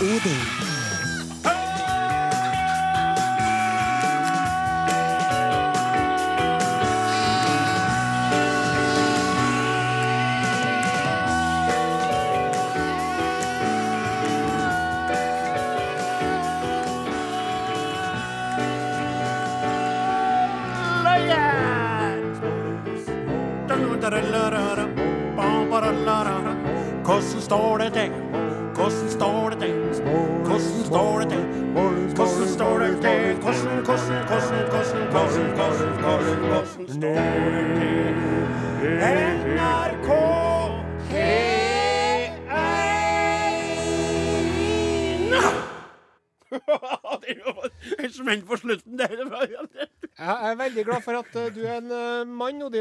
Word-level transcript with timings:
Odin. 0.00 0.67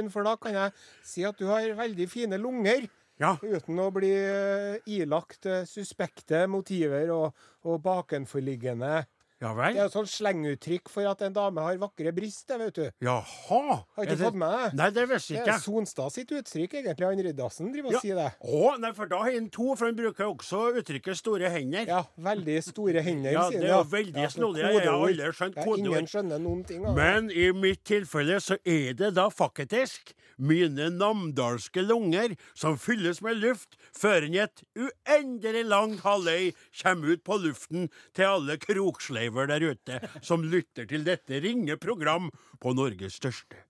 Mann, 0.07 0.13
for 0.13 0.23
da 0.23 0.37
kan 0.37 0.55
jeg 0.55 0.71
si 1.03 1.25
at 1.25 1.37
du 1.37 1.47
har 1.47 1.75
veldig 1.75 2.07
fine 2.09 2.39
lunger. 2.39 2.87
Ja. 3.19 3.35
Uten 3.41 3.79
å 3.81 3.89
bli 3.91 4.11
eh, 4.13 4.77
ilagt 4.93 5.47
eh, 5.49 5.65
suspekte 5.65 6.45
motiver 6.47 7.09
og, 7.11 7.33
og 7.65 7.81
bakenforliggende 7.81 9.07
Ja 9.39 9.51
Det 9.53 9.77
er 9.77 9.83
jo 9.85 9.89
sånn 9.93 10.07
slenguttrykk 10.09 10.89
for 10.89 11.05
at 11.05 11.21
en 11.21 11.33
dame 11.35 11.61
har 11.61 11.77
vakre 11.77 12.09
bryst, 12.15 12.47
det, 12.49 12.57
vet 12.57 12.73
du. 12.73 12.85
Jaha. 13.05 13.83
Har 13.95 14.03
ikke 14.03 14.15
det- 14.17 14.25
fått 14.25 14.33
med 14.33 14.49
deg? 14.49 14.73
Nei, 14.73 14.89
det 14.89 15.03
visste 15.09 15.33
Det 15.35 15.43
ikke 15.45 15.53
er. 15.53 15.59
Sonstad 15.61 16.11
sitt 16.11 16.31
uttrykk, 16.31 16.73
egentlig. 16.73 17.05
Han 17.05 17.21
Riddarsen 17.21 17.71
driver 17.71 17.87
og 17.87 17.93
Ja. 17.93 17.99
sier 17.99 18.15
det. 18.15 18.33
Å, 18.41 18.79
nei, 18.79 18.91
for 18.93 19.05
da 19.05 19.17
har 19.21 19.31
han 19.31 19.49
to, 19.49 19.75
for 19.75 19.85
han 19.85 19.95
bruker 19.95 20.25
også 20.25 20.81
uttrykket 20.81 21.15
'store 21.21 21.49
hender'. 21.53 21.85
Ja, 21.85 22.03
veldig 22.19 22.63
store 22.63 23.01
hender, 23.03 23.31
Ja, 23.31 23.49
sier 23.49 23.61
det 23.61 23.69
er 23.69 23.77
jo 23.77 23.83
veldig 23.83 24.21
ja, 24.23 24.27
snodig. 24.27 24.57
Jeg 24.57 24.87
har 24.89 25.05
aldri 25.05 25.31
skjønt 25.33 25.55
Ja, 25.55 25.63
kodeord. 25.63 25.85
Ingen 25.97 26.07
skjønner 26.07 26.39
noen 26.41 26.65
ting 26.65 26.85
av 26.85 26.95
det. 26.95 27.03
Men 27.03 27.29
i 27.29 27.51
mitt 27.51 27.83
tilfelle 27.83 28.39
så 28.41 28.57
er 28.65 28.93
det 28.93 29.13
da 29.13 29.29
faktisk 29.29 30.13
mine 30.37 30.89
namdalske 30.93 31.83
lunger 31.85 32.35
som 32.53 32.77
fylles 32.81 33.21
med 33.25 33.41
luft 33.41 33.77
før 33.95 34.27
en 34.27 34.39
et 34.47 34.63
uendelig 34.77 35.63
langt 35.67 36.03
halvøy 36.05 36.51
kommer 36.81 37.15
ut 37.15 37.23
på 37.27 37.39
luften 37.43 37.89
til 38.17 38.29
alle 38.29 38.57
kroksleiver 38.61 39.49
der 39.49 39.69
ute 39.73 40.01
som 40.21 40.45
lytter 40.45 40.89
til 40.89 41.07
dette 41.07 41.41
ringe 41.43 41.77
program 41.81 42.29
på 42.61 42.75
Norges 42.77 43.17
største 43.21 43.66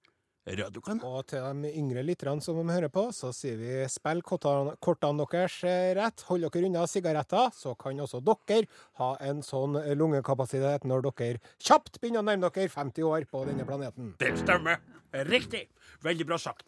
radiokanal. 0.48 1.06
Og 1.06 1.26
til 1.28 1.44
de 1.64 1.72
yngre 1.80 2.04
lytterne 2.08 2.44
som 2.44 2.60
de 2.60 2.74
hører 2.74 2.92
på, 2.94 3.08
så 3.16 3.34
sier 3.36 3.58
vi 3.60 3.80
spill 3.92 4.22
kortene 4.26 4.76
kortene 4.84 5.26
deres 5.32 5.58
eh, 5.68 5.94
rett. 5.98 6.24
Hold 6.30 6.48
dere 6.48 6.70
unna 6.70 6.86
sigaretter, 6.90 7.52
så 7.56 7.76
kan 7.80 8.00
også 8.04 8.22
dere 8.24 8.68
ha 9.02 9.10
en 9.28 9.42
sånn 9.46 9.80
lungekapasitet 10.00 10.88
når 10.88 11.10
dere 11.10 11.42
kjapt 11.60 12.00
begynner 12.00 12.24
å 12.24 12.28
nærme 12.30 12.52
dere 12.54 12.72
50 12.72 13.10
år 13.10 13.28
på 13.30 13.44
denne 13.50 13.68
planeten. 13.68 14.14
Det 14.22 14.36
stemmer. 14.40 14.80
Riktig. 15.28 15.68
Veldig 16.04 16.28
bra 16.28 16.40
sagt. 16.42 16.68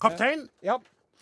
Kaptein, 0.00 0.48
Ja, 0.64 0.78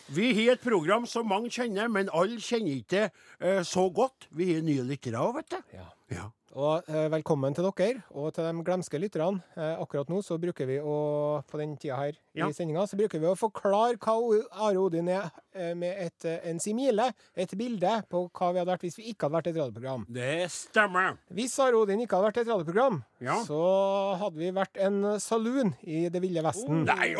vi 0.07 0.31
har 0.33 0.55
et 0.55 0.61
program 0.63 1.05
som 1.05 1.27
mange 1.27 1.51
kjenner, 1.53 1.89
men 1.91 2.09
alle 2.15 2.39
kjenner 2.41 2.79
ikke 2.79 3.01
eh, 3.09 3.61
så 3.67 3.89
godt. 3.93 4.29
Vi 4.33 4.53
har 4.55 4.63
nye 4.65 4.85
lyttere 4.87 5.19
òg, 5.21 5.35
vet 5.41 5.51
du. 5.53 5.75
Ja. 5.75 5.89
Ja. 6.09 6.29
Og 6.57 6.87
eh, 6.89 7.05
velkommen 7.13 7.53
til 7.53 7.67
dere, 7.67 8.01
og 8.17 8.31
til 8.33 8.43
de 8.47 8.63
glemske 8.65 8.97
lytterne. 8.99 9.41
Eh, 9.55 9.75
akkurat 9.83 10.09
nå 10.09 10.21
så 10.25 10.37
bruker 10.41 10.65
vi 10.65 10.79
å, 10.81 10.95
på 11.45 11.59
den 11.61 11.75
tida 11.77 11.95
her 11.99 12.15
Ja. 12.35 12.47
i 12.49 12.53
sendinga, 12.55 12.87
så 12.89 12.97
bruker 12.97 13.19
vi 13.21 13.27
å 13.29 13.35
forklare 13.37 13.97
hva 14.01 14.15
Are 14.65 14.79
Odin 14.81 15.09
er, 15.13 15.29
eh, 15.53 15.73
med 15.75 15.95
et, 16.07 16.25
en 16.49 16.59
simile, 16.59 17.11
et 17.35 17.53
bilde 17.57 17.91
på 18.09 18.23
hva 18.31 18.51
vi 18.53 18.59
hadde 18.63 18.71
vært 18.71 18.81
hvis 18.87 18.97
vi 18.97 19.11
ikke 19.13 19.27
hadde 19.27 19.37
vært 19.37 19.47
et 19.51 19.59
radioprogram. 19.59 20.05
Det 20.09 20.49
stemmer. 20.51 21.17
Hvis 21.31 21.59
Are 21.59 21.77
Odin 21.77 22.01
ikke 22.01 22.17
hadde 22.17 22.31
vært 22.31 22.41
et 22.41 22.47
radioprogram, 22.53 23.03
Ja. 23.21 23.37
så 23.43 24.17
hadde 24.17 24.37
vi 24.41 24.51
vært 24.51 24.77
en 24.79 25.19
saloon 25.19 25.75
i 25.83 26.07
Det 26.09 26.21
ville 26.21 26.41
vesten. 26.41 26.83
Nei, 26.85 27.13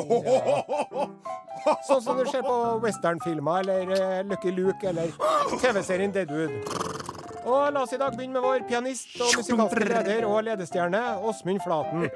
Sånn 1.85 2.01
som 2.01 2.17
du 2.17 2.23
ser 2.31 2.41
på 2.41 2.81
westernfilmer 2.81 3.59
eller 3.67 4.23
Lucky 4.23 4.49
Luke 4.51 4.83
eller 4.87 5.11
TV-serien 5.61 6.11
Deadwood. 6.15 7.08
Og 7.47 7.71
la 7.73 7.83
oss 7.85 7.93
i 7.95 7.99
dag 7.99 8.15
begynne 8.15 8.35
med 8.35 8.43
vår 8.43 8.65
pianist 8.67 9.13
og 9.23 9.37
musikalske 9.39 9.85
leder 9.87 10.25
og 10.27 10.41
ledestjerne, 10.47 11.01
Åsmund 11.23 11.61
Flaten. 11.63 12.09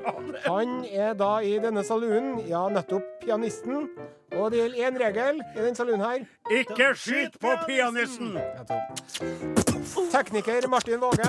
Han 0.48 0.82
er 0.90 1.14
da 1.20 1.38
i 1.46 1.56
denne 1.64 1.84
saloonen, 1.88 2.42
ja, 2.50 2.66
nettopp 2.74 3.06
pianisten. 3.24 3.88
Og 4.34 4.50
det 4.52 4.60
gjelder 4.64 4.88
én 4.88 4.98
regel 5.02 5.42
i 5.44 5.62
den 5.62 5.76
saloonen 5.78 6.04
her. 6.06 6.24
Ikke 6.60 6.90
skyt 6.98 7.36
på 7.42 7.52
pianisten! 7.68 8.38
Tekniker 10.14 10.66
Martin 10.72 11.00
Våge 11.02 11.28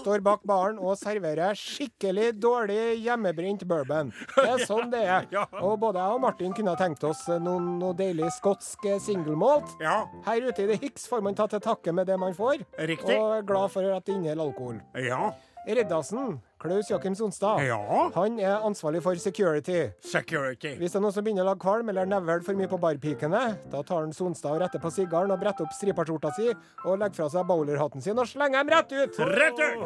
står 0.00 0.20
bak 0.24 0.42
baren 0.48 0.78
og 0.82 0.96
serverer 0.98 1.56
skikkelig 1.56 2.32
dårlig 2.42 2.98
hjemmebrent 3.04 3.64
bourbon. 3.70 4.10
Det 4.34 4.44
er 4.50 4.64
sånn 4.68 4.90
det 4.92 5.04
er. 5.06 5.28
Og 5.64 5.78
både 5.80 6.02
jeg 6.02 6.16
og 6.18 6.22
Martin 6.24 6.54
kunne 6.56 6.74
ha 6.74 6.80
tenkt 6.80 7.04
oss 7.08 7.22
noen, 7.40 7.74
noe 7.80 7.94
deilig 7.96 8.28
skotsk 8.36 8.84
single 9.04 9.36
malt. 9.40 9.72
Her 9.80 10.48
ute 10.48 10.66
i 10.66 10.68
The 10.72 10.78
Hicks 10.82 11.06
får 11.10 11.24
man 11.24 11.38
ta 11.38 11.46
til 11.50 11.62
takke 11.64 11.94
med 11.96 12.10
det 12.10 12.18
man 12.20 12.34
får, 12.36 12.64
Riktig. 12.90 13.16
og 13.16 13.38
er 13.38 13.46
glad 13.48 13.72
for 13.72 13.88
at 13.94 14.04
det 14.04 14.18
inneholder 14.18 14.44
alkohol. 14.50 14.80
ja, 15.00 15.30
Reddasen, 15.64 16.34
Klaus 16.64 16.88
Jakim 16.90 17.14
Sonstad, 17.14 17.60
ja. 17.66 17.76
han 18.14 18.38
er 18.40 18.62
ansvarlig 18.64 19.02
for 19.04 19.18
security. 19.20 19.82
Security. 20.00 20.70
Hvis 20.80 20.94
det 20.94 20.96
er 20.96 21.02
noen 21.04 21.12
som 21.12 21.24
begynner 21.26 21.44
å 21.44 21.50
lage 21.50 21.60
kvalm 21.60 21.90
eller 21.92 22.08
nevle 22.08 22.38
for 22.46 22.56
mye 22.56 22.70
på 22.72 22.78
barpikene, 22.80 23.42
da 23.68 23.82
tar 23.84 24.00
han 24.06 24.14
Sonstad 24.16 24.54
og 24.56 24.62
retter 24.62 24.80
på 24.80 24.88
sigaren 24.94 25.34
og 25.34 25.42
bretter 25.42 25.66
opp 25.66 25.74
striperskjorta 25.76 26.30
si 26.38 26.46
og 26.86 26.96
legger 27.02 27.18
fra 27.18 27.26
seg 27.34 27.44
bowlerhatten 27.50 28.00
sin 28.06 28.16
og 28.16 28.30
slenger 28.30 28.64
dem 28.64 28.72
rett 28.72 28.94
ut. 28.96 29.20
Rett 29.34 29.60
ut! 29.60 29.82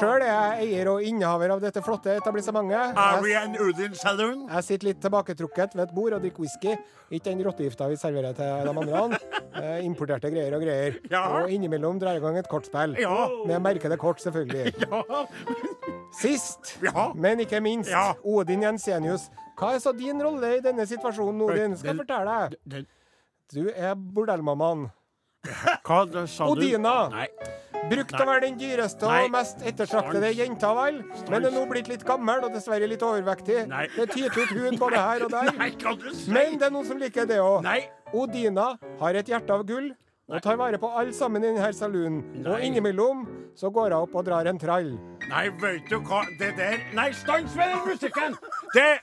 Sjøl 0.00 0.24
er 0.26 0.32
jeg 0.32 0.66
eier 0.66 0.90
og 0.96 1.06
innehaver 1.06 1.54
av 1.54 1.62
dette 1.62 1.84
flotte 1.86 2.16
etablissementet. 2.18 2.98
Ari 2.98 3.36
Jeg, 3.36 3.54
Udin 3.62 3.94
Saloon. 3.94 4.48
jeg 4.50 4.66
sitter 4.66 4.90
litt 4.90 5.00
tilbaketrukket 5.06 5.78
ved 5.78 5.84
et 5.86 5.94
bord 5.94 6.18
og 6.18 6.26
drikker 6.26 6.42
whisky. 6.42 6.74
Ikke 7.12 7.30
den 7.30 7.44
rottegifta 7.46 7.86
vi 7.86 8.00
serverer 8.02 8.34
til 8.34 8.66
de 8.66 8.74
andre. 8.82 9.22
Eh, 9.62 9.84
importerte 9.86 10.30
greier 10.32 10.54
og 10.56 10.62
greier. 10.64 10.98
Ja. 11.12 11.22
Og 11.38 11.50
innimellom 11.52 11.98
drar 12.02 12.16
jeg 12.16 12.22
i 12.22 12.26
gang 12.26 12.38
et 12.40 12.48
kortspill. 12.50 12.96
Ja. 12.98 13.28
Med 13.46 13.62
merkede 13.62 13.98
kort, 14.00 14.18
selvfølgelig. 14.24 14.71
Ja. 14.82 15.26
Sist, 16.12 16.78
Ja. 16.82 17.12
men 17.14 17.40
ikke 17.40 17.60
minst, 17.64 17.90
Ja. 17.90 18.14
Odin 18.24 18.62
Jensenius. 18.62 19.28
Hva 19.58 19.74
er 19.74 19.78
så 19.84 19.92
din 19.96 20.20
rolle 20.22 20.56
i 20.58 20.60
denne 20.64 20.86
situasjonen, 20.86 21.40
Odin? 21.46 21.76
Skal 21.76 21.94
jeg 21.96 22.06
fortelle 22.06 22.50
deg. 22.66 22.86
Du 23.52 23.68
er 23.74 23.94
bordellmammaen. 23.94 24.90
Hva 25.86 26.04
det 26.10 26.28
sa 26.30 26.46
du? 26.46 26.52
Odina. 26.52 27.26
Brukt 27.90 28.12
å 28.14 28.24
være 28.28 28.44
den 28.44 28.54
dyreste 28.60 29.08
Nei. 29.10 29.24
og 29.26 29.32
mest 29.34 29.62
ettertraktede 29.66 30.28
jenta, 30.38 30.70
vel? 30.76 31.00
Men 31.28 31.44
er 31.48 31.50
nå 31.50 31.64
blitt 31.68 31.88
litt 31.90 32.04
gammel 32.06 32.44
og 32.46 32.52
dessverre 32.54 32.86
litt 32.88 33.02
overvektig. 33.02 33.64
Nei. 33.68 33.88
Det 33.96 34.06
tyter 34.12 34.44
ut 34.44 34.52
hud 34.54 34.78
både 34.78 35.00
her 35.02 35.24
og 35.26 35.32
der. 35.36 35.50
Nei, 35.58 35.70
sier? 35.74 36.30
Men 36.32 36.58
det 36.60 36.68
er 36.68 36.70
noen 36.76 36.86
som 36.86 37.00
liker 37.02 37.26
det 37.26 37.40
òg. 37.42 37.66
Odina 38.14 38.68
har 39.00 39.18
et 39.18 39.26
hjerte 39.34 39.50
av 39.56 39.64
gull 39.66 39.90
og 40.28 40.42
tar 40.42 40.56
vare 40.56 40.78
på 40.78 40.88
alle 40.98 41.14
sammen 41.14 41.42
i 41.44 41.50
denne 41.50 41.72
saloonen. 41.74 42.46
Og 42.46 42.62
innimellom 42.62 43.24
så 43.58 43.70
går 43.70 43.90
hun 43.90 43.98
opp 44.02 44.14
og 44.14 44.26
drar 44.26 44.48
en 44.48 44.60
trall. 44.60 44.92
Nei, 45.28 45.46
vet 45.62 45.88
du 45.90 45.98
hva 45.98 46.22
Det 46.38 46.52
der 46.58 46.78
Nei, 46.96 47.10
stans 47.16 47.54
med 47.56 47.72
den 47.72 47.88
musikken! 47.88 48.36
Det 48.74 49.00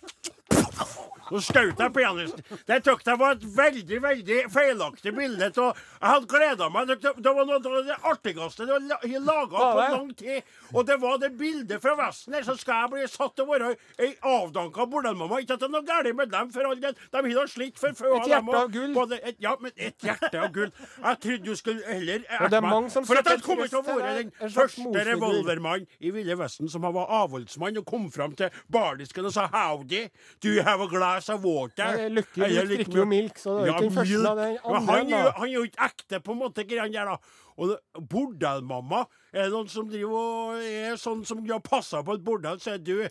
Nå 1.29 1.41
skjøt 1.43 1.79
jeg 1.79 1.93
pianisten. 1.95 2.43
Det 2.67 2.79
tok 2.85 3.05
jeg 3.05 3.19
var 3.19 3.37
et 3.37 3.45
veldig 3.57 4.01
veldig 4.03 4.39
feilaktig 4.53 5.13
bilde. 5.15 5.49
Jeg 5.49 6.09
hadde 6.09 6.29
gleda 6.29 6.69
meg. 6.73 6.89
Det, 6.89 7.13
det 7.17 7.33
var 7.35 7.47
noe 7.47 7.59
av 7.59 7.87
det 7.87 7.97
artigste 8.03 8.67
jeg 8.69 9.13
har 9.13 9.25
laga 9.25 9.57
på 9.57 9.79
det? 9.79 9.89
lang 9.91 10.13
tid. 10.13 10.41
Og 10.73 10.85
det 10.87 10.97
var 11.01 11.17
det 11.21 11.31
bildet 11.37 11.81
fra 11.81 11.95
Vesten 11.99 12.33
her. 12.37 12.45
Så 12.47 12.55
skal 12.59 12.83
jeg 12.83 12.91
bli 12.93 13.07
satt 13.09 13.35
til 13.37 13.45
å 13.45 13.51
være 13.53 13.71
ei 14.01 14.11
avdanka 14.25 14.85
bordellmamma. 14.89 15.41
Ikke 15.43 15.57
at 15.57 15.63
det 15.63 15.69
er 15.69 15.73
noe 15.73 15.87
galt 15.87 16.15
med 16.15 16.31
dem, 16.33 16.51
for 16.53 16.69
all 16.69 16.81
del. 16.81 16.95
De 16.95 17.21
har 17.21 17.39
da 17.39 17.45
slitt 17.49 17.79
for 17.81 17.97
før. 17.97 18.17
Et 18.19 18.31
hjerte 18.33 18.61
av 18.61 18.71
gull. 18.73 18.93
Både 18.95 19.19
et, 19.21 19.39
ja, 19.43 19.55
men 19.61 19.73
et 19.75 20.05
hjerte 20.05 20.43
av 20.43 20.53
gull. 20.55 20.71
Jeg 20.99 21.21
trodde 21.25 21.49
du 21.49 21.55
skulle 21.57 21.85
heller 21.87 22.25
Og 22.39 22.51
det 22.51 22.57
er 22.59 22.65
meg 22.65 22.89
For 22.93 23.19
at 23.19 23.29
jeg 23.29 23.43
kommer 23.45 23.69
til 23.69 23.79
å 23.79 23.85
være 23.87 24.13
den 24.19 24.31
første 24.53 25.05
revolvermannen 25.09 25.87
i 25.99 26.13
Ville 26.13 26.37
Vesten 26.39 26.69
som 26.71 26.85
var 26.85 27.09
avholdsmann 27.21 27.79
og 27.81 27.87
kom 27.89 28.07
fram 28.13 28.35
til 28.37 28.53
bardisken 28.71 29.25
og 29.25 29.33
sa 29.33 29.47
'howdy, 29.49 30.07
do 30.43 30.49
you 30.49 30.63
have 30.63 30.81
a 30.83 30.87
glass 30.87 31.18
of 31.29 31.43
water?' 31.43 31.97
Nei, 31.97 32.07
Lucky 32.09 32.41
Eller 32.41 32.63
Luke 32.63 32.77
drikker 32.77 32.97
jo 33.01 33.05
milk, 33.05 33.35
så 33.37 33.57
det 33.59 33.63
er 33.63 33.67
jo 33.67 33.73
ikke 33.73 33.81
den 33.81 33.97
første 33.97 34.29
av 34.29 34.37
den 34.37 34.57
Men 34.63 34.75
andre, 34.75 34.93
han, 34.93 35.11
er 35.11 35.23
jo- 35.25 35.33
er 35.59 35.67
ikke 35.67 35.85
ekte, 35.89 36.19
på 36.23 36.31
en 36.31 36.39
måte, 36.39 36.63
greiene 36.69 36.93
der, 36.93 37.05
da. 37.05 37.17
Og 37.57 37.67
det- 37.73 38.07
bordellmamma 38.09 39.05
Er 39.33 39.43
det 39.43 39.51
noen 39.51 39.67
som 39.69 39.89
driver 39.89 40.15
og 40.15 40.55
er 40.63 40.95
sånn 40.95 41.25
som 41.25 41.45
har 41.45 41.59
passa 41.59 42.01
på 42.01 42.13
et 42.15 42.23
bordell, 42.23 42.57
så 42.59 42.73
er 42.73 42.77
du 42.77 43.07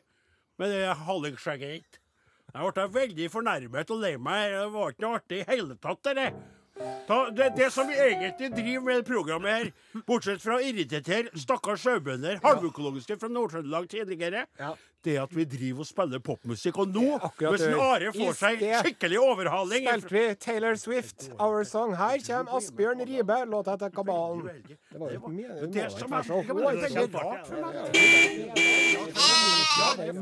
med 0.59 0.71
det 0.73 0.97
hallingskjegget 0.97 1.71
ditt. 1.77 1.99
Jeg 2.55 2.73
ble 2.75 2.89
veldig 2.89 3.31
fornærmet 3.31 3.91
og 3.91 4.01
lei 4.01 4.17
meg. 4.17 4.51
Det 4.51 4.73
var 4.73 4.91
ikke 4.91 5.01
noe 5.05 5.19
artig 5.21 5.43
i 5.43 5.45
hele 5.53 5.77
tatt, 5.77 6.03
det 6.03 6.33
det, 7.35 7.57
det 7.57 7.73
som 7.73 7.89
vi 7.89 7.95
egentlig 7.95 8.51
driver 8.55 8.85
med 8.85 8.99
i 8.99 9.03
programmet 9.03 9.51
her, 9.51 10.01
bortsett 10.07 10.41
fra 10.41 10.59
å 10.59 10.63
irritere 10.63 11.29
stakkars 11.35 11.83
sjøbønder, 11.83 12.39
halvøkologiske 12.45 13.19
fra 13.19 13.29
Nord-Trøndelag 13.29 13.89
tidligere, 13.89 14.47
Ja. 14.59 14.75
Det 15.05 15.17
er 15.17 15.23
at 15.23 15.35
vi 15.37 15.45
driver 15.49 15.85
og 15.85 15.89
spiller 15.89 16.23
popmusikk. 16.25 16.79
Og 16.83 16.89
nå, 16.95 17.19
hvis 17.39 17.67
en. 17.69 17.77
Are 17.79 18.13
får 18.15 18.35
seg 18.39 18.65
skikkelig 18.85 19.21
overhaling 19.23 19.87
Spilte 19.89 20.15
vi 20.15 20.25
Taylor 20.43 20.75
Swift, 20.81 21.29
Our 21.39 21.65
Song. 21.69 21.95
Her 21.99 22.19
kommer 22.27 22.59
Asbjørn 22.59 23.05
Ribe, 23.09 23.39
låta 23.51 23.77
etter 23.79 23.93
Kabalen. 23.95 24.49
Det 24.91 24.99
var 24.99 25.11
jo 25.13 25.21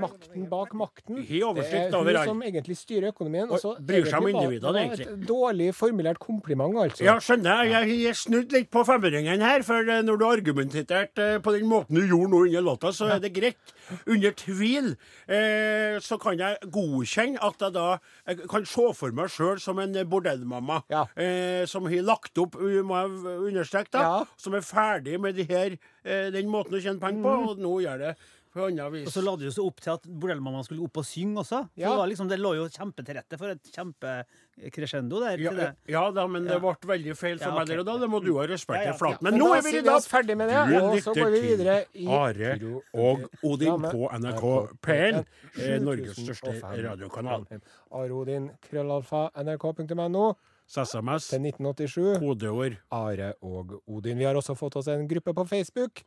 makten 0.00 0.49
bak 0.50 0.73
makten. 0.76 1.23
Det 1.26 1.40
er 1.40 1.46
hun 1.46 2.19
som 2.28 2.43
egentlig 2.44 2.76
styrer 2.78 3.08
økonomien. 3.12 3.50
Og 3.50 3.78
bryr 3.87 4.08
seg 4.08 4.20
om 4.20 4.28
individene, 4.31 4.82
egentlig. 4.82 5.06
Et 5.06 5.25
dårlig 5.28 5.70
formulert 5.76 6.20
kompliment, 6.23 6.76
altså. 6.82 7.05
Ja, 7.06 7.17
skjønner 7.23 7.64
jeg. 7.64 7.88
Har 8.06 8.19
snudd 8.19 8.52
litt 8.55 8.70
på 8.73 8.84
femøringen 8.87 9.44
her, 9.44 9.64
for 9.67 9.81
eh, 9.81 10.02
når 10.05 10.20
du 10.20 10.26
argumenterte 10.28 11.28
eh, 11.37 11.40
på 11.43 11.55
den 11.56 11.67
måten 11.70 11.96
du 11.96 12.05
gjorde 12.05 12.31
nå 12.32 12.43
under 12.46 12.67
låta, 12.69 12.93
så 12.96 13.05
er 13.17 13.23
det 13.23 13.32
greit. 13.37 13.75
Under 14.06 14.34
tvil 14.37 14.75
eh, 14.84 15.99
så 16.02 16.19
kan 16.20 16.38
jeg 16.38 16.58
godkjenne 16.73 17.40
at 17.43 17.61
jeg 17.64 17.73
da 17.76 17.87
jeg 18.26 18.49
kan 18.50 18.67
se 18.69 18.87
for 18.99 19.14
meg 19.17 19.31
sjøl 19.32 19.61
som 19.62 19.78
en 19.82 19.94
bordellmamma 20.11 20.82
Ja. 20.93 21.05
eh, 21.17 21.64
som 21.67 21.87
har 21.87 22.02
lagt 22.06 22.38
opp, 22.38 22.56
uh, 22.56 22.82
må 22.87 22.99
jeg 23.00 23.38
understreke, 23.50 23.90
da, 23.93 24.00
Ja. 24.02 24.25
som 24.37 24.55
er 24.55 24.61
ferdig 24.67 25.19
med 25.20 25.34
de 25.37 25.44
her, 25.49 25.76
eh, 26.05 26.31
den 26.31 26.49
måten 26.52 26.75
å 26.76 26.82
tjene 26.82 27.00
penger 27.00 27.23
på, 27.23 27.50
og 27.50 27.58
nå 27.58 27.75
gjør 27.84 27.99
det 27.99 28.17
på 28.56 28.66
annet 28.70 28.92
vis. 28.94 29.06
Og 29.06 29.12
så 29.14 29.22
la 29.26 29.34
det 29.36 29.46
jo 29.50 29.52
seg 29.54 29.66
opp 29.68 29.80
til 29.84 29.92
at 29.92 30.06
bordellmammaen 30.08 30.64
skulle 30.66 30.82
opp 30.88 30.96
og 31.02 31.04
synge 31.06 31.42
også. 31.44 31.60
Så 31.68 31.82
Ja. 31.82 31.90
det, 31.92 31.98
var 32.00 32.08
liksom, 32.10 32.28
det 32.32 32.38
lå 32.40 32.54
jo 32.56 32.64
kjempetil 32.72 33.14
rette 33.20 33.38
for 33.38 33.52
et 33.52 33.70
kjempekrescendo 33.76 35.20
der. 35.20 35.36
ja, 35.38 35.50
til 35.50 35.58
det. 35.60 35.68
ja 35.88 36.10
da, 36.10 36.26
men 36.26 36.44
det 36.44 36.52
Ja. 36.56 36.58
ble 36.58 36.74
veldig 36.96 37.16
feil 37.16 37.38
for 37.38 37.48
Ja, 37.48 37.54
meg 37.54 37.62
ok. 37.62 37.68
der 37.68 37.78
og 37.80 37.86
da. 37.86 37.98
Det 37.98 38.08
må 38.10 38.20
du 38.24 38.32
ha 38.38 38.46
respekt 38.46 38.82
Ja, 38.84 38.90
ja. 38.90 38.92
til, 38.96 39.18
Men 39.20 39.32
Men 39.34 39.40
nå 39.40 39.54
er 39.56 39.62
vi 39.62 39.78
i 39.78 39.82
dag 39.82 40.00
ferdig 40.02 40.36
med 40.36 40.48
det, 40.48 40.66
Du 40.68 40.84
og 40.84 40.98
så 40.98 41.14
går 41.14 41.30
vi 41.30 41.40
videre 41.40 41.84
i 41.94 42.06
Are 42.08 42.80
og 42.94 43.28
Odin 43.44 43.66
Ja, 43.68 43.76
men- 43.76 43.90
på 43.92 44.08
NRK 44.12 44.68
P1, 44.82 45.24
eh, 45.58 45.78
Norges 45.78 46.16
største 46.16 46.60
radiokanal. 46.62 47.46
Are 47.92 48.10
Odin, 48.12 48.50
krøllalfa, 48.62 49.30
nrk.no 49.36 50.34
SMS, 50.66 51.28
til 51.30 51.40
1987. 51.46 52.18
kodeord 52.18 52.76
Are 52.90 53.32
og 53.42 53.76
Odin. 53.86 54.18
Vi 54.18 54.24
har 54.26 54.34
også 54.34 54.56
fått 54.58 54.76
oss 54.76 54.88
en 54.88 55.06
gruppe 55.08 55.32
på 55.34 55.44
Facebook. 55.48 56.02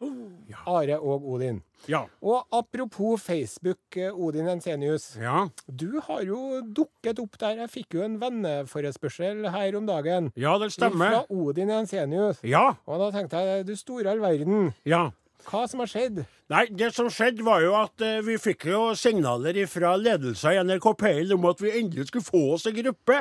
ja. 0.49 0.57
Are 0.67 0.99
og 0.99 1.23
Odin. 1.31 1.61
ja. 1.87 2.03
Og 2.21 2.43
apropos 2.51 3.21
Facebook, 3.21 3.79
eh, 3.95 4.11
Odin 4.13 4.47
Ensenius. 4.47 5.15
Ja, 5.17 5.47
Du 5.69 5.99
har 6.01 6.21
jo 6.23 6.61
dukket 6.61 7.19
opp 7.19 7.37
der. 7.39 7.55
Jeg 7.63 7.69
fikk 7.69 7.93
jo 7.93 8.03
en 8.03 8.19
venneforespørsel 8.19 9.49
her 9.49 9.77
om 9.77 9.85
dagen. 9.87 10.31
ja 10.35 10.57
det 10.59 10.71
stemmer. 10.73 11.09
Fra. 11.11 11.25
Odin 11.29 11.69
Ensenius. 11.69 12.39
Ja, 12.43 12.75
Og 12.85 12.99
da 12.99 13.11
tenkte 13.17 13.37
jeg, 13.37 13.65
du 13.67 13.75
store 13.75 14.11
all 14.11 14.19
verden, 14.19 14.73
ja. 14.85 15.09
Hva 15.47 15.63
som 15.69 15.81
har 15.81 15.89
skjedd? 15.89 16.23
Nei, 16.49 16.63
det 16.73 16.89
som 16.95 17.07
skjedde 17.13 17.45
var 17.45 17.61
jo 17.63 17.75
at 17.77 18.01
eh, 18.03 18.19
vi 18.25 18.35
fikk 18.41 18.65
jo 18.71 18.81
signaler 18.97 19.57
fra 19.69 19.93
ledelsen 19.99 20.55
i 20.55 20.63
NRK 20.65 20.87
Peil 20.99 21.33
om 21.35 21.45
at 21.49 21.61
vi 21.61 21.73
endelig 21.79 22.09
skulle 22.09 22.25
få 22.25 22.41
oss 22.55 22.65
en 22.69 22.75
gruppe. 22.75 23.19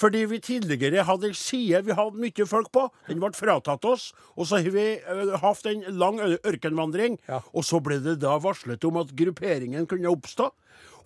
Fordi 0.00 0.24
vi 0.30 0.40
tidligere 0.44 1.04
hadde 1.08 1.30
en 1.30 1.36
side 1.36 1.82
vi 1.86 1.96
hadde 1.96 2.22
mye 2.22 2.48
folk 2.48 2.72
på. 2.74 2.86
Den 3.08 3.20
ble 3.22 3.32
fratatt 3.36 3.84
oss. 3.88 4.10
Og 4.36 4.48
så 4.48 4.62
har 4.64 4.74
vi 4.74 4.86
eh, 4.96 5.36
hatt 5.44 5.68
en 5.70 5.84
lang 6.00 6.20
ørkenvandring. 6.40 7.20
Ja. 7.28 7.42
Og 7.52 7.68
så 7.68 7.82
ble 7.84 8.00
det 8.02 8.18
da 8.24 8.38
varslet 8.42 8.84
om 8.88 9.00
at 9.02 9.14
grupperingen 9.16 9.88
kunne 9.90 10.12
oppstå. 10.16 10.50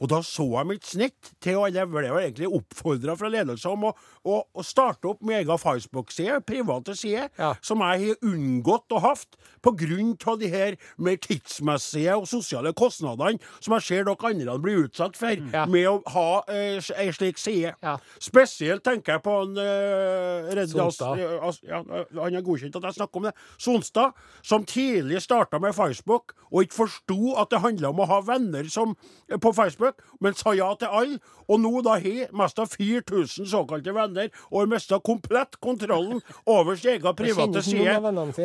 Og 0.01 0.09
da 0.11 0.19
så 0.27 0.45
jeg 0.59 0.67
mitt 0.67 0.85
snitt 0.89 1.33
til 1.41 1.57
å 1.61 1.67
Jeg 1.75 1.89
ble 1.91 2.09
egentlig 2.09 2.49
oppfordra 2.51 3.17
fra 3.17 3.29
ledelsen 3.29 3.71
om 3.73 3.85
å, 3.89 3.93
å, 4.25 4.41
å 4.55 4.63
starte 4.65 5.09
opp 5.09 5.23
min 5.23 5.37
egen 5.41 5.59
Facebook-side, 5.59 6.41
private 6.47 6.95
side, 6.97 7.29
Ja. 7.39 7.55
som 7.63 7.79
jeg 7.81 8.09
har 8.09 8.17
unngått 8.31 8.91
å 8.93 9.01
hatt 9.01 9.37
pga. 9.63 10.37
de 10.39 10.49
her 10.49 10.77
mer 10.99 11.17
tidsmessige 11.17 12.15
og 12.17 12.27
sosiale 12.29 12.73
kostnadene 12.73 13.39
som 13.61 13.75
jeg 13.75 13.83
ser 13.83 14.05
dere 14.05 14.17
andre 14.31 14.59
blir 14.59 14.85
utsatt 14.89 15.17
for 15.17 15.35
Mm. 15.35 15.51
Ja. 15.53 15.67
med 15.67 15.87
å 15.89 16.03
ha 16.07 16.43
eh, 16.49 16.81
ei 16.97 17.11
slik 17.13 17.39
side. 17.39 17.75
Ja. 17.83 17.97
Spesielt 18.21 18.83
tenker 18.85 19.15
jeg 19.15 19.23
på 19.23 19.39
han 19.41 19.57
eh, 19.59 20.55
Redd 20.55 20.75
eh, 20.75 22.05
Han 22.15 22.35
har 22.35 22.43
godkjent 22.43 22.77
at 22.77 22.83
jeg 22.89 22.95
snakker 22.99 23.17
om 23.21 23.23
det. 23.29 23.35
Sonstad, 23.59 24.13
som 24.43 24.65
tidlig 24.65 25.21
starta 25.23 25.59
med 25.61 25.75
Facebook 25.75 26.35
og 26.51 26.63
ikke 26.65 26.79
forsto 26.85 27.35
at 27.41 27.51
det 27.51 27.61
handla 27.65 27.91
om 27.91 28.01
å 28.05 28.07
ha 28.07 28.21
venner 28.21 28.65
som, 28.71 28.95
eh, 29.29 29.37
på 29.37 29.53
Facebook, 29.55 29.84
men 30.21 30.35
sa 30.35 30.53
ja 30.57 30.71
til 30.81 30.89
alle. 30.89 31.19
Og 31.49 31.61
nå 31.61 31.83
da 31.85 31.99
har 32.01 32.29
mista 32.33 32.65
4000 32.65 33.47
såkalte 33.51 33.93
venner 33.95 34.31
og 34.51 34.61
har 34.63 34.67
mista 34.73 34.99
komplett 35.05 35.59
kontrollen 35.61 36.23
over 36.47 36.77
sin 36.77 36.95
egen 36.97 37.15
private 37.19 37.63
side. 37.63 37.99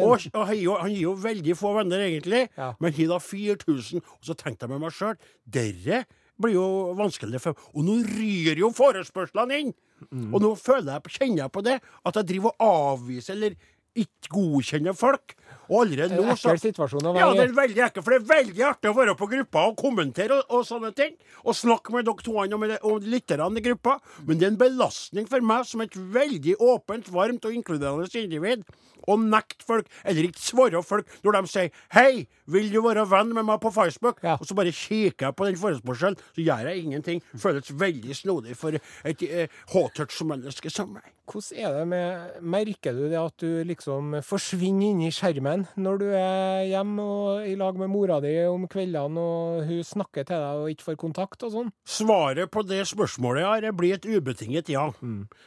Og, 0.04 0.20
og 0.34 0.46
han 0.48 0.56
gir 0.56 0.64
jo- 0.64 0.78
han 0.82 0.90
gir 0.92 1.02
jo 1.08 1.16
veldig 1.16 1.56
få 1.58 1.74
venner, 1.78 2.00
egentlig, 2.00 2.50
Ja. 2.58 2.74
men 2.80 2.94
har 2.94 3.08
da 3.08 3.20
4000. 3.20 4.02
Og 4.04 4.24
så 4.26 4.34
tenkte 4.36 4.64
jeg 4.68 4.70
med 4.70 4.80
meg 4.82 4.92
sjøl 4.92 5.16
Dere 5.50 6.06
blir 6.40 6.54
jo 6.54 6.94
vanskelig 6.96 7.42
for 7.42 7.56
Og 7.76 7.84
nå 7.84 8.04
ryr 8.08 8.58
jo 8.58 8.70
forespørslene 8.72 9.60
inn! 9.60 9.74
Mm. 10.14 10.34
Og 10.34 10.42
nå 10.42 10.54
føler 10.56 10.94
jeg, 10.96 11.12
kjenner 11.20 11.38
jeg 11.44 11.52
på 11.52 11.62
det, 11.64 11.82
at 12.06 12.16
jeg 12.16 12.26
driver 12.30 12.54
og 12.60 13.00
avviser 13.00 13.34
eller 13.36 13.56
ikke 14.04 14.34
godkjenner 14.36 14.98
folk. 14.98 15.36
Og 15.70 15.84
allerede 15.84 16.18
nå 16.18 16.34
så 16.34 16.56
ekkel 16.56 16.72
situasjon 16.72 17.12
å 17.12 17.14
ja, 17.14 17.28
det 17.38 17.44
er 17.46 17.52
veldig 17.54 17.84
ekkel. 17.86 18.04
for 18.06 18.16
det 18.16 18.20
er 18.24 18.30
veldig 18.32 18.64
artig 18.72 18.90
å 18.90 18.96
være 18.98 19.14
på 19.20 19.28
gruppa 19.30 19.66
og 19.70 19.76
kommentere 19.78 20.40
og, 20.40 20.56
og 20.58 20.66
sånne 20.66 20.90
ting. 20.98 21.14
Og 21.46 21.58
snakke 21.58 21.94
med 21.94 22.08
dere 22.10 22.26
to 22.26 22.34
og, 22.42 22.56
med, 22.58 22.76
og 22.82 23.06
lytterne 23.06 23.62
i 23.62 23.66
gruppa. 23.68 24.00
Men 24.26 24.42
det 24.42 24.48
er 24.48 24.54
en 24.56 24.62
belastning 24.64 25.30
for 25.30 25.46
meg 25.46 25.68
som 25.70 25.86
et 25.86 25.94
veldig 25.94 26.58
åpent, 26.58 27.12
varmt 27.14 27.46
og 27.46 27.54
inkluderende 27.54 28.10
individ 28.24 28.66
å 29.10 29.18
nekte 29.20 29.66
folk, 29.68 29.90
eller 30.06 30.30
ikke 30.30 30.44
svare 30.44 30.84
folk, 30.86 31.08
når 31.24 31.40
de 31.40 31.54
sier 31.54 31.70
'Hei, 31.94 32.28
vil 32.48 32.72
du 32.72 32.82
være 32.86 33.08
venn 33.10 33.34
med 33.34 33.46
meg 33.46 33.60
på 33.62 33.74
Facebook?' 33.74 34.24
Ja. 34.24 34.38
Og 34.40 34.46
så 34.46 34.56
bare 34.56 34.72
kikker 34.72 35.30
jeg 35.30 35.36
på 35.36 35.46
den 35.46 35.58
forespørselen, 35.58 36.18
så 36.36 36.42
gjør 36.42 36.70
jeg 36.70 36.84
ingenting. 36.84 37.22
Føles 37.36 37.72
veldig 37.72 38.16
snodig 38.16 38.58
for 38.58 38.72
et 38.72 39.24
eh, 39.24 39.48
H-touch-menneske 39.74 40.70
som 40.70 40.94
meg. 40.94 41.14
Hvordan 41.30 41.60
er 41.62 41.74
det 41.78 41.88
med 41.88 42.42
Merker 42.42 42.94
du 42.94 43.04
det 43.10 43.20
at 43.20 43.36
du 43.38 43.62
liksom 43.68 44.16
forsvinner 44.26 44.90
inn 44.90 45.04
i 45.06 45.12
skjermen 45.14 45.68
når 45.78 46.00
du 46.02 46.06
er 46.10 46.64
hjemme 46.72 47.04
og 47.06 47.46
i 47.46 47.54
lag 47.60 47.78
med 47.78 47.92
mora 47.92 48.18
di 48.24 48.34
om 48.50 48.66
kveldene, 48.68 49.20
og 49.22 49.68
hun 49.70 49.84
snakker 49.86 50.26
til 50.26 50.42
deg 50.42 50.64
og 50.64 50.72
ikke 50.74 50.88
får 50.88 50.98
kontakt 50.98 51.46
og 51.46 51.54
sånn? 51.54 51.70
Svaret 51.86 52.50
på 52.50 52.64
det 52.66 52.82
spørsmålet 52.90 53.46
her 53.46 53.78
blir 53.78 54.00
et 54.00 54.08
ubetinget 54.10 54.70
ja. 54.74 54.88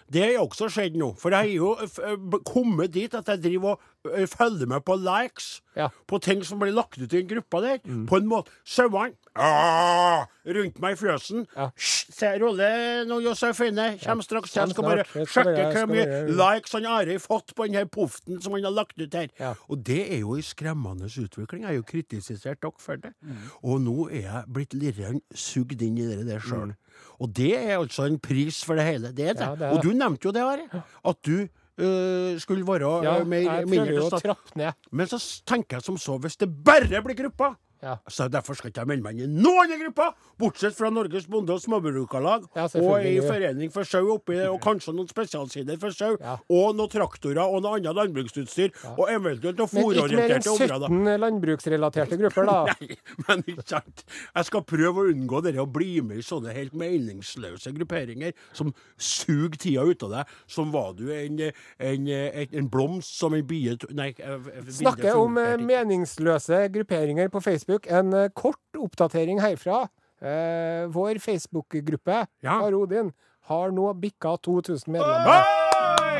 Det 0.06 0.22
har 0.22 0.38
også 0.44 0.70
skjedd 0.70 0.96
nå. 0.98 1.12
For 1.18 1.34
jeg 1.34 1.50
har 1.50 1.56
jo 1.56 2.38
kommet 2.46 2.94
dit 2.94 3.12
at 3.14 3.26
jeg 3.28 3.42
driver 3.42 3.51
og 3.60 3.80
ø, 4.06 4.26
følger 4.26 4.66
med 4.66 4.80
på 4.84 4.96
likes 4.98 5.60
Ja. 5.76 5.88
på 6.06 6.18
ting 6.20 6.42
som 6.44 6.58
blir 6.60 6.72
lagt 6.72 6.98
ut 7.00 7.12
i 7.12 7.20
en 7.22 7.28
gruppe 7.28 7.60
der. 7.64 7.78
På 8.08 8.16
en 8.16 8.26
måte 8.28 8.50
Sauene 8.64 9.14
ah, 9.34 10.26
rundt 10.44 10.80
meg 10.82 10.92
i 10.92 10.98
fjøsen. 11.00 11.46
Ja. 11.56 11.70
Se, 11.78 12.28
rolle 12.42 12.68
nå, 13.08 13.20
Josefine. 13.24 13.96
Kjem 14.02 14.22
straks. 14.22 14.52
Jeg 14.56 14.74
skal 14.74 14.84
bare 14.84 15.06
sjekke 15.06 15.70
hvor 15.72 15.88
mye 15.88 16.06
likes 16.28 16.76
han 16.76 16.86
Are 16.86 17.08
har 17.14 17.22
fått 17.22 17.54
på 17.56 17.66
denne 17.68 17.86
poften 17.88 18.42
som 18.42 18.52
han 18.56 18.66
har 18.68 18.74
lagt 18.76 19.00
ut 19.00 19.16
her. 19.16 19.32
Ja. 19.40 19.54
Og 19.68 19.80
det 19.86 20.02
er 20.12 20.20
jo 20.20 20.36
en 20.36 20.44
skremmende 20.44 21.08
utvikling. 21.08 21.64
Jeg 21.64 21.70
har 21.70 21.78
jo 21.80 21.88
kritisert 21.88 22.60
dere 22.62 22.72
for 22.78 23.00
det. 23.00 23.14
Mm. 23.22 23.48
Og 23.62 23.80
nå 23.80 23.96
er 24.10 24.26
jeg 24.26 24.44
blitt 24.52 24.76
litt 24.76 25.00
sugd 25.34 25.80
inn 25.82 25.96
i 25.98 26.06
det 26.10 26.26
der 26.28 26.42
sjøl. 26.42 26.74
Mm. 26.74 26.78
Og 27.22 27.32
det 27.36 27.52
er 27.56 27.78
altså 27.78 28.04
en 28.04 28.18
pris 28.20 28.60
for 28.66 28.76
det 28.78 28.84
hele. 28.84 29.12
Det 29.16 29.30
er 29.32 29.34
det. 29.38 29.46
Ja, 29.48 29.54
det 29.56 29.66
er 29.68 29.76
Og 29.76 29.82
du 29.84 29.92
nevnte 29.96 30.28
jo 30.28 30.34
det, 30.36 30.42
Are. 30.44 30.84
At 31.08 31.22
du 31.24 31.48
øh, 31.78 32.40
skulle 32.40 32.66
være 32.66 33.04
Ja, 33.04 33.20
øh, 33.20 33.26
mer, 33.26 33.66
prøver 33.66 34.06
å 34.06 34.20
trappe 34.20 34.56
ned. 34.58 34.72
Men 34.92 35.06
så 35.10 35.20
tenker 35.46 35.78
jeg 35.78 35.86
som 35.88 35.98
så, 36.00 36.18
hvis 36.18 36.36
det 36.36 36.48
bare 36.64 37.02
blir 37.04 37.18
gruppa 37.24 37.54
Ja. 37.82 37.96
så 38.08 38.28
Derfor 38.30 38.54
skal 38.54 38.70
ikke 38.70 38.84
jeg 38.84 38.88
melde 38.92 39.02
meg 39.02 39.18
inn 39.18 39.36
i 39.38 39.42
noen 39.42 39.68
gruppe, 39.72 39.80
grupper, 39.82 40.14
bortsett 40.38 40.76
fra 40.78 40.90
Norges 40.94 41.26
Bonde- 41.26 41.52
og 41.56 41.60
Småbrukarlag 41.60 42.44
Ja, 42.54 42.68
og 42.78 42.92
ei 43.02 43.16
forening 43.20 43.72
for 43.74 43.84
sau 43.88 44.12
oppi 44.14 44.36
der, 44.38 44.50
og 44.52 44.60
kanskje 44.62 44.94
noen 44.94 45.08
spesialsider 45.10 45.78
for 45.82 45.90
sau, 45.90 46.16
Ja. 46.20 46.36
og 46.48 46.76
noen 46.78 46.88
traktorer 46.92 47.42
og 47.42 47.62
noe 47.64 47.78
annet 47.80 47.96
landbruksutstyr, 47.98 48.70
og 48.96 49.08
eventuelt 49.10 49.58
noen 49.58 49.68
Men 49.72 49.90
ikke 49.92 50.16
mer 50.16 50.34
enn 50.36 50.46
17 50.46 51.20
landbruksrelaterte 51.24 52.18
grupper, 52.20 52.46
da. 52.46 52.58
Nei, 52.80 52.96
men 53.28 53.42
ikke 53.50 53.66
sant. 53.66 54.04
Jeg 54.34 54.44
skal 54.48 54.62
prøve 54.68 55.02
å 55.04 55.10
unngå 55.12 55.42
det 55.42 55.56
å 55.60 55.66
bli 55.66 56.00
med 56.06 56.22
i 56.22 56.26
sånne 56.26 56.54
helt 56.54 56.74
meningsløse 56.78 57.72
grupperinger 57.74 58.32
som 58.52 58.72
suger 58.96 59.58
tida 59.58 59.82
ut 59.88 60.02
av 60.06 60.10
deg. 60.16 60.32
Som 60.46 60.70
var 60.74 60.92
du 60.98 61.08
en, 61.14 61.40
en, 61.78 62.08
en, 62.08 62.54
en 62.62 62.68
blomst 62.72 63.18
som 63.18 63.34
en 63.34 63.44
bie 63.46 63.74
Nei, 63.92 64.10
eh, 64.18 64.48
Snakker 64.68 65.16
om 65.18 65.36
eh, 65.40 65.56
meningsløse 65.56 66.68
grupperinger 66.72 67.28
på 67.32 67.40
Facebook. 67.42 67.71
En 67.86 68.12
eh, 68.12 68.28
kort 68.34 68.78
oppdatering 68.78 69.40
herfra. 69.40 69.88
Eh, 70.22 70.86
vår 70.92 71.18
Facebook-gruppe, 71.18 72.26
Ja. 72.40 72.60
Are 72.62 72.76
Odin, 72.76 73.12
har 73.48 73.70
nå 73.70 73.92
bikka 73.94 74.36
2000 74.36 74.92
medlemmer. 74.92 75.42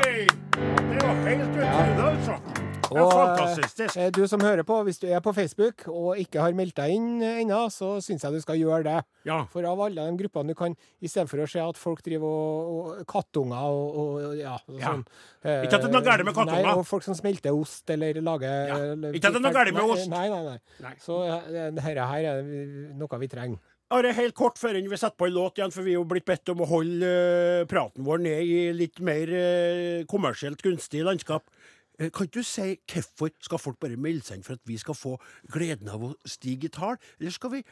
Oi! 0.03 0.27
Det 0.57 1.03
var 1.03 1.15
helt 1.27 1.49
utrolig, 1.49 2.03
altså. 2.09 2.52
Og 2.93 3.97
eh, 3.97 4.09
du 4.13 4.21
som 4.29 4.43
hører 4.43 4.65
på, 4.67 4.77
hvis 4.87 5.01
du 5.01 5.07
er 5.09 5.21
på 5.23 5.33
Facebook 5.35 5.85
og 5.91 6.19
ikke 6.21 6.41
har 6.43 6.55
meldt 6.57 6.77
deg 6.77 6.93
inn 6.95 7.23
eh, 7.23 7.41
ennå, 7.41 7.65
så 7.73 7.95
syns 8.03 8.25
jeg 8.25 8.35
du 8.35 8.43
skal 8.43 8.59
gjøre 8.59 8.83
det. 8.87 8.99
Ja. 9.27 9.41
For 9.51 9.65
av 9.67 9.81
alle 9.87 10.05
de 10.07 10.17
gruppene 10.23 10.53
du 10.53 10.57
kan, 10.59 10.77
i 11.01 11.11
stedet 11.11 11.31
for 11.31 11.43
å 11.43 11.49
se 11.49 11.63
at 11.63 11.79
folk 11.79 12.03
driver 12.05 12.29
og, 12.29 12.71
og 12.77 13.03
kattunger 13.09 13.67
og, 13.67 13.99
og 14.03 14.37
ja, 14.39 14.55
og 14.67 14.79
sånn 14.79 15.05
Ja. 15.43 15.59
Ikke 15.65 15.75
at 15.75 15.83
det 15.83 15.89
er 15.89 15.95
noe 15.97 16.05
galt 16.05 16.23
med 16.27 16.37
kattunger. 16.37 16.69
Nei, 16.69 16.77
og 16.79 16.87
folk 16.87 17.03
som 17.03 17.17
smelter 17.17 17.55
ost 17.57 17.89
eller 17.93 18.21
lager 18.23 18.49
Ja. 18.69 18.79
eller- 18.93 19.17
Ikke 19.17 19.27
at 19.31 19.35
det 19.35 19.43
er 19.43 19.47
noe 19.47 19.57
galt 19.57 19.75
med 19.75 19.93
ost. 19.97 20.09
Nei, 20.11 20.25
nei, 20.31 20.43
nei. 20.47 20.57
Nei. 20.87 20.95
Så 21.03 21.19
dette 21.51 21.83
her 21.83 22.03
er 22.03 22.43
noe 22.95 23.23
vi 23.23 23.31
trenger. 23.31 23.61
Are, 23.93 24.09
helt 24.15 24.33
kort 24.33 24.57
før 24.57 24.77
vi 24.79 24.97
setter 24.97 25.17
på 25.19 25.27
en 25.27 25.35
låt 25.35 25.59
igjen, 25.59 25.73
for 25.73 25.85
vi 25.85 25.91
er 25.93 25.99
jo 25.99 26.05
blitt 26.09 26.25
bedt 26.25 26.49
om 26.49 26.63
å 26.63 26.69
holde 26.69 27.09
uh, 27.09 27.65
praten 27.69 28.05
vår 28.07 28.23
ned 28.25 28.39
i 28.41 28.61
litt 28.73 28.97
mer 29.05 29.29
uh, 29.29 30.05
kommersielt 30.09 30.63
gunstig 30.65 31.03
landskap. 31.05 31.45
Eh, 31.99 32.09
Kan 32.11 32.25
ikke 32.27 32.39
du 32.39 32.43
si 32.43 32.77
hvorfor 32.89 33.29
skal 33.41 33.61
folk 33.61 33.79
bare 33.79 33.97
melde 34.01 34.25
seg 34.25 34.39
inn 34.39 34.43
for 34.47 34.57
at 34.57 34.63
vi 34.65 34.77
skal 34.81 34.97
få 34.97 35.17
gleden 35.53 35.91
av 35.93 36.01
å 36.03 36.13
stige 36.25 36.65
i 36.65 36.73
tall, 36.73 36.97
eller 37.19 37.31
skal 37.31 37.51
vi 37.53 37.63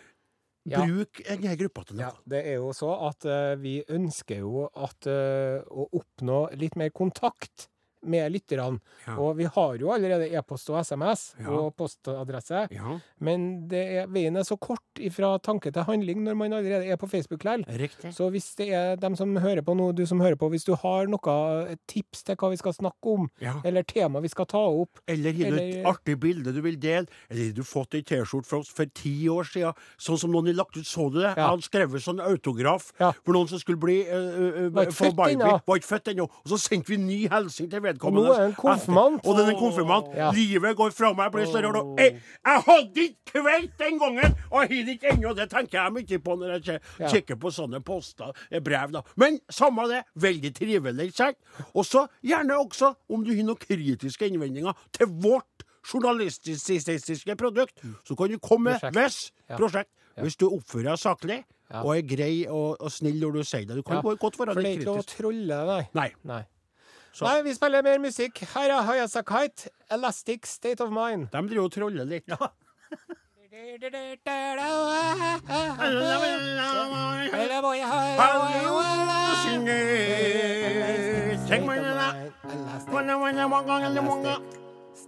Ja. 0.70 0.86
bruke 0.86 1.24
denne 1.26 1.58
gruppa 1.58 1.84
til 1.88 1.98
noe? 1.98 2.06
Ja, 2.06 2.12
det 2.30 2.46
er 2.46 2.60
jo 2.62 2.70
så 2.78 2.92
at 3.10 3.26
uh, 3.26 3.56
vi 3.58 3.80
ønsker 3.90 4.44
jo 4.44 4.68
at, 4.76 5.08
uh, 5.10 5.66
å 5.74 5.88
oppnå 5.98 6.52
litt 6.54 6.76
mer 6.78 6.92
kontakt 6.94 7.71
med 8.04 8.32
lytterne. 8.34 8.80
Ja. 9.06 9.16
Og 9.18 9.38
vi 9.38 9.46
har 9.46 9.76
jo 9.80 9.92
allerede 9.94 10.30
e-post 10.32 10.70
og 10.72 10.80
SMS 10.86 11.36
Ja. 11.40 11.50
og 11.50 11.76
postadresse. 11.78 12.68
Ja, 12.72 13.00
Men 13.20 13.68
det 13.70 13.82
er, 14.02 14.08
veien 14.08 14.36
er 14.38 14.44
så 14.44 14.58
kort 14.60 14.82
fra 15.12 15.38
tanke 15.40 15.72
til 15.72 15.84
handling 15.84 16.24
når 16.24 16.36
man 16.36 16.54
allerede 16.54 16.88
er 16.90 16.98
på 16.98 17.08
Facebook 17.10 17.44
likevel. 17.44 18.14
Så 18.14 18.30
hvis 18.32 18.56
det 18.56 18.70
er 18.74 18.96
dem 18.96 19.16
som 19.16 19.36
hører 19.38 19.62
på 19.62 19.76
nå, 19.78 19.92
du 19.96 20.06
som 20.06 20.20
hører 20.20 20.36
på, 20.36 20.50
hvis 20.50 20.66
du 20.66 20.74
har 20.76 21.08
noe 21.08 21.78
tips 21.88 22.24
til 22.24 22.36
hva 22.36 22.50
vi 22.52 22.58
skal 22.58 22.74
snakke 22.74 23.14
om, 23.14 23.30
eller 23.64 23.84
tema 23.84 24.22
vi 24.22 24.32
skal 24.32 24.46
ta 24.46 24.62
opp 24.62 25.02
Eller 25.08 25.34
har 25.34 25.52
du 25.52 25.60
et 25.62 25.86
artig 25.86 26.20
bilde 26.20 26.54
du 26.54 26.62
vil 26.62 26.80
dele? 26.80 27.08
Eller 27.30 27.52
har 27.52 27.54
du 27.58 27.64
fått 27.64 27.96
ei 27.96 28.02
T-skjorte 28.02 28.48
fra 28.48 28.62
oss 28.62 28.70
for 28.70 28.86
ti 28.86 29.28
år 29.30 29.48
siden? 29.48 29.78
Sånn 30.02 30.20
som 30.20 30.32
noen 30.32 30.48
har 30.52 30.60
lagt 30.64 30.78
ut, 30.78 30.88
så 30.88 31.10
du 31.12 31.20
det? 31.22 31.36
Jeg 31.36 31.46
hadde 31.46 31.68
skrevet 31.68 32.04
sånn 32.04 32.22
autograf 32.24 32.92
for 32.98 33.34
noen 33.36 33.50
som 33.52 33.62
skulle 33.62 33.82
bli 33.82 34.02
uh, 34.08 34.68
uh, 34.68 34.74
Var 34.74 34.90
ikke 34.90 35.92
født 35.92 36.14
ennå. 36.14 36.28
Og 36.28 36.54
så 36.54 36.60
sendte 36.62 36.94
vi 36.94 37.00
ny 37.02 37.20
hilsen 37.32 37.70
til 37.70 37.82
Og 37.82 37.91
vedkommende. 37.94 38.28
nå 38.28 38.34
er 38.40 38.46
en 38.50 38.56
konfirmant. 38.58 39.26
Og 39.28 39.38
det 39.38 39.46
er 39.54 39.60
konfirmant. 39.60 40.12
Ja. 40.18 40.32
Livet 40.36 40.76
går 40.78 40.92
fra 40.98 41.14
meg, 41.14 41.32
blir 41.32 41.46
større. 41.46 41.72
og 41.84 42.00
Jeg, 42.00 42.18
jeg 42.46 42.62
hadde 42.68 43.06
ikke 43.06 43.32
kveit 43.42 43.72
den 43.80 44.00
gangen, 44.00 44.36
og 44.52 44.62
jeg 44.66 44.84
har 44.86 44.94
ikke 44.96 45.12
ennå. 45.14 45.34
Det 45.36 45.50
tenker 45.52 45.80
jeg 45.84 45.94
mye 46.00 46.20
på 46.26 46.36
når 46.42 46.58
jeg 46.66 46.82
kikker 47.12 47.36
på 47.42 47.52
sånne 47.52 47.80
poster, 47.84 48.34
eh, 48.52 48.60
brev. 48.60 48.92
da. 48.92 49.02
Men 49.16 49.40
samme 49.50 49.88
det, 49.92 50.04
veldig 50.16 50.54
trivelig. 50.56 51.14
Sagt. 51.16 51.38
Og 51.76 51.86
så 51.86 52.08
gjerne 52.24 52.58
også, 52.58 52.94
om 53.10 53.24
du 53.24 53.34
har 53.36 53.44
noen 53.44 53.58
kritiske 53.62 54.28
innvendinger 54.32 54.74
til 54.94 55.08
vårt 55.08 55.66
journalistiske 56.26 57.36
produkt, 57.38 57.80
så 58.06 58.16
kan 58.16 58.30
du 58.30 58.38
komme 58.40 58.76
med 58.78 58.94
hvis 58.96 59.32
prosjekt. 59.58 59.90
Hvis 60.22 60.36
du 60.38 60.50
oppfører 60.52 60.92
deg 60.92 61.00
saklig 61.00 61.44
Ja. 61.72 61.82
og 61.88 61.94
er 61.96 62.02
grei 62.04 62.46
og, 62.52 62.82
og 62.84 62.92
snill 62.92 63.16
når 63.22 63.32
du 63.32 63.44
sier 63.48 63.64
det. 63.66 63.78
Du 63.78 63.82
kan 63.82 63.96
Ja, 63.96 64.02
godt 64.02 64.36
være 64.38 64.54
For 64.54 64.62
det 64.62 64.66
er 64.66 64.80
ikke 64.82 64.86
lov 64.90 64.98
å 65.00 65.06
trolle, 65.08 65.60
nei. 65.70 65.84
Nei. 65.96 66.10
Nei. 66.28 66.42
Så. 67.14 67.26
Nei, 67.28 67.42
vi 67.44 67.54
spiller 67.54 67.84
mer 67.84 68.00
musikk. 68.00 68.40
Her 68.54 68.72
er 68.78 68.82
Hayasakite, 68.88 69.70
'Elastic 69.92 70.48
State 70.48 70.82
of 70.84 70.90
Mind'. 70.96 71.28
De 71.32 71.48
driver 71.50 71.68
og 71.68 71.72
troller 71.72 72.06
litt. 72.08 72.28
Ja. 72.28 72.38
elastic 84.12 84.61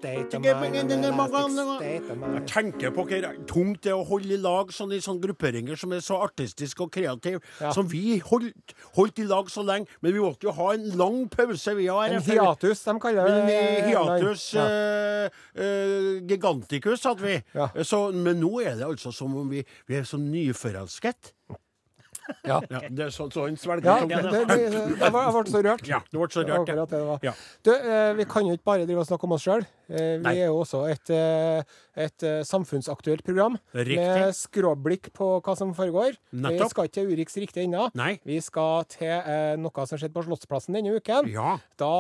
state 0.04 0.36
of 0.36 2.18
mind. 2.18 2.48
tenker 2.48 2.92
på 2.92 3.06
hvor 3.08 3.28
tungt 3.48 3.84
det 3.86 3.92
er 3.94 3.98
å 4.00 4.06
holde 4.08 4.36
i 4.36 4.40
lag 4.42 4.72
sånn 4.76 4.94
i 4.96 5.00
sånne 5.04 5.24
grupperinger 5.24 5.80
som 5.80 5.94
er 5.96 6.04
så 6.04 6.20
artistiske 6.26 6.84
og 6.84 6.92
kreative, 6.94 7.42
Ja. 7.62 7.72
som 7.72 7.88
vi 7.88 8.20
holdt, 8.20 8.76
holdt 8.98 9.20
i 9.20 9.28
lag 9.30 9.50
så 9.50 9.64
lenge. 9.64 9.88
Men 10.02 10.14
vi 10.14 10.20
måtte 10.20 10.44
jo 10.44 10.52
ha 10.52 10.74
en 10.74 10.90
lang 10.98 11.30
pause, 11.30 11.76
vi 11.76 11.88
har. 11.88 12.10
En 12.10 12.22
hiatus, 12.22 12.84
de 12.84 13.00
kaller 13.00 13.26
det. 13.28 13.56
En 13.56 13.90
hiatus 13.90 14.54
Ja. 14.54 14.66
uh, 14.68 15.30
uh, 15.58 16.20
giganticus 16.28 17.04
hadde 17.04 17.22
vi. 17.22 17.44
Ja. 17.56 17.70
Så, 17.84 18.12
men 18.14 18.40
nå 18.42 18.60
er 18.62 18.76
det 18.76 18.86
altså 18.86 19.14
som 19.14 19.36
om 19.36 19.50
vi, 19.50 19.64
vi 19.88 19.96
er 19.96 20.04
så 20.04 20.18
nyforelsket. 20.18 21.34
Ja. 21.50 22.60
Ja, 22.70 22.80
det 22.90 23.08
er 23.08 23.12
sånn 23.12 23.32
så 23.34 23.48
en 23.50 23.58
svelger 23.60 23.84
Ja, 23.84 23.96
det, 24.08 24.20
det, 24.32 24.44
det, 24.48 24.68
jeg 25.00 25.12
ble 25.12 25.44
så 25.52 25.62
rørt. 25.66 25.88
Ja, 25.88 26.00
det 26.08 26.20
ble 26.20 26.28
så 26.32 26.44
rørt. 26.48 27.24
Ja. 27.26 27.34
Du, 27.66 27.72
eh, 27.74 28.14
vi 28.16 28.26
kan 28.30 28.48
jo 28.48 28.56
ikke 28.56 28.68
bare 28.70 28.88
drive 28.88 29.04
og 29.04 29.10
snakke 29.10 29.28
om 29.28 29.36
oss 29.36 29.44
sjøl. 29.44 29.66
Eh, 29.94 30.18
vi 30.24 30.40
er 30.42 30.48
jo 30.50 30.56
også 30.64 30.80
et, 30.90 31.10
eh, 31.14 31.62
et 32.02 32.24
eh, 32.26 32.40
samfunnsaktuelt 32.50 33.22
program 33.24 33.58
Riktig. 33.76 33.98
med 34.02 34.34
skråblikk 34.34 35.12
på 35.14 35.28
hva 35.46 35.56
som 35.58 35.74
foregår. 35.78 36.16
Vi 36.34 36.58
skal 36.70 36.88
ikke 36.88 36.96
til 36.98 37.12
Urix 37.14 37.38
riktig 37.38 37.68
ennå. 37.68 37.92
Vi 38.26 38.40
skal 38.42 38.86
til 38.90 39.60
noe 39.62 39.86
som 39.86 40.00
skjedde 40.02 40.16
på 40.16 40.24
Slottsplassen 40.26 40.74
denne 40.74 40.96
uken. 40.98 41.30
Ja, 41.32 41.58
Da 41.78 41.92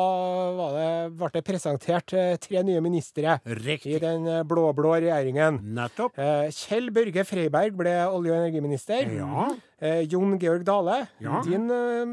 var 0.57 0.73
det, 0.77 1.17
ble 1.19 1.29
det 1.33 1.43
presentert 1.45 2.07
tre 2.41 2.63
nye 2.63 2.81
ministre 2.81 3.39
i 3.45 3.99
den 4.01 4.25
blå-blå 4.47 4.95
regjeringen. 5.03 5.59
Nettopp. 5.75 6.15
Kjell 6.53 6.89
Børge 6.95 7.25
Freiberg 7.27 7.75
ble 7.77 7.93
olje- 8.09 8.33
og 8.33 8.41
energiminister. 8.41 9.05
Ja. 9.13 9.51
Jon 10.07 10.37
Georg 10.39 10.63
Dale, 10.63 11.07
Ja. 11.19 11.41
din, 11.43 11.67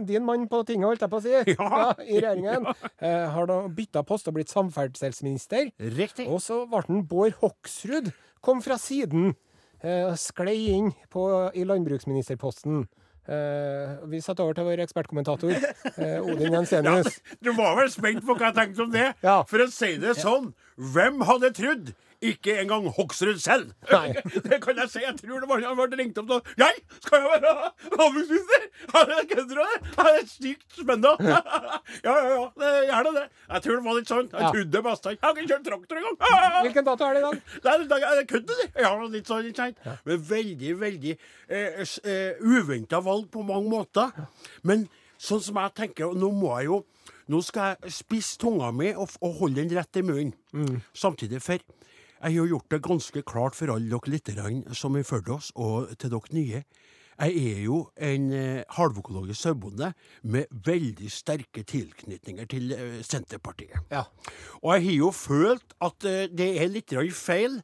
din 0.04 0.25
mann 0.26 0.49
på 0.50 0.64
tinget, 0.66 0.88
holdt 0.88 1.04
jeg 1.04 1.10
på 1.12 1.20
å 1.20 1.22
si, 1.22 1.52
Ja. 1.54 1.94
i 2.10 2.18
regjeringen, 2.18 2.66
eh, 3.00 3.26
har 3.30 3.46
da 3.46 3.60
bytta 3.68 4.02
post 4.06 4.26
og 4.28 4.34
blitt 4.34 4.50
samferdselsminister. 4.50 5.69
Riktig. 5.78 6.26
Og 6.28 6.40
så 6.44 6.62
ble 6.70 6.82
den 6.88 7.04
Bård 7.08 7.36
Hoksrud, 7.40 8.10
kom 8.44 8.62
fra 8.64 8.78
siden, 8.80 9.34
eh, 9.82 10.10
sklei 10.16 10.70
inn 10.76 10.90
på, 11.12 11.26
i 11.54 11.64
landbruksministerposten. 11.68 12.86
Eh, 13.30 13.96
vi 14.10 14.18
setter 14.24 14.42
over 14.42 14.56
til 14.56 14.66
vår 14.66 14.80
ekspertkommentator, 14.82 15.52
eh, 15.52 16.18
Odin 16.24 16.56
Jensenius. 16.56 17.20
Du 17.44 17.52
var 17.54 17.76
vel 17.78 17.90
spent 17.92 18.24
på 18.26 18.34
hva 18.34 18.48
jeg 18.48 18.56
tenkte 18.56 18.86
om 18.86 18.90
det? 18.94 19.10
Ja. 19.22 19.42
For 19.46 19.62
å 19.62 19.68
si 19.70 19.96
det 20.02 20.16
sånn, 20.18 20.50
hvem 20.76 21.20
hadde 21.28 21.52
trodd? 21.54 21.92
Ikke 22.20 22.52
engang 22.60 22.84
Hoksrud 22.92 23.38
selv. 23.40 23.70
Nei. 23.90 24.12
Det 24.50 24.58
kan 24.60 24.76
jeg 24.76 24.90
si. 24.92 25.00
Jeg 25.04 25.14
tror 25.22 25.40
det 25.40 25.48
var 25.48 25.62
han 25.64 25.78
ble 25.78 25.98
ringt 26.02 26.18
opp 26.20 26.26
da. 26.28 26.38
Jeg 26.60 26.82
skal 27.00 27.22
jo 27.24 27.30
være 27.32 27.52
det 29.08 29.20
Kødder 29.30 29.54
du? 29.54 29.62
det? 29.62 29.78
Ja, 29.96 30.04
Det 30.04 30.20
er 30.20 30.26
sykt 30.28 30.76
spennende. 30.76 31.14
Ja, 31.24 31.40
ja, 32.04 32.14
ja. 32.28 32.42
Det, 32.60 32.72
gjerne 32.90 33.14
det. 33.16 33.24
Jeg 33.54 33.62
tror 33.64 33.78
det 33.78 33.84
var 33.86 33.98
litt 34.00 34.12
sånn. 34.12 34.28
Jeg 34.34 34.52
trodde 34.54 34.82
best 34.86 35.08
Jeg 35.10 35.18
har 35.22 35.32
ikke 35.40 35.48
kjørt 35.54 35.66
traktor 35.70 36.00
engang! 36.02 36.20
Hvilken 36.66 36.88
dato 36.90 37.08
er 37.08 37.16
det 37.16 37.22
i 37.22 37.26
dag? 37.26 37.40
Det 37.64 37.72
er- 37.72 37.88
det 37.90 37.98
er 38.20 38.24
kødder, 38.34 38.60
det. 38.60 38.68
Ja, 38.84 38.92
litt 39.16 39.26
sånn, 39.30 39.48
ikke 39.48 39.64
sant? 39.64 39.80
Men 40.06 40.22
veldig, 40.28 40.74
veldig 40.80 41.12
eh, 41.16 41.82
eh, 42.04 42.40
uventa 42.44 43.00
valg 43.04 43.30
på 43.32 43.42
mange 43.46 43.70
måter. 43.72 44.12
Men 44.62 44.86
sånn 45.20 45.42
som 45.44 45.58
jeg 45.60 45.74
tenker, 45.84 46.12
nå 46.16 46.30
må 46.36 46.52
jeg 46.60 46.70
jo 46.70 46.82
Nå 47.30 47.38
skal 47.46 47.76
jeg 47.84 47.92
spisse 47.94 48.34
tunga 48.42 48.72
mi 48.74 48.88
og, 48.98 49.12
og 49.22 49.36
holde 49.38 49.60
den 49.60 49.70
rett 49.76 49.98
i 50.00 50.02
munnen. 50.02 50.32
Samtidig, 50.98 51.38
for 51.44 51.62
jeg 52.20 52.36
har 52.36 52.48
gjort 52.52 52.70
det 52.70 52.82
ganske 52.84 53.22
klart 53.24 53.56
for 53.56 53.72
alle 53.72 53.88
dere 53.88 54.12
lytterne 54.12 54.74
som 54.76 54.94
har 54.94 55.06
fulgt 55.08 55.30
oss, 55.32 55.52
og 55.56 55.92
til 55.98 56.12
dere 56.12 56.36
nye. 56.36 56.62
Jeg 57.20 57.36
er 57.36 57.58
jo 57.66 57.78
en 58.00 58.30
eh, 58.32 58.62
halvøkologisk 58.76 59.42
sauebonde 59.42 59.90
med 60.22 60.48
veldig 60.64 61.10
sterke 61.12 61.64
tilknytninger 61.68 62.48
til 62.48 62.72
eh, 62.72 63.02
Senterpartiet. 63.04 63.76
Ja. 63.92 64.06
Og 64.62 64.72
jeg 64.74 64.86
har 64.86 64.96
jo 64.96 65.10
følt 65.12 65.74
at 65.84 66.08
eh, 66.08 66.28
det 66.32 66.48
er 66.62 66.72
litt 66.72 66.94
feil 67.12 67.60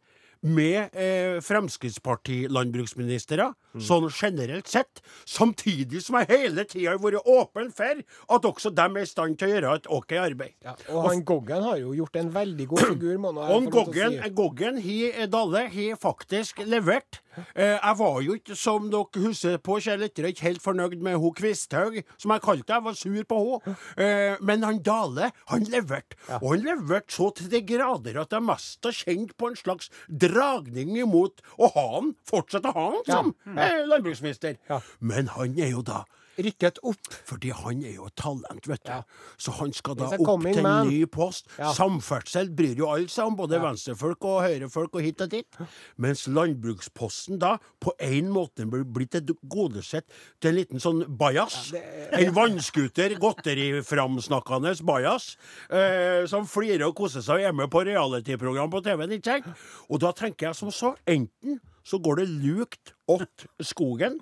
med 0.46 0.94
eh, 0.94 1.40
Fremskrittsparti-landbruksministre, 1.44 3.50
sånn 3.82 4.08
generelt 4.12 4.68
sett, 4.70 5.02
samtidig 5.28 6.02
som 6.04 6.16
jeg 6.20 6.26
hele 6.32 6.64
tida 6.68 6.90
har 6.94 7.00
vært 7.02 7.26
åpen 7.28 7.72
for 7.74 7.94
at 8.36 8.48
også 8.48 8.70
dem 8.74 8.96
er 8.96 9.02
i 9.06 9.10
stand 9.10 9.38
til 9.40 9.48
å 9.48 9.50
gjøre 9.54 9.74
et 9.80 9.86
OK 9.98 10.10
arbeid. 10.22 10.54
Ja, 10.64 10.72
og 10.94 11.00
han 11.10 11.24
Goggen 11.26 11.62
har 11.66 11.76
jo 11.82 11.90
gjort 11.96 12.16
en 12.20 12.30
veldig 12.34 12.66
god 12.72 12.84
figur, 12.94 13.16
må 13.22 13.28
han 13.36 13.54
Og 13.56 13.62
Goggen, 13.74 14.12
si. 14.22 14.30
Goggen 14.36 14.74
he, 14.82 14.98
Dalle 15.32 15.62
har 15.72 15.96
faktisk 16.00 16.54
levert. 16.66 17.12
Eh, 17.54 17.76
jeg 17.76 17.96
var 17.98 18.20
jo 18.24 18.36
ikke, 18.38 18.56
som 18.56 18.86
dere 18.92 19.22
husker 19.26 19.58
på, 19.60 19.76
kjære 19.84 20.00
lyttere, 20.06 20.30
ikke 20.32 20.46
helt 20.46 20.64
fornøyd 20.64 21.02
med 21.04 21.18
hun 21.20 21.34
Kvisthaug, 21.36 21.98
som 22.16 22.32
jeg 22.32 22.44
kalte 22.44 22.72
henne. 22.72 22.74
Jeg 22.76 22.84
var 22.86 22.96
sur 22.96 23.24
på 23.28 23.36
henne. 23.42 23.76
Eh, 23.96 24.36
men 24.40 24.64
han 24.66 24.80
Dale, 24.84 25.30
han 25.50 25.62
leverte. 25.72 26.16
Og 26.40 26.48
han 26.54 26.64
leverte 26.64 27.12
så 27.16 27.26
til 27.36 27.50
de 27.52 27.60
grader 27.66 28.20
at 28.22 28.32
jeg 28.32 28.44
mest 28.44 28.84
har 28.86 28.94
kjent 28.96 29.32
på 29.36 29.50
en 29.50 29.56
slags 29.58 29.90
dragning 30.36 30.94
imot 31.00 31.42
å 31.56 31.70
ha 31.74 31.86
han, 31.96 32.12
fortsette 32.28 32.70
å 32.70 32.76
ha 32.76 32.86
han 32.92 33.02
som 33.08 33.32
eh, 33.56 33.80
landbruksminister. 33.88 34.60
Men 35.00 35.32
han 35.34 35.56
er 35.58 35.72
jo 35.72 35.82
da 35.86 36.04
rykket 36.38 36.80
opp. 36.86 37.12
Fordi 37.28 37.52
han 37.56 37.82
er 37.86 37.96
jo 37.98 38.08
talent, 38.18 38.68
vet 38.68 38.82
du. 38.84 38.92
Ja. 38.92 39.02
Så 39.40 39.54
han 39.58 39.72
skal 39.76 39.98
da 39.98 40.10
opp 40.16 40.46
til 40.46 40.62
en 40.62 40.90
ny 40.90 41.02
post. 41.10 41.48
Ja. 41.58 41.72
Samferdsel 41.76 42.50
bryr 42.56 42.78
jo 42.78 42.90
alle 42.92 43.10
seg 43.12 43.30
om, 43.30 43.38
både 43.38 43.60
venstrefolk 43.62 44.26
og 44.28 44.42
høyrefolk 44.46 44.98
og 44.98 45.06
hit 45.06 45.24
og 45.24 45.32
dit. 45.32 45.60
Mens 46.02 46.26
landbruksposten 46.30 47.40
da 47.42 47.56
på 47.82 47.94
en 48.02 48.30
måte 48.32 48.66
blir 48.70 48.86
blitt 48.86 49.16
godesett 49.50 50.08
til 50.40 50.52
en 50.52 50.58
liten 50.60 50.82
sånn 50.82 51.04
bajas. 51.18 51.70
En 52.16 52.34
vannskuter, 52.36 53.16
godteriframsnakkende 53.22 54.74
bajas, 54.86 55.34
eh, 55.70 56.24
som 56.30 56.46
flirer 56.48 56.88
og 56.88 56.96
koser 56.98 57.24
seg 57.24 57.40
og 57.40 57.48
er 57.50 57.56
med 57.56 57.70
på 57.72 57.84
reality-program 57.86 58.72
på 58.72 58.82
TV-en, 58.86 59.16
ikke 59.18 59.38
sant? 59.38 59.64
Og 59.90 60.02
da 60.02 60.12
tenker 60.16 60.50
jeg 60.50 60.58
som 60.58 60.72
så, 60.74 60.94
enten 61.06 61.60
så 61.86 62.00
går 62.02 62.20
det 62.20 62.26
lukt 62.42 62.94
åt 63.12 63.46
skogen, 63.62 64.18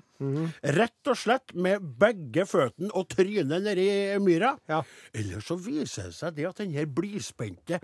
rett 0.77 1.09
og 1.11 1.17
slett 1.19 1.55
med 1.57 1.85
begge 2.01 2.45
føttene 2.49 2.93
og 2.97 3.09
trynet 3.13 3.65
nedi 3.65 3.87
myra. 4.23 4.55
Ja. 4.71 4.83
Eller 5.17 5.41
så 5.45 5.57
viser 5.61 6.11
det 6.11 6.19
seg 6.19 6.37
det 6.37 6.49
at 6.51 6.61
den 6.63 6.77
her 6.77 6.87
blidspente 6.91 7.81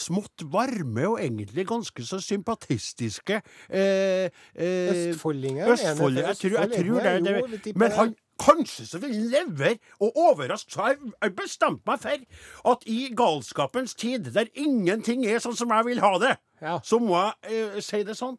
Smått 0.00 0.44
varme 0.52 1.02
og 1.10 1.16
egentlig 1.20 1.64
ganske 1.66 2.04
så 2.06 2.20
sympatistiske 2.22 3.40
eh, 3.68 4.30
eh, 4.54 5.10
Østfoldingen. 5.10 5.66
Østfold, 5.74 6.20
jeg 6.22 6.36
tror, 6.38 6.54
jeg 6.62 6.70
tror 6.70 7.00
det, 7.02 7.14
Jo, 7.26 7.46
det. 7.66 7.76
Men 7.76 7.96
han 7.98 8.14
Kanskje 8.40 8.86
så 8.88 8.98
vil 9.02 9.10
lever 9.28 9.74
og 10.00 10.16
overraske. 10.16 10.72
Så 10.72 10.86
jeg 10.88 11.10
jeg 11.22 11.34
bestemt 11.36 11.82
meg 11.84 12.00
for 12.00 12.70
at 12.72 12.86
i 12.88 13.10
galskapens 13.16 13.92
tid, 13.94 14.30
der 14.32 14.48
ingenting 14.54 15.26
er 15.28 15.42
sånn 15.44 15.58
som 15.58 15.74
jeg 15.76 15.84
vil 15.90 16.00
ha 16.00 16.14
det, 16.22 16.36
Ja. 16.62 16.78
så 16.84 16.98
må 17.02 17.18
jeg 17.20 17.52
eh, 17.76 17.80
si 17.84 18.02
det 18.04 18.16
sånn 18.16 18.38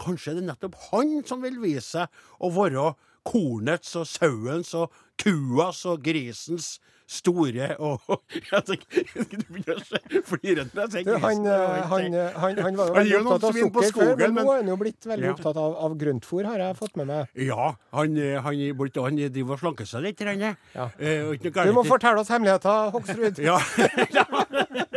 kanskje 0.00 0.36
det 0.38 0.44
er 0.44 0.50
nettopp 0.52 0.78
han 0.90 1.16
som 1.28 1.42
vil 1.44 1.60
vise 1.62 1.86
seg 1.86 2.22
å 2.40 2.52
være 2.56 2.90
kornets 3.28 3.92
og 4.00 4.06
sauens 4.08 4.72
og 4.74 4.94
kuas 5.20 5.82
og 5.90 6.00
grisens 6.02 6.78
store 7.10 7.72
og 7.82 7.98
Jeg 8.52 8.62
tenker 8.68 9.02
Du 9.34 9.40
begynner 9.50 9.80
å 9.82 10.20
flire 10.30 10.62
når 10.70 10.84
jeg 10.84 10.92
sier 10.94 11.18
han, 11.24 11.40
eh, 11.50 11.80
han, 11.90 12.14
eh, 12.14 12.36
han, 12.38 12.60
han 12.64 12.78
var 12.78 12.92
jo 12.92 12.94
veldig 12.94 13.18
opptatt 13.20 13.46
av 13.48 13.58
sukker 13.58 13.88
skogen, 13.90 14.14
før, 14.14 14.30
men 14.36 14.38
nå 14.46 14.52
er 14.54 14.60
han 14.62 14.70
jo 14.70 14.76
blitt 14.80 15.08
veldig 15.10 15.26
Ja. 15.26 15.32
opptatt 15.34 15.58
av, 15.58 15.74
av 15.88 15.96
grøntfôr, 16.00 16.46
har 16.46 16.62
jeg 16.62 16.78
fått 16.78 16.94
med 17.00 17.10
meg. 17.10 17.32
Ja, 17.48 17.66
han, 17.98 18.14
eh, 18.16 18.38
han, 18.46 18.62
han 18.78 19.20
driver 19.34 19.56
og 19.58 19.62
slanker 19.64 19.90
seg 19.90 20.06
litt. 20.06 20.22
Ja. 20.22 20.86
Eh, 21.02 21.34
Du 21.42 21.74
må 21.76 21.82
fortelle 21.88 22.22
oss 22.22 22.30
hemmeligheter, 22.30 22.94
Hoksrud. 22.94 23.42
Ja. 23.50 23.58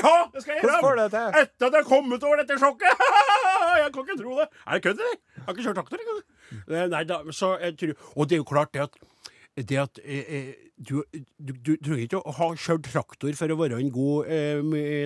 ja, 0.00 0.16
det 0.34 0.42
skal 0.44 0.54
jeg 0.56 0.64
Hvordan 0.64 0.84
får 0.84 0.96
du 0.96 1.02
gjøre! 1.02 1.04
det 1.04 1.10
til? 1.16 1.40
Etter 1.44 1.66
at 1.66 1.76
jeg 1.76 1.82
har 1.82 1.88
kommet 1.90 2.26
over 2.30 2.42
dette 2.42 2.58
sjokket! 2.62 3.04
jeg 3.84 3.92
kan 3.94 4.04
ikke 4.08 4.18
tro 4.22 4.34
det. 4.40 4.48
Er 4.66 4.72
det 4.78 4.82
kødd, 4.88 5.04
eller? 5.06 5.16
Jeg 5.36 5.46
har 5.46 5.54
ikke 5.56 5.68
kjørt 5.68 5.80
traktor 5.82 6.04
engang. 6.04 6.22
Eh, 6.66 6.86
Nei 6.90 7.04
da, 7.06 7.20
så 7.30 7.54
jeg 7.62 7.76
tror 7.78 7.92
Og 8.16 8.28
det 8.30 8.36
er 8.36 8.42
jo 8.44 8.50
klart 8.50 8.74
det 8.74 8.86
at 8.88 9.00
det 9.60 9.76
at 9.82 9.98
eh, 10.06 10.28
eh, 10.30 10.50
du, 10.78 11.02
du, 11.36 11.50
du 11.58 11.72
trenger 11.82 12.04
ikke 12.06 12.20
å 12.22 12.32
ha 12.38 12.46
kjørt 12.56 12.86
traktor 12.86 13.34
for 13.36 13.52
å 13.52 13.56
være 13.58 13.80
en 13.82 13.90
god 13.92 14.28
eh, 14.32 14.60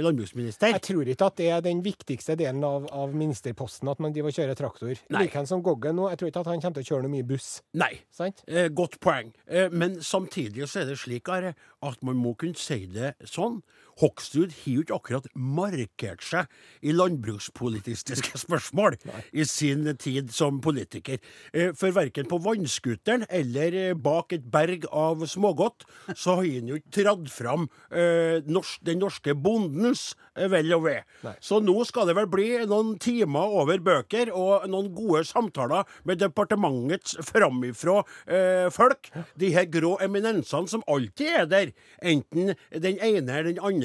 landbruksminister. 0.04 0.68
Jeg 0.76 0.82
tror 0.84 1.08
ikke 1.10 1.26
at 1.32 1.38
det 1.40 1.48
er 1.50 1.62
den 1.64 1.80
viktigste 1.82 2.36
delen 2.38 2.62
av, 2.62 2.84
av 2.94 3.16
ministerposten, 3.16 3.88
at 3.90 4.02
man 4.04 4.12
driver 4.14 4.30
og 4.30 4.36
kjører 4.36 4.58
traktor. 4.60 5.00
Likeens 5.16 5.50
som 5.50 5.64
Goggen 5.64 5.96
nå, 5.98 6.06
jeg 6.12 6.20
tror 6.20 6.30
ikke 6.30 6.44
at 6.44 6.50
han 6.52 6.62
kommer 6.62 6.76
til 6.78 6.84
å 6.84 6.90
kjøre 6.92 7.06
noe 7.08 7.14
mye 7.16 7.26
buss. 7.32 7.48
Nei. 7.80 7.90
Sant? 8.14 8.44
Eh, 8.46 8.68
godt 8.70 9.00
poeng. 9.02 9.32
Eh, 9.48 9.72
men 9.74 9.96
samtidig 10.04 10.68
så 10.70 10.84
er 10.84 10.92
det 10.92 11.00
slik 11.02 11.32
Are, 11.34 11.54
at 11.88 12.04
man 12.06 12.20
må 12.20 12.36
kunne 12.38 12.60
si 12.60 12.84
det 12.94 13.14
sånn. 13.26 13.62
Hoksrud 14.00 14.54
har 14.62 14.70
jo 14.72 14.84
ikke 14.84 14.98
akkurat 14.98 15.28
markert 15.34 16.24
seg 16.24 16.50
i 16.84 16.94
landbrukspolitiske 16.94 18.38
spørsmål 18.44 18.98
i 19.32 19.46
sin 19.48 19.86
tid 20.00 20.32
som 20.34 20.60
politiker. 20.64 21.20
Eh, 21.52 21.72
for 21.78 21.94
verken 21.94 22.28
på 22.30 22.40
vannskuteren 22.44 23.26
eller 23.28 23.78
eh, 23.78 23.94
bak 23.94 24.34
et 24.36 24.46
berg 24.50 24.88
av 24.90 25.24
smågodt, 25.30 25.86
så 26.14 26.38
har 26.40 26.48
han 26.48 26.70
jo 26.70 26.80
ikke 26.80 26.94
tradd 27.00 27.30
fram 27.32 27.68
eh, 27.90 28.40
den 28.44 29.02
norske 29.02 29.34
bondens 29.34 30.12
vel 30.34 30.72
og 30.74 30.84
ve. 30.88 30.96
Nei. 31.24 31.34
Så 31.44 31.60
nå 31.62 31.76
skal 31.86 32.08
det 32.08 32.16
vel 32.18 32.28
bli 32.30 32.48
noen 32.66 32.94
timer 33.02 33.54
over 33.60 33.82
bøker 33.84 34.32
og 34.34 34.66
noen 34.70 34.90
gode 34.96 35.22
samtaler 35.28 35.86
med 36.08 36.20
departementets 36.22 37.16
framifrå 37.30 38.00
eh, 38.26 38.66
folk. 38.74 39.10
De 39.40 39.52
her 39.54 39.68
grå 39.70 39.94
eminensene 40.04 40.70
som 40.70 40.84
alltid 40.90 41.30
er 41.44 41.48
der, 41.50 41.72
enten 42.02 42.54
den 42.70 42.98
ene 42.98 43.38
eller 43.38 43.52
den 43.52 43.62
andre 43.62 43.83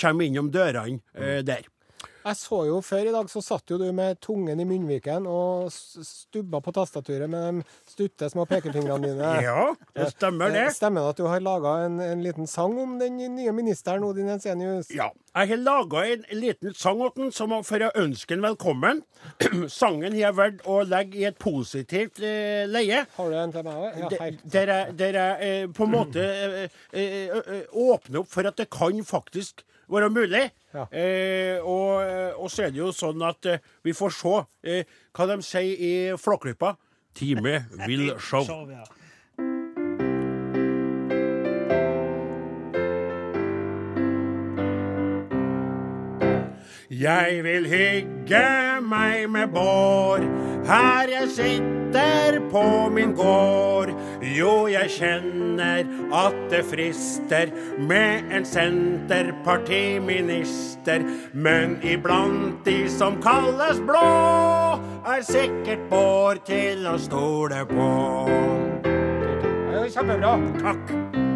kommer 0.00 0.26
innom 0.26 0.50
dørene 0.52 1.00
eh, 1.14 1.40
der. 1.46 1.68
Jeg 2.20 2.36
så 2.36 2.58
jo 2.68 2.80
før 2.84 3.06
i 3.08 3.12
dag, 3.14 3.28
så 3.32 3.40
satt 3.40 3.70
jo 3.72 3.78
du 3.80 3.86
med 3.96 4.18
tungen 4.20 4.60
i 4.60 4.64
munnviken 4.68 5.24
og 5.30 5.70
stubba 5.72 6.60
på 6.60 6.72
tastaturet 6.76 7.30
med 7.32 7.60
de 7.62 7.64
stutte 7.88 8.28
små 8.32 8.44
pekefingrene 8.50 9.08
dine. 9.08 9.30
Ja, 9.46 9.70
det 9.96 10.10
stemmer 10.12 10.52
det. 10.52 10.66
Eh, 10.66 10.74
Stemmer 10.76 11.06
det 11.06 11.14
at 11.14 11.22
du 11.22 11.28
har 11.30 11.40
laga 11.40 11.72
en, 11.86 11.96
en 12.04 12.22
liten 12.24 12.46
sang 12.50 12.76
om 12.82 12.98
den 13.00 13.16
nye 13.36 13.54
ministeren, 13.56 14.04
Odin 14.04 14.28
Ensenius? 14.34 14.90
Ja. 14.92 15.08
Jeg 15.30 15.48
har 15.52 15.60
laga 15.62 16.02
en 16.10 16.24
liten 16.40 16.74
sang 16.74 17.00
om 17.06 17.12
den 17.16 17.32
som 17.32 17.52
for 17.64 17.86
å 17.86 17.90
ønske 18.02 18.34
den 18.36 18.44
velkommen. 18.44 19.00
Sangen 19.80 20.12
har 20.12 20.20
jeg 20.26 20.36
valgt 20.40 20.66
å 20.68 20.80
legge 20.90 21.20
i 21.22 21.26
et 21.30 21.38
positivt 21.40 22.20
eh, 22.20 22.66
leie. 22.68 23.04
Har 23.16 23.30
du 23.32 23.38
en 23.40 23.54
til 23.54 23.64
meg 23.66 23.80
òg? 23.80 23.98
Ja, 24.04 24.12
Der- 24.12 24.38
Der 24.58 24.74
jeg, 24.74 24.94
der 25.00 25.18
jeg 25.22 25.48
eh, 25.64 25.66
på 25.76 25.86
en 25.88 25.94
måte 25.96 26.24
eh, 26.26 26.78
eh, 26.92 27.64
åpner 27.72 28.20
opp 28.24 28.30
for 28.36 28.48
at 28.50 28.60
det 28.60 28.68
kan 28.74 29.00
faktisk 29.06 29.64
være 29.92 30.10
mulig. 30.14 30.46
Ja. 30.74 30.86
Eh, 30.92 31.58
og, 31.66 32.04
og 32.38 32.50
så 32.50 32.68
er 32.68 32.74
det 32.74 32.82
jo 32.82 32.92
sånn 32.94 33.22
at 33.26 33.50
eh, 33.50 33.62
vi 33.86 33.94
får 33.96 34.14
se 34.14 34.36
eh, 34.62 34.96
hva 35.16 35.26
de 35.32 35.40
sier 35.42 35.84
i 35.90 35.92
Flåklypa. 36.20 36.76
Time 37.18 37.56
will 37.88 38.14
show. 38.22 38.44
Show, 38.46 38.70
ja. 38.70 38.86
Jeg 46.90 47.44
vil 47.46 47.66
hygge 47.70 48.46
meg 48.82 49.28
med 49.30 49.52
Bård 49.54 50.26
her 50.66 51.08
jeg 51.08 51.28
sitter 51.32 52.40
på 52.50 52.88
min 52.92 53.14
gård. 53.16 53.90
Jo, 54.20 54.68
jeg 54.68 54.90
kjenner 54.98 55.86
at 56.12 56.34
det 56.52 56.64
frister 56.68 57.48
med 57.80 58.20
en 58.34 58.44
senterpartiminister. 58.44 61.00
Men 61.32 61.78
iblant 61.82 62.64
de 62.66 62.88
som 62.92 63.22
kalles 63.24 63.80
blå, 63.88 64.00
er 65.08 65.22
sikkert 65.24 65.80
Bård 65.90 66.38
til 66.46 66.86
å 66.86 66.98
stole 67.00 67.64
på. 67.70 67.90
Kjempebra. 69.90 70.38
Takk. 70.60 71.29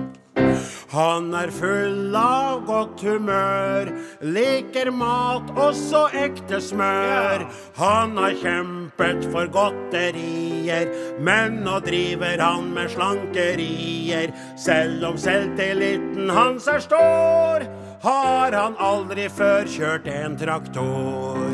Han 0.92 1.33
er 1.35 1.50
full 1.55 2.14
av 2.16 2.64
godt 2.68 3.03
humør, 3.05 3.90
liker 4.22 4.90
mat, 4.94 5.50
også 5.59 6.07
ekte 6.24 6.61
smør. 6.62 7.46
Han 7.79 8.18
har 8.20 8.37
kjempet 8.42 9.27
for 9.33 9.50
godterier, 9.55 10.90
men 11.18 11.62
nå 11.66 11.81
driver 11.87 12.42
han 12.42 12.70
med 12.77 12.92
slankerier. 12.94 14.35
Selv 14.61 15.05
om 15.11 15.18
selvtilliten 15.20 16.31
hans 16.31 16.68
er 16.70 16.83
stor, 16.85 17.66
har 18.05 18.53
han 18.53 18.77
aldri 18.79 19.29
før 19.33 19.68
kjørt 19.70 20.09
en 20.12 20.37
traktor. 20.38 21.50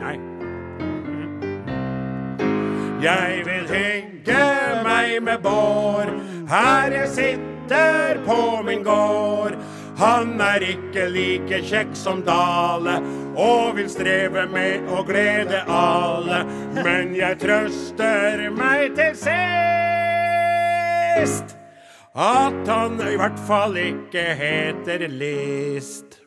Nei. 0.00 0.16
Jeg 3.02 3.42
vil 3.44 3.66
hygge 3.68 4.46
meg 4.86 5.18
med 5.22 5.42
Bård 5.44 6.14
her 6.48 6.94
jeg 6.94 7.08
sitter 7.08 7.55
på 8.26 8.62
min 8.62 8.82
gård. 8.82 9.56
Han 9.96 10.40
er 10.40 10.60
ikke 10.60 11.08
like 11.08 11.62
kjekk 11.64 11.96
som 11.96 12.22
Dale 12.24 13.00
og 13.36 13.76
vil 13.78 13.88
streve 13.88 14.46
med 14.52 14.80
å 14.92 15.02
glede 15.08 15.62
alle. 15.72 16.44
Men 16.76 17.14
jeg 17.16 17.38
trøster 17.40 18.50
meg 18.52 18.94
til 18.98 19.14
sist 19.16 19.36
at 22.16 22.68
han 22.68 23.00
i 23.04 23.16
hvert 23.16 23.40
fall 23.48 23.76
ikke 23.80 24.34
heter 24.36 25.08
List 25.12 26.20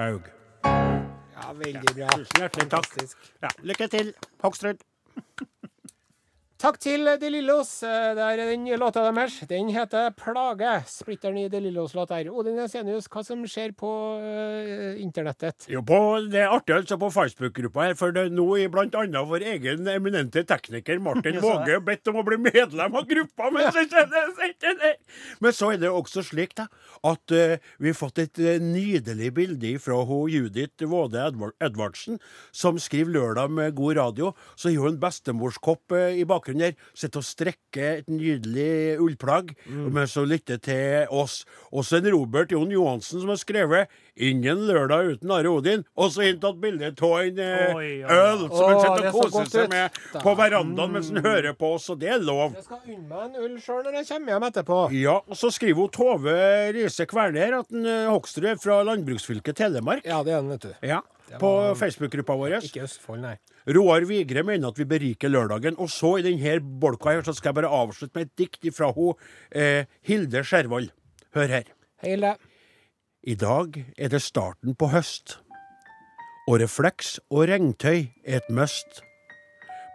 Haug. 0.00 0.28
Ja, 0.64 1.52
veldig 1.52 1.92
bra. 1.92 2.08
Tusen 2.16 2.40
hjertelig 2.40 2.68
takk. 2.72 2.88
Ja, 3.44 3.48
lykke 3.64 3.88
til, 3.92 4.14
Hoksrud. 4.44 4.78
Takk 6.56 6.78
til 6.80 7.04
De 7.20 7.28
Lillos. 7.28 7.82
Eh, 7.84 8.14
Det 8.16 8.22
er 8.24 8.38
den 8.40 8.62
nye 8.64 8.78
låta 8.80 9.02
deres. 9.04 9.40
Den 9.46 9.68
heter 9.68 10.08
'Plage'. 10.16 10.86
Splitter 10.88 11.30
ny 11.32 11.48
De 11.52 11.60
Lillos-låt 11.60 12.08
der. 12.08 12.30
Odin 12.32 12.56
Jensenius, 12.56 13.08
hva 13.08 13.22
som 13.22 13.42
skjer 13.44 13.74
på 13.76 13.90
uh, 14.16 14.96
internettet? 14.96 15.66
Jo, 15.68 15.82
på, 15.82 16.24
Det 16.32 16.40
er 16.40 16.48
artig 16.48 16.74
altså 16.74 16.96
på 16.96 17.10
Facebook-gruppa 17.12 17.84
her, 17.84 17.94
for 17.94 18.10
det 18.10 18.32
nå 18.32 18.56
er 18.56 18.72
annet 18.72 19.28
vår 19.28 19.44
egen 19.44 19.86
eminente 19.86 20.44
tekniker 20.44 20.98
Martin 20.98 21.34
det. 21.36 21.42
Våge 21.42 21.80
bedt 21.84 22.08
om 22.08 22.16
å 22.16 22.24
bli 22.24 22.38
medlem 22.38 22.94
av 22.96 23.04
gruppa. 23.04 23.50
Men 23.52 23.70
så, 23.70 23.84
men 25.40 25.52
så 25.52 25.72
er 25.72 25.76
det 25.76 25.90
også 25.90 26.24
slik 26.24 26.56
da, 26.56 26.68
at 27.04 27.36
uh, 27.36 27.58
vi 27.78 27.92
har 27.92 28.00
fått 28.00 28.18
et 28.18 28.38
uh, 28.40 28.56
nydelig 28.64 29.34
bilde 29.34 29.74
fra 29.78 30.00
ho 30.08 30.24
Judith 30.26 30.88
Våde 30.88 31.20
Edvardsen, 31.60 32.16
som 32.50 32.78
skriver 32.78 33.12
lørdag 33.12 33.50
med 33.50 33.76
god 33.76 33.96
radio. 34.00 34.32
Så 34.56 34.72
har 34.72 34.80
hun 34.80 34.94
en 34.94 35.00
bestemorskopp 35.00 35.92
i 35.92 36.24
bakgrunnen. 36.24 36.45
Bakgrunnen 36.46 36.60
der 36.66 36.74
sitter 36.94 37.20
og 37.20 37.26
strekker 37.26 38.02
et 38.02 38.08
nydelig 38.10 38.98
ullplagg 39.02 39.54
mens 39.66 40.14
hun 40.16 40.28
lytter 40.30 40.58
til 40.58 41.06
oss. 41.10 41.44
Og 41.72 41.84
så 41.84 41.98
en 41.98 42.12
Robert 42.12 42.52
Jon 42.52 42.70
Johansen 42.70 43.20
som 43.20 43.28
har 43.28 43.36
skrevet 43.36 43.88
'Ingen 44.16 44.66
lørdag 44.66 45.12
uten 45.12 45.30
Are 45.30 45.44
Odin', 45.44 45.84
og 45.94 46.10
så 46.10 46.24
inntatt 46.24 46.58
bilde 46.60 46.86
av 46.86 47.20
en 47.20 47.38
eh, 47.38 48.08
øl 48.08 48.48
som 48.48 48.64
han 48.64 48.80
sitter 48.80 49.08
og 49.08 49.12
koser 49.12 49.44
seg 49.44 49.68
med 49.68 49.90
på 50.22 50.34
verandaen 50.34 50.92
mens 50.92 51.10
han 51.10 51.20
hører 51.22 51.52
på 51.52 51.74
oss, 51.74 51.90
og 51.90 52.00
det 52.00 52.08
er 52.08 52.18
lov. 52.24 52.54
Jeg 52.54 52.64
skal 52.64 52.80
unne 52.86 53.08
meg 53.08 53.24
en 53.26 53.44
ull 53.44 53.60
sjøl 53.60 53.82
når 53.84 53.92
jeg 54.00 54.06
kommer 54.08 54.32
hjem 54.32 54.48
etterpå. 54.48 54.78
Ja, 54.96 55.20
og 55.20 55.36
så 55.36 55.50
skriver 55.52 55.80
hun 55.82 55.90
Tove 55.90 56.72
Riise 56.72 57.04
Kverner 57.04 57.58
at 57.60 57.70
en, 57.70 57.84
eh, 57.84 58.08
Hoksrud 58.08 58.48
er 58.48 58.56
fra 58.56 58.82
landbruksfylket 58.82 59.56
Telemark. 59.56 60.06
Ja, 60.06 60.22
det 60.22 60.32
er 60.32 60.40
den, 60.40 60.48
vet 60.48 60.62
du. 60.62 60.72
Ja, 60.80 61.02
På 61.40 61.74
Facebook-gruppa 61.78 62.36
vår. 62.38 62.58
Ikke 62.68 62.84
Østfold, 62.86 63.22
nei. 63.24 63.36
Roar 63.74 64.06
Vigre 64.06 64.44
mener 64.46 64.70
at 64.70 64.78
vi 64.78 64.86
beriker 64.88 65.32
lørdagen. 65.32 65.78
Og 65.82 65.90
så 65.90 66.16
i 66.20 66.26
denne 66.26 66.60
bolka 66.80 67.16
her 67.16 67.26
så 67.26 67.34
skal 67.34 67.50
jeg 67.50 67.58
bare 67.60 67.72
avslutte 67.82 68.14
med 68.14 68.28
et 68.28 68.36
dikt 68.38 68.68
fra 68.76 68.92
hun, 68.94 69.18
eh, 69.50 69.90
Hilde 70.06 70.44
Skjervold. 70.46 70.92
Hør 71.34 71.50
her. 71.50 71.72
Hilde. 72.02 72.36
I 73.26 73.34
dag 73.34 73.74
er 73.98 74.08
det 74.08 74.22
starten 74.22 74.76
på 74.78 74.92
høst. 74.92 75.38
Og 76.46 76.60
refleks 76.62 77.18
og 77.26 77.48
regntøy 77.50 78.06
er 78.22 78.38
et 78.38 78.50
must. 78.54 79.02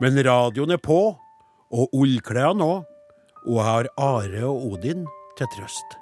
Men 0.01 0.19
radioen 0.19 0.75
er 0.75 0.81
på, 0.83 1.15
og 1.71 1.95
ullklærne 1.95 2.65
òg. 2.65 2.83
Og 3.47 3.55
jeg 3.55 3.65
har 3.65 3.87
Are 3.97 4.45
og 4.45 4.73
Odin 4.73 5.07
til 5.37 5.47
trøst. 5.55 6.00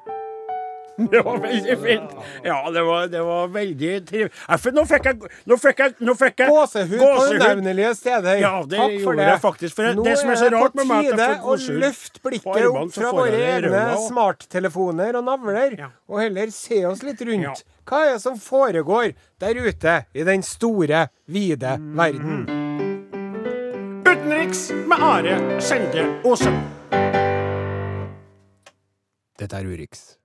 Det 1.13 1.21
var 1.25 1.37
veldig 1.39 1.75
fint. 1.83 2.11
Ja, 2.43 2.57
det 2.75 2.81
var, 2.83 3.07
det 3.07 3.21
var 3.23 3.47
veldig 3.53 3.91
trivelig. 4.09 4.31
Nå 4.75 4.83
fikk 4.89 5.05
jeg 5.09 5.29
Nå 5.47 5.57
fikk 5.61 5.79
jeg, 5.83 5.93
nå 6.03 6.15
fikk 6.19 6.43
jeg 6.43 6.49
Gåsehud 6.51 6.99
på 6.99 7.11
unevnelige 7.35 7.93
steder. 7.95 8.39
Ja, 8.41 8.51
det 8.67 8.77
Takk 8.77 8.95
for 9.03 9.13
gjorde 9.13 9.17
det. 9.23 9.27
jeg 9.31 9.41
faktisk, 9.45 9.75
for 9.75 9.83
det- 9.87 9.95
Nå 9.95 10.03
det 10.03 10.17
som 10.19 10.29
er 10.29 10.35
så 10.35 10.49
rart 10.53 10.75
med 10.75 10.87
meg, 10.87 10.97
at 10.97 11.05
jeg 11.05 11.15
Nå 11.15 11.23
er 11.23 11.27
det 11.29 11.39
får 11.39 11.49
på 11.49 11.57
tide 11.57 11.69
gåsehud 11.69 11.75
å 11.75 11.79
løfte 11.85 12.23
blikket 12.27 12.67
opp 12.69 12.93
fra 12.93 13.11
våre 13.11 13.41
egne 13.55 13.83
smarttelefoner 14.07 15.15
og 15.15 15.23
navler, 15.29 15.77
Ja. 15.79 15.89
og 16.09 16.19
heller 16.19 16.51
se 16.51 16.85
oss 16.85 17.03
litt 17.03 17.21
rundt. 17.21 17.43
Ja. 17.43 17.53
Hva 17.89 18.05
er 18.05 18.13
det 18.13 18.21
som 18.21 18.35
foregår 18.37 19.13
der 19.39 19.55
ute 19.55 20.05
i 20.13 20.23
den 20.23 20.41
store, 20.43 21.07
vide 21.27 21.77
verden? 21.95 22.45
Utenriks 24.05 24.69
med 24.85 24.99
Are 24.99 25.39
Skjelde 25.61 26.05
Osen. 26.25 26.59
Dette 29.39 29.55
er 29.55 29.63
Urix. 29.63 30.18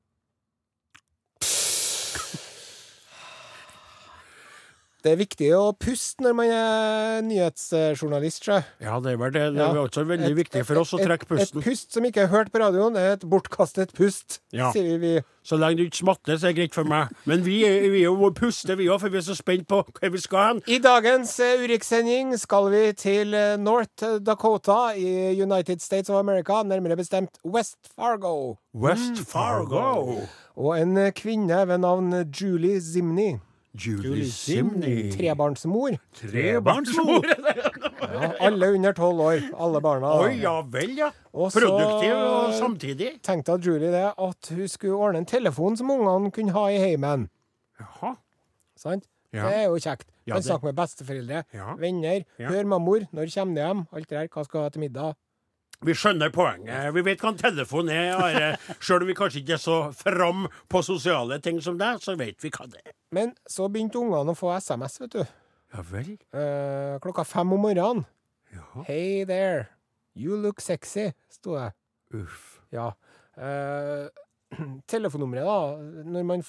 Det 5.05 5.13
er 5.13 5.19
viktig 5.21 5.49
å 5.53 5.65
puste 5.77 6.25
når 6.25 6.33
man 6.39 6.49
er 6.49 7.19
nyhetsjournalist, 7.27 8.47
sjø. 8.47 8.63
Ja, 8.81 8.99
det 9.05 9.19
var 9.21 9.31
det. 9.35 9.51
Det 9.53 9.61
Ja. 9.61 9.75
også 9.75 10.05
veldig 10.09 10.31
Et- 10.31 10.37
viktig 10.37 10.65
for 10.65 10.79
oss 10.81 10.93
å 10.93 10.99
trekke 10.99 11.27
pusten. 11.29 11.59
Et 11.61 11.65
pust 11.65 11.93
som 11.93 12.03
ikke 12.05 12.23
er 12.23 12.27
hørt 12.29 12.51
på 12.51 12.59
radioen, 12.59 12.97
er 12.97 13.13
et 13.13 13.21
bortkastet 13.21 13.93
pust, 13.93 14.41
Ja. 14.51 14.71
sier 14.73 14.99
vi. 14.99 15.21
Så 15.45 15.59
lenge 15.59 15.77
du 15.77 15.85
ikke 15.85 15.97
smatter, 16.01 16.39
så 16.39 16.45
er 16.49 16.53
det 16.55 16.57
greit 16.57 16.73
for 16.75 16.85
meg. 16.85 17.09
Men 17.27 17.43
vi, 17.43 17.65
er- 17.67 17.91
vi 17.91 17.99
er 18.01 18.05
jo 18.09 18.31
puster, 18.31 18.75
vi 18.77 18.87
òg, 18.87 18.99
for 19.01 19.11
vi 19.11 19.19
er 19.19 19.21
så 19.21 19.37
spent 19.37 19.69
på 19.69 19.85
hvor 19.85 20.11
vi 20.11 20.19
skal 20.19 20.55
hen. 20.55 20.63
I 20.67 20.79
dagens 20.79 21.39
eh, 21.39 21.59
Urix-sending 21.59 22.39
skal 22.39 22.71
vi 22.71 22.93
til 22.95 23.35
eh, 23.35 23.57
North 23.59 24.01
Dakota 24.23 24.95
i 24.97 25.39
United 25.39 25.83
States 25.83 26.09
of 26.09 26.17
America, 26.17 26.63
nærmere 26.63 26.97
bestemt 26.97 27.37
West 27.45 27.77
Fargo. 27.95 28.57
West 28.75 29.19
Fargo. 29.29 30.23
Og 30.57 30.79
en 30.81 30.95
kvinne 31.13 31.67
ved 31.69 31.79
navn 31.81 32.11
Julie 32.33 32.81
Zimney, 32.81 33.39
Julie 33.75 34.29
Simney. 34.31 35.11
trebarnsmor. 35.13 35.97
Trebarnsmor. 36.21 37.25
Ja, 38.15 38.29
alle 38.47 38.69
under 38.77 38.93
tolv 38.95 39.21
år, 39.25 39.41
alle 39.59 39.81
barna. 39.83 40.11
Oi, 40.23 40.37
ja 40.43 40.53
vel, 40.71 40.93
ja. 40.99 41.09
Produktiv 41.33 42.13
og 42.15 42.53
samtidig. 42.55 43.09
Tenkte 43.27 43.57
Julie 43.65 43.91
det 43.91 44.05
at 44.13 44.51
hun 44.55 44.69
skulle 44.71 44.95
ordne 44.95 45.23
en 45.25 45.27
telefon 45.27 45.75
som 45.77 45.91
ungene 45.91 46.31
kunne 46.31 46.53
ha 46.55 46.67
i 46.71 46.77
heimen. 46.79 47.25
Jaha. 47.81 48.13
Sant? 48.79 49.09
Ja. 49.35 49.49
Det 49.49 49.57
er 49.57 49.65
jo 49.67 49.81
kjekt. 49.83 50.07
Ja, 50.29 50.37
Kan 50.37 50.43
snakke 50.47 50.69
med 50.69 50.77
besteforeldre, 50.79 51.43
Ja. 51.53 51.75
venner, 51.81 52.23
Ja. 52.39 52.49
hør 52.53 52.65
mammor, 52.71 53.03
når 53.13 53.33
kommer 53.35 53.55
du 53.55 53.61
hjem, 53.61 53.87
alt 53.93 54.09
det 54.09 54.19
der, 54.21 54.29
hva 54.29 54.45
skal 54.45 54.61
du 54.61 54.63
ha 54.63 54.69
til 54.71 54.81
middag? 54.85 55.15
Vi 55.85 55.95
skjønner 55.97 56.33
poenget. 56.33 56.89
Vi 56.97 57.03
vet 57.05 57.21
hva 57.21 57.33
en 57.35 57.39
telefon 57.41 57.91
er. 57.93 58.15
Are. 58.17 58.51
Selv 58.81 59.05
om 59.05 59.11
vi 59.11 59.17
kanskje 59.19 59.43
ikke 59.43 59.57
er 59.59 59.63
så 59.63 59.79
fram 59.97 60.47
på 60.73 60.83
sosiale 60.87 61.39
ting 61.45 61.61
som 61.65 61.77
deg, 61.81 62.01
så 62.05 62.17
vet 62.17 62.41
vi 62.45 62.53
hva 62.55 62.69
det 62.71 62.81
er. 62.81 62.95
Men 63.15 63.35
så 63.51 63.69
begynte 63.69 64.01
ungene 64.01 64.33
å 64.33 64.39
få 64.39 64.55
SMS, 64.57 64.97
vet 65.05 65.17
du. 65.19 65.23
Ja 65.75 65.85
vel? 65.91 66.15
Eh, 66.33 66.97
klokka 67.05 67.27
fem 67.27 67.53
om 67.53 67.65
morgenen. 67.67 68.05
Ja. 68.55 68.85
Hey 68.87 69.25
there, 69.29 69.67
you 70.15 70.39
look 70.39 70.63
sexy, 70.63 71.11
sto 71.29 71.57
det. 71.59 71.73
Uff. 72.15 72.61
Ja. 72.73 72.93
Eh, 73.37 74.07
telefonnummeret, 74.95 75.45
da. 75.47 76.03
Når 76.17 76.27
man, 76.29 76.45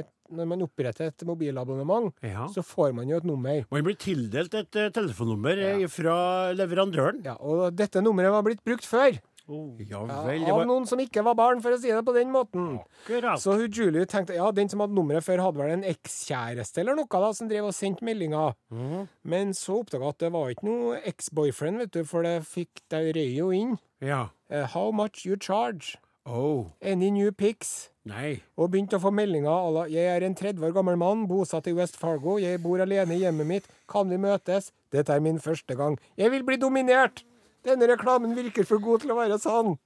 et, 0.00 0.08
når 0.30 0.48
man 0.54 0.64
oppretter 0.66 1.10
et 1.12 1.26
mobilabonnement, 1.28 2.12
Ja. 2.22 2.46
så 2.52 2.62
får 2.64 2.94
man 2.94 3.08
jo 3.08 3.16
et 3.20 3.28
nummer. 3.28 3.64
Man 3.70 3.84
blir 3.86 3.96
tildelt 4.00 4.54
et 4.54 4.80
uh, 4.80 4.88
telefonnummer 4.94 5.60
ja. 5.60 5.76
fra 5.88 6.16
leverandøren. 6.56 7.22
Ja, 7.24 7.36
Og 7.40 7.70
dette 7.76 8.02
nummeret 8.04 8.32
var 8.34 8.42
blitt 8.46 8.64
brukt 8.64 8.86
før. 8.88 9.20
Oh, 9.46 9.76
Ja, 9.76 9.98
vel. 10.24 10.40
Det 10.40 10.48
av 10.48 10.56
var 10.56 10.64
noen 10.68 10.86
som 10.88 11.00
ikke 11.02 11.20
var 11.26 11.34
barn, 11.36 11.58
for 11.60 11.74
å 11.74 11.78
si 11.80 11.90
det 11.92 12.00
på 12.06 12.14
den 12.16 12.30
måten. 12.32 12.78
akkurat. 12.80 13.40
Så 13.42 13.58
Julie 13.68 14.06
tenkte 14.08 14.32
ja, 14.38 14.46
den 14.56 14.70
som 14.72 14.80
hadde 14.80 14.96
nummeret 14.96 15.24
før, 15.26 15.42
hadde 15.44 15.60
vel 15.60 15.74
en 15.74 15.84
ekskjæreste 15.84 16.80
eller 16.80 16.96
noe 16.96 17.04
da, 17.12 17.32
som 17.36 17.50
drev 17.50 17.68
og 17.68 17.74
sendte 17.76 18.06
meldinger. 18.08 18.54
Mhm. 18.72 19.08
Men 19.28 19.52
så 19.52 19.82
oppdaga 19.82 20.08
at 20.14 20.18
det 20.24 20.32
var 20.32 20.48
ikke 20.54 20.64
noe 20.64 20.96
ex-boyfriend, 21.04 21.82
vet 21.84 21.92
du, 21.92 22.04
for 22.08 22.24
det 22.24 22.38
fikk 22.48 22.80
det 22.88 23.02
røy 23.18 23.36
jo 23.36 23.50
inn. 23.52 23.76
Ja. 24.00 24.30
Uh, 24.50 24.64
how 24.72 24.90
much 24.90 25.26
you 25.26 25.36
charge? 25.36 25.98
Oh. 26.26 26.72
Any 26.80 27.10
new 27.10 27.32
pics? 27.32 27.90
Nei. 28.08 28.38
Og 28.56 28.70
begynte 28.72 28.96
å 28.96 29.02
få 29.02 29.10
meldinger 29.12 29.52
à 29.52 29.72
la 29.74 29.82
Jeg 29.92 30.08
er 30.08 30.24
en 30.24 30.36
30 30.36 30.62
år 30.64 30.72
gammel 30.72 30.96
mann, 30.96 31.26
bosatt 31.28 31.66
i 31.68 31.74
West 31.76 31.98
Fargo. 32.00 32.38
Jeg 32.40 32.62
bor 32.64 32.80
alene 32.80 33.12
i 33.12 33.20
hjemmet 33.20 33.48
mitt. 33.48 33.66
Kan 33.92 34.08
vi 34.08 34.16
møtes? 34.16 34.70
Dette 34.92 35.12
er 35.12 35.20
min 35.20 35.40
første 35.40 35.76
gang. 35.76 35.98
Jeg 36.16 36.32
vil 36.32 36.46
bli 36.46 36.56
dominert! 36.56 37.26
Denne 37.64 37.88
reklamen 37.88 38.32
virker 38.36 38.64
for 38.68 38.80
god 38.80 39.04
til 39.04 39.12
å 39.12 39.18
være 39.18 39.38
sann. 39.40 39.76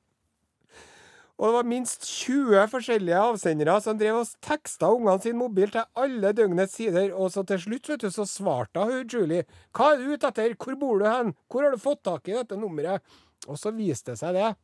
Og 1.39 1.45
det 1.47 1.55
var 1.55 1.67
minst 1.71 2.07
20 2.07 2.71
forskjellige 2.71 3.19
avsendere 3.33 3.75
som 3.83 3.99
drev 3.99 4.21
og 4.21 4.31
teksta 4.43 4.91
ungene 4.95 5.23
sin 5.23 5.39
mobil 5.39 5.71
til 5.75 5.87
alle 5.99 6.33
døgnets 6.35 6.79
sider. 6.79 7.11
Og 7.15 7.35
så 7.35 7.43
til 7.47 7.63
slutt 7.67 7.91
vet 7.91 8.07
du, 8.07 8.11
så 8.15 8.27
svarte 8.27 8.87
hun 8.87 9.11
Julie. 9.11 9.47
Hva 9.75 9.93
er 9.93 10.03
du 10.03 10.15
ute 10.15 10.31
etter? 10.31 10.55
Hvor 10.55 10.79
bor 10.79 11.03
du 11.03 11.07
hen? 11.07 11.35
Hvor 11.51 11.67
har 11.67 11.75
du 11.75 11.83
fått 11.83 12.03
tak 12.07 12.31
i 12.31 12.39
dette 12.39 12.59
nummeret? 12.59 13.03
Og 13.47 13.59
så 13.59 13.75
viste 13.75 14.15
det 14.15 14.23
seg 14.23 14.39
det 14.39 14.55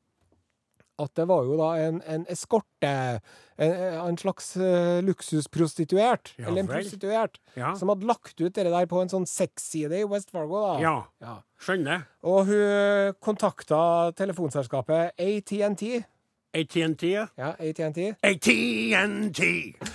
at 0.99 1.11
det 1.19 1.25
var 1.27 1.43
jo 1.45 1.57
da 1.59 1.71
en, 1.89 2.01
en 2.07 2.25
eskorte, 2.31 2.91
en, 3.59 3.73
en 4.09 4.19
slags 4.21 4.53
uh, 4.57 5.01
luksusprostituert, 5.03 6.35
Ja 6.39 6.47
eller 6.49 6.63
en 6.65 6.69
vel. 6.71 6.77
prostituert, 6.83 7.41
Ja. 7.59 7.75
som 7.79 7.89
hadde 7.91 8.07
lagt 8.07 8.39
ut 8.41 8.53
det 8.55 8.65
der 8.71 8.87
på 8.91 9.01
en 9.03 9.09
sånn 9.11 9.27
sexside 9.27 9.93
i 10.01 10.05
West 10.11 10.31
Fargo. 10.31 10.61
da. 10.63 10.75
Ja. 10.83 10.95
Ja. 11.21 11.37
Skjønner. 11.61 12.07
Og 12.23 12.47
hun 12.47 13.15
kontakta 13.25 14.13
telefonselskapet 14.19 15.15
ATNT. 15.19 16.05
ATNT, 16.55 17.03
ja. 17.03 17.27
Ja, 17.39 17.51
ATNT. 17.59 17.99
ATNT. 18.23 19.39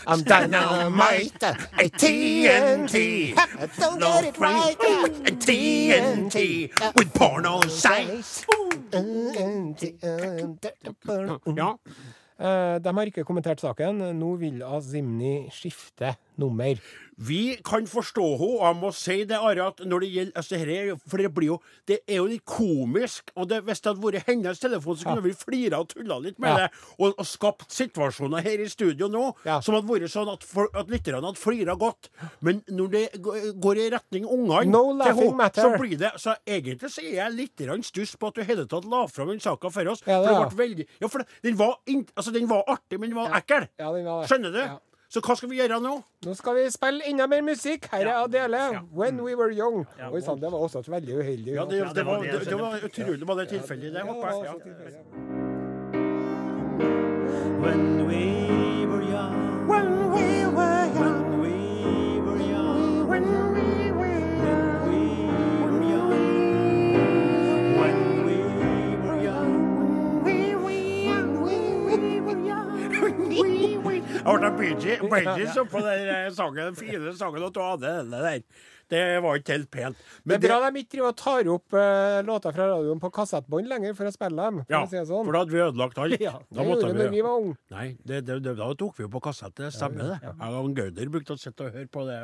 I'm 0.07 0.23
dynamite, 0.23 1.45
ATNT. 1.79 2.95
Don't 3.79 3.99
get 3.99 4.25
it 4.25 4.37
right. 4.39 4.77
ATNT 5.31 6.35
with 6.97 7.13
porno 7.13 7.61
sites. 7.69 8.45
Ja. 11.55 11.77
Eh, 12.39 12.79
De 12.83 12.93
har 12.95 13.05
ikke 13.05 13.23
kommentert 13.27 13.59
saken. 13.61 13.97
Nå 14.15 14.35
vil 14.39 14.61
Azimni 14.63 15.49
skifte 15.51 16.13
nummer. 16.39 16.75
Vi 17.19 17.57
kan 17.67 17.83
forstå 17.89 18.23
henne, 18.39 18.59
og 18.59 18.61
jeg 18.63 18.75
må 18.79 18.89
si 18.95 19.15
det, 19.27 19.35
Are, 19.39 19.65
at 19.73 19.81
når 19.83 19.99
det 20.05 20.09
gjelder 20.13 20.37
altså, 20.39 20.57
her 20.61 20.69
er, 20.71 20.99
For 21.09 21.17
det 21.19 21.31
blir 21.35 21.47
jo 21.49 21.57
Det 21.89 21.97
er 22.07 22.19
jo 22.21 22.27
litt 22.31 22.45
komisk. 22.47 23.33
Og 23.35 23.49
det, 23.49 23.61
hvis 23.67 23.81
det 23.83 23.91
hadde 23.91 24.03
vært 24.05 24.27
hennes 24.29 24.59
telefon, 24.61 24.97
så 24.99 25.09
kunne 25.09 25.25
vi 25.25 25.33
flira 25.35 25.81
og 25.83 25.89
tulla 25.91 26.19
litt 26.23 26.39
med 26.39 26.49
Ja. 26.49 26.55
det. 26.67 26.69
Og, 26.97 27.13
og 27.19 27.27
skapt 27.27 27.71
situasjoner 27.75 28.41
her 28.45 28.63
i 28.63 28.69
studio 28.71 29.09
nå 29.11 29.25
Ja. 29.45 29.59
som 29.59 29.75
hadde 29.75 29.89
vært 29.91 30.13
sånn 30.13 30.31
at, 30.31 30.43
for, 30.47 30.69
at 30.73 30.87
lytterne 30.87 31.25
hadde 31.27 31.39
flira 31.41 31.75
godt. 31.75 32.09
Men 32.41 32.63
når 32.71 32.91
det 32.95 33.05
går 33.59 33.83
i 33.83 33.89
retning 33.91 34.25
ungene, 34.25 34.65
No 34.71 34.83
til 35.03 35.19
henne, 35.23 35.49
så 35.55 35.73
blir 35.77 35.97
det 35.99 36.11
Så 36.17 36.35
egentlig 36.47 36.91
så 36.93 37.03
er 37.03 37.15
jeg 37.19 37.35
litt 37.35 37.65
stuss 37.83 38.15
på 38.15 38.27
at 38.27 38.35
du 38.35 38.41
i 38.41 38.45
hele 38.47 38.65
tatt 38.65 38.85
la 38.85 39.05
fram 39.07 39.27
den 39.27 39.39
saka 39.43 39.69
for 39.69 39.87
oss. 39.91 40.01
Ja, 40.07 40.21
for 40.23 40.45
det 40.45 40.55
ble 40.55 40.65
veldig 40.65 40.87
Ja, 41.01 41.07
for 41.07 41.19
det, 41.19 41.27
den, 41.43 41.57
var 41.57 41.79
altså, 42.15 42.31
den 42.31 42.47
var 42.47 42.63
artig, 42.67 42.99
men 42.99 43.09
den 43.09 43.17
var 43.17 43.35
ekkel. 43.35 43.67
Ja, 43.79 43.91
den 43.91 44.05
var. 44.05 44.25
Skjønner 44.29 44.53
du? 44.55 44.79
Ja. 45.09 45.13
Så 45.13 45.21
hva 45.25 45.33
skal 45.35 45.49
vi 45.49 45.57
gjøre 45.57 45.79
nå? 45.81 45.95
Nå 46.25 46.33
skal 46.37 46.53
vi 46.53 46.67
spille 46.69 47.01
enda 47.09 47.25
mer 47.27 47.41
musikk. 47.41 47.87
Her 47.91 48.05
er 48.05 48.23
Adele, 48.23 48.59
'When 48.93 49.21
We 49.25 49.35
Were 49.35 49.49
Young'. 49.49 49.85
Oi 50.13 50.21
sann, 50.21 50.39
det 50.41 50.51
var 50.51 50.59
også 50.59 50.79
et 50.79 50.91
veldig 50.91 51.17
uheldig. 51.17 51.53
Ja, 51.53 51.65
det, 51.65 51.71
det, 51.71 51.95
det 51.95 52.05
var 52.05 52.21
det 52.21 52.45
det, 52.45 52.59
var 52.59 52.79
utrolig. 52.83 53.27
Var 53.27 53.35
det 53.35 53.47
tilfeldig, 53.49 53.93
det, 53.93 54.01
håper 54.01 54.27
jeg? 54.29 54.43
Ja. 54.45 54.53
When 57.63 58.07
we 58.07 58.85
were 58.85 59.01
young. 59.01 59.67
When 59.67 60.11
we 60.13 60.45
were 60.45 60.85
young. 60.93 61.01
When 61.01 61.41
we 61.41 62.21
were 62.21 62.41
young. 62.53 63.07
When 63.09 63.48
ble 74.23 74.73
Gees 74.79 74.99
Bee 75.09 75.35
Gees 75.37 75.57
oppå 75.57 75.81
den 75.85 76.09
eh, 76.09 76.31
sangen, 76.35 76.59
den 76.59 76.75
fine 76.75 77.13
sangen 77.17 77.43
og 77.43 77.53
du 77.55 77.61
hadde 77.63 77.93
den 77.99 78.11
der. 78.11 78.41
Det 78.89 79.01
var 79.21 79.37
ikke 79.37 79.53
helt 79.53 79.69
pent. 79.69 79.99
Det 80.25 80.37
er 80.39 80.41
bra 80.41 80.57
de 80.65 80.81
ikke 80.81 80.95
driver 80.95 81.11
og 81.11 81.17
tar 81.19 81.49
opp 81.53 81.75
uh, 81.77 82.19
låter 82.25 82.55
fra 82.55 82.65
radioen 82.71 83.01
på 83.01 83.11
kassettbånd 83.13 83.69
lenger 83.69 83.93
for 83.97 84.09
å 84.09 84.13
spille 84.13 84.37
dem. 84.47 84.61
For 84.63 84.73
Ja, 84.73 84.79
si 84.89 84.97
det 84.97 85.03
sånn. 85.09 85.27
for 85.27 85.35
da 85.35 85.43
hadde 85.43 85.53
vi 85.53 85.61
ødelagt 85.65 85.99
alt. 86.01 86.15
Ja, 86.29 86.33
Da 86.49 86.63
det 86.63 86.65
måtte 86.67 86.87
gjorde 86.87 86.97
vi 86.97 87.03
da 87.05 87.13
vi 87.13 87.21
var 87.25 87.37
unge. 87.43 87.55
Nei, 87.73 87.85
det, 88.03 88.21
det, 88.27 88.39
det, 88.45 88.55
da 88.57 88.69
tok 88.79 88.97
vi 88.97 89.05
jo 89.05 89.11
på 89.13 89.21
kassett. 89.27 89.53
Det 89.59 89.69
stemmer, 89.75 90.15
det. 90.15 90.17
Jeg 90.25 90.57
og 90.59 90.71
Gauder 90.79 91.11
brukte 91.13 91.35
å 91.37 91.39
sitte 91.39 91.67
og 91.67 91.77
høre 91.77 91.89
på 91.93 92.05
det. 92.09 92.17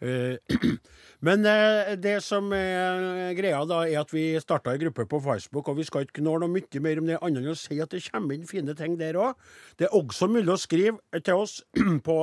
Uh, 0.00 0.72
Men 1.28 1.44
uh, 1.44 1.92
det 2.00 2.16
som 2.24 2.48
er 2.56 3.34
greia, 3.36 3.60
da, 3.68 3.82
er 3.84 4.00
at 4.00 4.14
vi 4.14 4.24
starta 4.40 4.72
en 4.72 4.82
gruppe 4.86 5.04
på 5.12 5.20
Facebook, 5.24 5.68
og 5.68 5.78
vi 5.78 5.86
skal 5.88 6.06
ikke 6.06 6.22
gnåle 6.22 6.46
noe 6.46 6.54
mye 6.56 6.82
mer 6.84 7.02
om 7.02 7.08
det, 7.10 7.20
annet 7.20 7.44
enn 7.44 7.52
å 7.52 7.58
si 7.58 7.78
at 7.84 7.92
det 7.92 8.00
kommer 8.08 8.38
inn 8.38 8.48
fine 8.48 8.74
ting 8.78 8.96
der 9.00 9.18
òg. 9.20 9.36
Det 9.78 9.90
er 9.90 9.96
også 9.98 10.30
mulig 10.32 10.54
å 10.54 10.58
skrive 10.60 11.20
til 11.20 11.44
oss 11.44 11.60
på 12.08 12.18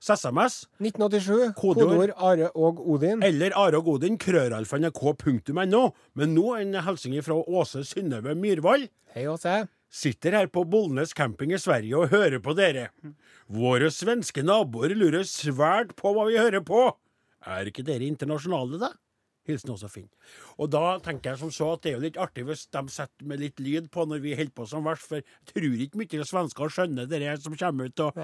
SMS 0.00 0.62
1987, 0.80 1.52
Kodeord. 1.60 2.16
Are 2.22 2.48
og 2.56 2.80
Odin. 3.02 3.22
eller 3.22 3.52
Are 3.58 3.78
og 3.80 3.88
Odin, 3.96 4.16
krøralfa.nrk.no. 4.20 5.82
Men 6.14 6.34
nå 6.36 6.48
en 6.58 6.74
hilsen 6.86 7.18
fra 7.26 7.34
Åse 7.34 7.82
Synnøve 7.88 8.36
Myhrvold. 8.38 8.88
Hei, 9.14 9.26
Åse. 9.26 9.66
Sitter 9.92 10.32
her 10.38 10.46
på 10.48 10.62
Bollnes 10.64 11.12
camping 11.12 11.52
i 11.52 11.58
Sverige 11.60 11.98
og 11.98 12.12
hører 12.14 12.40
på 12.40 12.54
dere. 12.56 12.88
Våre 13.50 13.90
svenske 13.92 14.44
naboer 14.46 14.94
lurer 14.96 15.26
svært 15.28 15.96
på 15.98 16.14
hva 16.14 16.28
vi 16.30 16.38
hører 16.38 16.62
på. 16.64 16.86
Er 17.44 17.68
ikke 17.68 17.84
dere 17.84 18.06
internasjonale, 18.06 18.78
da? 18.80 18.92
Hilsen 19.50 19.74
også 19.74 19.90
Finn. 19.90 20.08
Og 20.62 20.70
da 20.70 20.96
tenker 21.02 21.32
jeg 21.32 21.42
som 21.42 21.50
så 21.50 21.72
at 21.74 21.82
det 21.82 21.90
er 21.90 21.96
jo 21.98 22.04
litt 22.04 22.18
artig 22.22 22.46
hvis 22.46 22.68
de 22.70 22.82
setter 22.94 23.26
med 23.26 23.42
litt 23.42 23.58
lyd 23.60 23.90
på 23.92 24.06
når 24.06 24.22
vi 24.22 24.36
holder 24.38 24.54
på 24.54 24.68
som 24.70 24.86
verst, 24.86 25.08
for 25.10 25.18
jeg 25.18 25.50
tror 25.50 25.84
ikke 25.84 25.98
mye 25.98 26.28
svensker 26.30 26.72
skjønner 26.76 27.10
det 27.10 27.34
som 27.42 27.58
kommer 27.58 27.90
ut. 27.90 28.04
Og, 28.06 28.22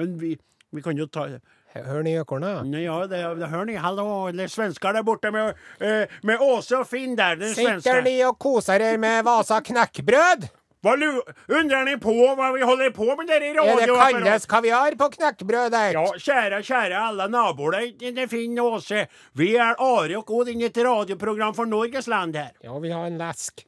men 0.00 0.16
vi, 0.22 0.32
vi 0.72 0.84
kan 0.84 0.96
jo 0.98 1.06
ta 1.12 1.28
Hør 1.76 2.02
ni 2.02 2.14
økornet. 2.18 2.64
Ja, 2.80 3.00
det, 3.10 3.18
det 3.38 3.48
hører 3.52 3.68
ni. 3.68 3.74
Hallo, 3.78 4.06
det 4.32 4.46
er 4.46 4.52
svensker 4.52 4.96
der 4.96 5.04
borte 5.06 5.30
med, 5.30 5.52
øh, 5.80 6.06
med 6.22 6.40
Åse 6.40 6.78
og 6.78 6.86
Finn 6.88 7.16
der. 7.18 7.36
Det 7.38 7.52
Sitter 7.56 8.00
de 8.00 8.06
ni 8.08 8.20
og 8.26 8.38
koser 8.40 8.80
dere 8.80 8.98
med 8.98 9.22
Vasa 9.26 9.60
knekkbrød? 9.60 10.48
Hva 10.78 10.92
undrer 10.94 11.82
ni 11.88 11.96
på 11.98 12.12
hva 12.38 12.52
vi 12.54 12.62
holder 12.62 12.92
på 12.94 13.08
med 13.18 13.26
der 13.26 13.42
i 13.42 13.50
Er 13.50 13.80
det 13.82 13.96
kalles 13.98 14.46
kaviar 14.46 14.94
på 14.98 15.08
knekkbrødet? 15.16 15.92
Ja, 15.96 16.04
kjære, 16.14 16.60
kjære 16.62 17.00
alle 17.08 17.26
naboer, 17.28 17.80
det 17.98 18.14
det 18.14 18.24
er 18.28 18.30
Finn 18.30 18.58
og 18.62 18.78
Åse. 18.78 19.06
Vi 19.34 19.56
er 19.56 19.74
Are 19.74 20.20
og 20.20 20.30
Odin, 20.30 20.62
et 20.62 20.78
radioprogram 20.78 21.54
for 21.54 21.66
Norges 21.66 22.06
land 22.06 22.36
her. 22.38 22.54
Ja, 22.62 22.78
vi 22.78 22.94
har 22.94 23.10
en 23.10 23.18
lesk. 23.18 23.67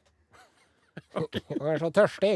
Jeg 1.15 1.71
er 1.73 1.79
så 1.79 1.89
tørstig. 1.95 2.31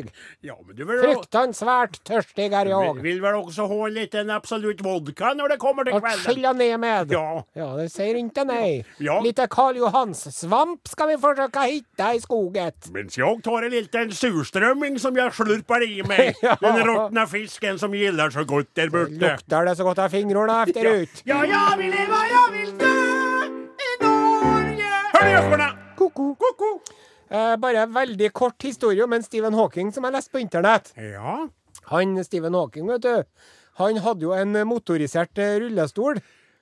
Ja, 0.45 0.53
men 0.63 0.75
du 0.77 0.83
vil, 0.87 0.99
Fruktansvært 1.03 1.97
tørstig 2.07 2.45
er 2.53 2.69
jeg 2.69 2.85
jeg. 2.85 3.01
vil 3.03 3.19
vel 3.23 3.37
også 3.41 3.65
ha 3.67 3.77
en 3.87 3.95
liten 3.95 4.31
absolutt 4.31 4.79
vodka 4.83 5.33
når 5.35 5.53
det 5.53 5.57
kommer 5.59 5.87
til 5.87 5.97
kvelden? 5.99 6.21
skilja 6.23 6.53
ned 6.55 6.77
med. 6.83 7.11
Ja. 7.15 7.41
Ja, 7.57 7.67
det 7.79 7.89
sier 7.91 8.15
ikke 8.19 8.45
nei. 8.47 8.69
Ja. 9.03 9.17
Lite 9.23 9.47
Karl 9.51 9.79
Johans 9.79 10.23
svamp 10.37 10.87
ska 10.91 11.07
vi 11.11 11.17
forsøke 11.19 11.65
å 11.65 11.67
finne 11.67 12.09
i 12.15 12.21
skoget. 12.23 12.89
Mens 12.95 13.17
jeg 13.19 13.43
tar 13.43 13.67
en 13.67 13.75
liten 13.75 14.11
surstrømming 14.15 14.99
som 15.03 15.19
jeg 15.19 15.35
slurper 15.35 15.83
i 15.87 16.01
meg. 16.07 16.35
Ja. 16.45 16.53
Den 16.61 16.77
råtne 16.85 17.23
fisken 17.27 17.79
som 17.81 17.93
gillar 17.97 18.29
så 18.31 18.43
godt 18.47 18.69
der 18.77 18.91
borte. 18.93 19.17
Lukter 19.19 19.65
det 19.65 19.73
så 19.79 19.83
godt 19.87 19.99
av 20.03 20.13
fingrarna 20.13 20.59
efterut. 20.67 21.23
Ja, 21.25 21.39
jeg 21.47 21.79
vil 21.79 21.89
leve, 21.95 22.19
jeg 22.29 22.53
vil 22.53 22.75
dø 22.79 22.91
i 23.87 23.95
Norge. 24.03 24.91
Hør 25.15 25.25
de 25.25 25.33
økorna! 25.41 25.69
Koko. 25.95 26.69
Eh, 27.29 27.55
bare 27.57 27.87
veldig 27.89 28.31
kort 28.37 28.61
historie 28.63 29.03
om 29.03 29.13
en 29.13 29.23
Stephen 29.25 29.53
Hawking 29.57 29.91
som 29.93 30.05
jeg 30.05 30.13
leste 30.13 30.31
på 30.35 30.41
internett. 30.43 30.91
Ja. 30.97 31.47
Han 31.91 32.17
Stephen 32.23 32.53
Hawking, 32.57 32.87
vet 32.89 33.01
du, 33.05 33.23
han 33.81 33.97
hadde 34.05 34.25
jo 34.25 34.33
en 34.33 34.53
motorisert 34.69 35.37
eh, 35.41 35.57
rullestol. 35.61 36.21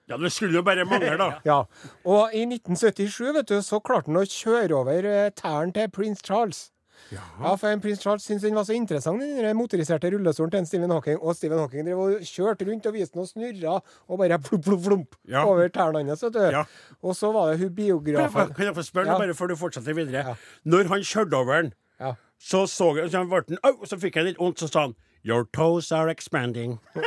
ja, 0.09 0.17
det 0.17 0.31
skulle 0.33 0.59
jo 0.59 0.63
bare 0.63 0.85
mangle, 0.85 1.15
da. 1.19 1.29
Ja, 1.47 1.59
Og 2.05 2.33
i 2.35 2.43
1977 2.47 3.33
vet 3.37 3.47
du, 3.51 3.61
så 3.63 3.79
klarte 3.79 4.11
han 4.11 4.19
å 4.19 4.25
kjøre 4.27 4.75
over 4.79 5.05
eh, 5.07 5.29
tærne 5.35 5.71
til 5.75 5.91
prins 5.91 6.23
Charles. 6.25 6.72
Ja, 7.11 7.55
for 7.59 7.67
en 7.69 7.81
Prins 7.83 7.99
Charles 8.01 8.23
syntes 8.25 8.41
den 8.47 8.55
var 8.55 8.63
så 8.65 8.73
interessant, 8.73 9.21
den 9.21 9.57
motoriserte 9.57 10.09
rullestolen 10.13 10.51
til 10.51 10.59
en 10.59 10.65
Stephen 10.65 10.91
Hawking. 10.91 11.19
Og 11.21 11.35
Stephen 11.35 11.59
Hawking 11.59 11.85
drev 11.87 11.99
og 11.99 12.23
kjørte 12.25 12.65
rundt 12.69 12.85
og 12.89 12.93
viste 12.93 13.13
den 13.13 13.21
og 13.21 13.27
snurra 13.29 13.75
og 14.07 14.17
bare 14.23 14.39
plump, 14.47 14.63
plump, 14.65 14.83
plump 14.85 15.15
Ja. 15.29 15.43
over 15.45 15.67
tærne 15.67 16.05
hans. 16.07 16.23
Ja. 16.35 16.63
Og 17.03 17.15
så 17.15 17.31
var 17.31 17.51
det 17.51 17.59
hun 17.59 17.75
biografen 17.75 18.53
kan 18.55 18.65
jeg 18.65 18.75
få 18.75 18.81
spørre 18.81 19.11
Ja. 19.13 19.17
bare 19.17 19.33
før 19.33 19.47
du 19.47 19.55
fortsetter 19.55 19.93
videre? 19.93 20.35
Når 20.65 20.87
han 20.87 21.01
kjørte 21.03 21.33
over 21.35 21.61
den, 21.61 21.73
Ja. 21.99 22.13
så 22.39 22.65
så 22.67 22.95
jeg 22.97 23.11
så 23.11 23.43
den, 23.47 23.57
Au! 23.63 23.85
Så 23.85 23.99
fikk 23.99 24.15
jeg 24.15 24.25
litt 24.25 24.37
vondt, 24.39 24.59
så 24.59 24.67
sa 24.71 24.79
han 24.87 24.95
Your 25.25 25.45
toes 25.53 25.91
are 25.91 26.09
expanding. 26.11 26.79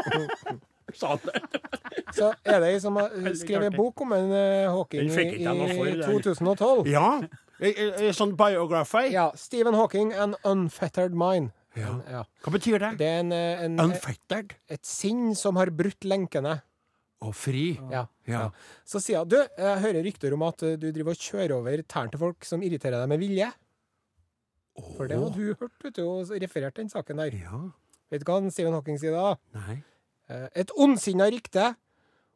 Så 0.94 2.28
er 2.46 2.60
det 2.62 2.68
ei 2.70 2.78
som 2.80 2.96
har 2.96 3.10
skrevet 3.34 3.74
bok 3.76 4.00
om 4.00 4.12
en 4.16 4.30
eh, 4.32 4.68
Hawking 4.70 5.10
i 5.10 5.96
2012. 6.00 6.86
Ja. 6.88 7.20
Eh, 7.58 7.72
eh, 7.72 7.92
eh, 8.06 8.12
Sånn 8.16 8.34
biography. 8.36 9.10
Ja, 9.14 9.30
Stephen 9.38 9.76
Hawking, 9.78 10.12
An 10.12 10.36
Unfettered 10.44 11.16
Mind. 11.16 11.52
Ja. 11.76 11.94
Ja. 12.08 12.22
Hva 12.44 12.52
betyr 12.54 12.80
det? 12.80 12.90
Det 13.00 13.08
er 13.08 13.22
en, 13.22 13.32
en, 13.32 13.78
Unfettered. 13.88 14.54
et 14.72 14.84
sinn 14.88 15.34
som 15.36 15.56
har 15.60 15.72
brutt 15.76 16.04
lenkene. 16.08 16.58
Og 17.24 17.32
fri. 17.36 17.78
Ja. 17.92 18.06
Ja. 18.28 18.32
ja. 18.32 18.80
Så 18.88 19.00
sier 19.00 19.24
hun 19.24 19.32
du, 19.32 19.38
jeg 19.40 19.82
hører 19.84 20.04
rykter 20.04 20.36
om 20.36 20.44
at 20.44 20.64
du 20.80 20.90
driver 20.90 21.16
og 21.16 21.24
kjører 21.28 21.56
over 21.56 21.84
tærne 21.88 22.12
til 22.12 22.20
folk 22.20 22.48
som 22.48 22.64
irriterer 22.64 23.00
deg 23.00 23.12
med 23.12 23.22
vilje. 23.24 23.48
For 24.96 25.08
det 25.08 25.16
hadde 25.16 25.32
du 25.32 25.54
hørt, 25.56 25.76
vet 25.84 25.96
du, 25.96 26.04
og 26.04 26.32
referert 26.44 26.76
den 26.76 26.92
saken 26.92 27.22
der. 27.24 27.36
Ja. 27.40 27.62
Vet 28.12 28.24
du 28.24 28.28
hva 28.28 28.40
Stephen 28.52 28.76
Hawking 28.76 29.00
sier 29.00 29.16
da? 29.16 29.36
Nei. 29.56 29.78
Et 30.58 30.72
ondsinna 30.76 31.28
rykte. 31.32 31.70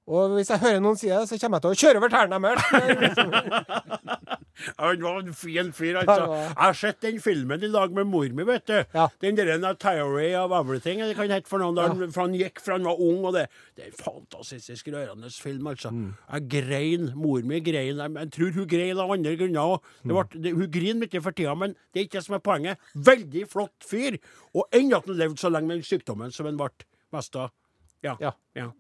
Og 0.09 0.35
hvis 0.35 0.51
jeg 0.51 0.63
hører 0.63 0.81
noen 0.83 0.99
si 0.99 1.11
det, 1.11 1.21
så 1.29 1.39
kommer 1.39 1.61
jeg 1.61 1.67
til 1.67 1.71
å 1.71 1.81
kjøre 1.85 2.01
over 2.01 2.15
tærne 2.15 2.41
deres. 2.47 4.01
Han 4.77 5.01
var 5.03 5.21
en 5.23 5.35
fin 5.37 5.71
fyr, 5.73 6.01
altså. 6.03 6.27
Jeg 6.35 6.57
har 6.59 6.77
sett 6.77 6.99
den 7.05 7.21
filmen 7.23 7.63
i 7.65 7.71
lag 7.71 7.93
med 7.97 8.09
mor 8.11 8.29
mi, 8.37 8.45
vet 8.49 8.67
du. 8.69 8.77
Ja. 8.97 9.07
Den 9.23 9.39
der 9.39 9.53
A 9.57 9.73
Theory 9.73 10.33
of 10.37 10.53
Everything, 10.53 11.01
det 11.01 11.15
kan 11.17 11.31
hete 11.31 11.41
het 11.41 11.49
for 11.49 11.63
noe. 11.63 11.73
Ja. 11.81 12.09
For 12.13 12.27
han 12.27 12.37
gikk 12.37 12.61
fra 12.61 12.77
han 12.77 12.89
var 12.89 13.01
ung, 13.01 13.23
og 13.29 13.37
det, 13.37 13.47
det 13.79 13.87
er 13.87 13.93
en 13.93 14.01
fantastisk 14.01 14.91
rørende 14.93 15.31
film, 15.33 15.71
altså. 15.71 15.93
Mm. 15.95 16.11
Jeg 16.35 16.49
grein. 16.57 17.09
Mor 17.17 17.47
mi 17.47 17.63
grein. 17.65 18.03
Jeg, 18.03 18.17
jeg 18.19 18.33
tror 18.37 18.59
hun 18.59 18.69
grein 18.75 19.01
av 19.01 19.15
andre 19.17 19.37
grunner 19.41 19.77
òg. 19.77 19.91
Mm. 20.05 20.19
Hun 20.51 20.69
griner 20.75 21.01
mye 21.05 21.25
for 21.25 21.37
tida, 21.41 21.57
men 21.57 21.77
det 21.91 22.03
er 22.03 22.09
ikke 22.09 22.19
det 22.19 22.27
som 22.27 22.37
er 22.37 22.45
poenget. 22.45 22.91
Veldig 23.11 23.47
flott 23.51 23.89
fyr. 23.89 24.21
Og 24.53 24.69
enn 24.77 24.93
at 24.97 25.09
han 25.09 25.21
levde 25.23 25.41
så 25.41 25.53
lenge 25.53 25.71
med 25.71 25.81
den 25.81 25.89
sykdommen 25.89 26.35
som 26.35 26.51
han 26.51 26.61
ble 26.61 26.73
mest 27.15 27.37
av. 27.39 27.55
Ja. 28.03 28.17
Ja. 28.21 28.33
ja. 28.57 28.71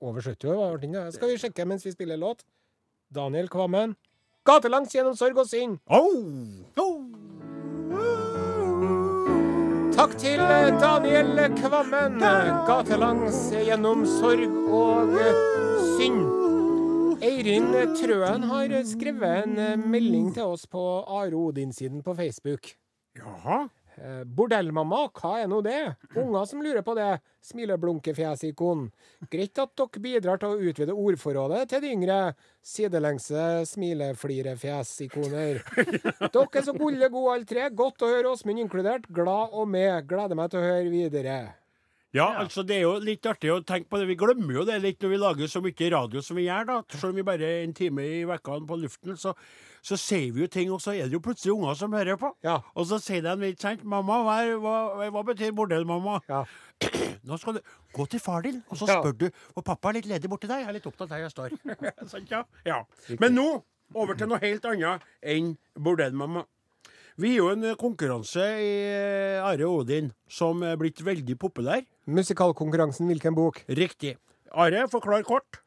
Over 0.00 0.20
70 0.20 0.48
år 0.52 0.56
var 0.56 0.78
det. 0.78 0.92
ja. 0.94 1.10
Skal 1.12 1.28
vi 1.32 1.38
sjekke 1.38 1.66
mens 1.66 1.86
vi 1.86 1.92
spiller 1.92 2.16
låt? 2.16 2.44
Daniel 3.10 3.48
Kvammen. 3.48 3.96
Gatelangs 4.46 4.94
gjennom 4.94 5.16
sorg 5.16 5.38
og 5.38 5.48
synd. 5.48 5.78
Oh! 5.86 6.68
Takk 9.98 10.12
til 10.20 10.38
eh, 10.40 10.68
Daniel 10.78 11.40
Kvammen. 11.58 12.20
Gatelangs 12.68 13.48
gjennom 13.50 14.04
sorg 14.06 14.52
og 14.70 15.16
eh, 15.18 15.40
synd. 15.96 16.22
Eirin 17.24 17.72
Trøen 17.98 18.44
har 18.46 18.76
skrevet 18.86 19.42
en 19.48 19.58
eh, 19.58 19.74
melding 19.80 20.30
til 20.36 20.54
oss 20.54 20.68
på 20.70 20.84
Are 21.02 21.34
Odin-siden 21.34 22.04
på 22.06 22.14
Facebook. 22.14 22.70
Jaha. 23.18 23.64
Eh, 23.98 24.22
Bordellmamma, 24.24 25.08
hva 25.18 25.32
er 25.42 25.48
nå 25.50 25.58
det? 25.64 25.80
Unger 26.14 26.44
som 26.46 26.62
lurer 26.62 26.84
på 26.86 26.94
det. 26.94 27.18
Smileblunkefjesikon. 27.48 28.84
Greit 29.32 29.58
at 29.58 29.74
dere 29.78 30.02
bidrar 30.04 30.38
til 30.38 30.54
å 30.54 30.70
utvide 30.70 30.94
ordforrådet 30.94 31.64
til 31.72 31.82
de 31.82 31.92
yngre. 31.96 32.18
Sidelengse 32.62 33.64
smileflirefjesikoner. 33.72 35.62
Dere 36.34 36.60
er 36.60 36.66
så 36.66 36.74
gulle 36.76 37.08
gode 37.10 37.34
alle 37.34 37.48
tre. 37.48 37.70
Godt 37.74 38.04
å 38.04 38.10
høre 38.12 38.34
Åsmund 38.34 38.62
inkludert. 38.62 39.08
Glad 39.08 39.56
og 39.56 39.70
med. 39.72 40.04
Gleder 40.10 40.38
meg 40.38 40.52
til 40.52 40.60
å 40.60 40.68
høre 40.68 40.92
videre. 40.92 41.38
Ja, 42.16 42.28
altså 42.40 42.62
det 42.64 42.78
er 42.78 42.86
jo 42.86 42.94
litt 43.04 43.26
artig 43.28 43.50
å 43.52 43.60
tenke 43.66 43.90
på 43.90 43.98
det. 44.00 44.06
Vi 44.08 44.16
glemmer 44.20 44.60
jo 44.60 44.68
det 44.68 44.78
litt 44.80 45.02
når 45.04 45.10
vi 45.12 45.18
lager 45.20 45.50
så 45.50 45.60
mye 45.64 45.90
radio 45.92 46.22
som 46.24 46.38
vi 46.38 46.46
gjør, 46.46 46.68
da. 46.70 46.78
Selv 46.94 47.10
om 47.10 47.18
vi 47.18 47.26
bare 47.26 47.50
er 47.50 47.64
en 47.66 47.74
time 47.76 48.04
i 48.06 48.22
vekka 48.28 48.60
på 48.68 48.78
luften, 48.80 49.18
så, 49.20 49.34
så 49.82 49.98
sier 50.00 50.32
vi 50.34 50.44
jo 50.44 50.48
ting, 50.52 50.72
og 50.74 50.82
så 50.84 50.94
er 50.94 51.08
det 51.08 51.16
jo 51.16 51.22
plutselig 51.24 51.54
unger 51.54 51.78
som 51.78 51.94
hører 51.96 52.18
på. 52.20 52.32
Ja. 52.44 52.58
Og 52.74 52.88
så 52.90 52.98
sier 53.02 53.22
de 53.24 53.52
ikke 53.52 53.62
sant, 53.62 53.84
'Mamma, 53.84 54.22
hva, 54.26 54.38
hva, 54.58 55.10
hva 55.14 55.22
betyr 55.30 55.54
bordell, 55.54 55.86
mamma?' 55.86 56.20
Ja. 56.28 56.44
Nå 57.28 57.36
skal 57.36 57.58
du 57.58 57.60
gå 57.92 58.06
til 58.06 58.20
far 58.20 58.42
din, 58.42 58.62
og 58.70 58.78
så 58.78 58.86
spør 58.86 59.12
du 59.12 59.30
Og 59.56 59.64
pappa 59.64 59.90
er 59.90 59.98
litt 59.98 60.06
ledig 60.06 60.30
borti 60.30 60.46
deg. 60.46 60.62
Jeg 60.62 60.68
er 60.68 60.76
litt 60.76 60.86
opptatt 60.86 61.10
der 61.10 61.24
jeg 61.24 61.30
står. 61.34 61.56
sant, 62.12 62.30
ja? 62.30 62.44
ja. 62.64 62.84
Men 63.18 63.34
nå 63.34 63.48
over 63.94 64.14
til 64.14 64.28
noe 64.30 64.40
helt 64.42 64.64
annet 64.68 65.04
enn 65.22 65.56
bordellmamma. 65.74 66.44
Vi 67.18 67.32
er 67.34 67.40
jo 67.40 67.48
en 67.50 67.64
konkurranse 67.74 68.44
i 68.62 68.74
eh, 68.86 69.42
Are 69.42 69.66
Odin 69.66 70.12
som 70.30 70.62
er 70.62 70.76
blitt 70.78 71.00
veldig 71.02 71.34
populær. 71.40 71.82
Musikalkonkurransen 72.06 73.10
Hvilken 73.10 73.34
bok? 73.34 73.64
Riktig. 73.66 74.14
Are, 74.54 74.84
forklar 74.92 75.26
kort. 75.26 75.58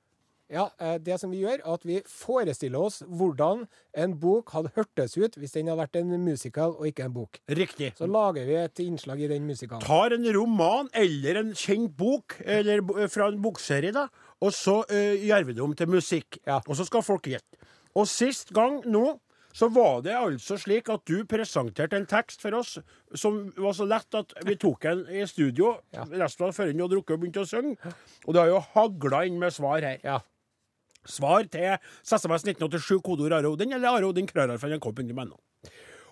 Ja, 0.52 0.66
eh, 0.84 0.98
det 1.00 1.16
som 1.22 1.32
vi 1.32 1.40
gjør, 1.46 1.62
er 1.62 1.74
at 1.74 1.86
vi 1.88 2.02
forestiller 2.12 2.84
oss 2.84 3.00
hvordan 3.08 3.64
en 4.04 4.16
bok 4.20 4.52
hadde 4.52 4.74
hørtes 4.76 5.16
ut 5.16 5.38
hvis 5.40 5.56
den 5.56 5.72
hadde 5.72 5.80
vært 5.80 5.96
en 6.02 6.12
musical 6.26 6.76
og 6.76 6.90
ikke 6.90 7.08
en 7.08 7.16
bok. 7.16 7.40
Riktig. 7.48 7.94
Så 7.98 8.10
lager 8.12 8.46
vi 8.50 8.58
et 8.60 8.84
innslag 8.84 9.24
i 9.24 9.32
den 9.32 9.48
musikalen. 9.48 9.86
tar 9.86 10.18
en 10.18 10.28
roman 10.36 10.92
eller 10.94 11.40
en 11.40 11.56
kjent 11.56 11.96
bok 11.98 12.36
eller 12.44 12.84
fra 13.08 13.32
en 13.32 13.42
bokserie, 13.42 13.96
da, 13.96 14.10
og 14.42 14.52
så 14.54 14.82
uh, 14.90 15.16
gjør 15.22 15.48
vi 15.48 15.54
det 15.54 15.64
om 15.64 15.74
til 15.78 15.88
musikk. 15.88 16.40
Ja. 16.48 16.60
Og 16.68 16.76
så 16.76 16.86
skal 16.88 17.04
folk 17.06 17.28
gjette. 17.32 17.60
Og 17.96 18.08
sist 18.08 18.52
gang 18.56 18.82
nå 18.90 19.20
så 19.54 19.68
var 19.68 20.00
det 20.06 20.14
altså 20.16 20.56
slik 20.60 20.88
at 20.90 21.04
du 21.08 21.26
presenterte 21.28 21.98
en 22.00 22.08
tekst 22.08 22.42
for 22.44 22.56
oss 22.56 22.78
som 23.20 23.50
var 23.58 23.76
så 23.76 23.84
lett 23.84 24.16
at 24.16 24.32
vi 24.48 24.56
tok 24.56 24.86
den 24.88 25.02
i 25.12 25.26
studio 25.28 25.74
Ja. 25.92 26.06
resten 26.08 26.48
av 26.48 26.56
før 26.56 26.72
den 26.72 26.80
hadde 26.80 26.96
drukket 26.96 27.18
og 27.18 27.24
begynt 27.24 27.42
å 27.42 27.48
synge. 27.48 27.76
Og 28.26 28.34
det 28.34 28.42
har 28.42 28.48
jo 28.54 28.62
hagla 28.76 29.26
inn 29.28 29.40
med 29.42 29.52
svar 29.52 29.84
her. 29.84 30.00
Ja. 30.08 30.22
Svar 31.06 31.48
til 31.50 31.78
SMS 32.04 32.46
1987, 32.46 33.02
kodeord 33.04 33.34
Arodin 33.40 33.74
eller 33.74 33.90
Arodin 33.98 34.28
krøralfa.nrk.no. 34.28 35.40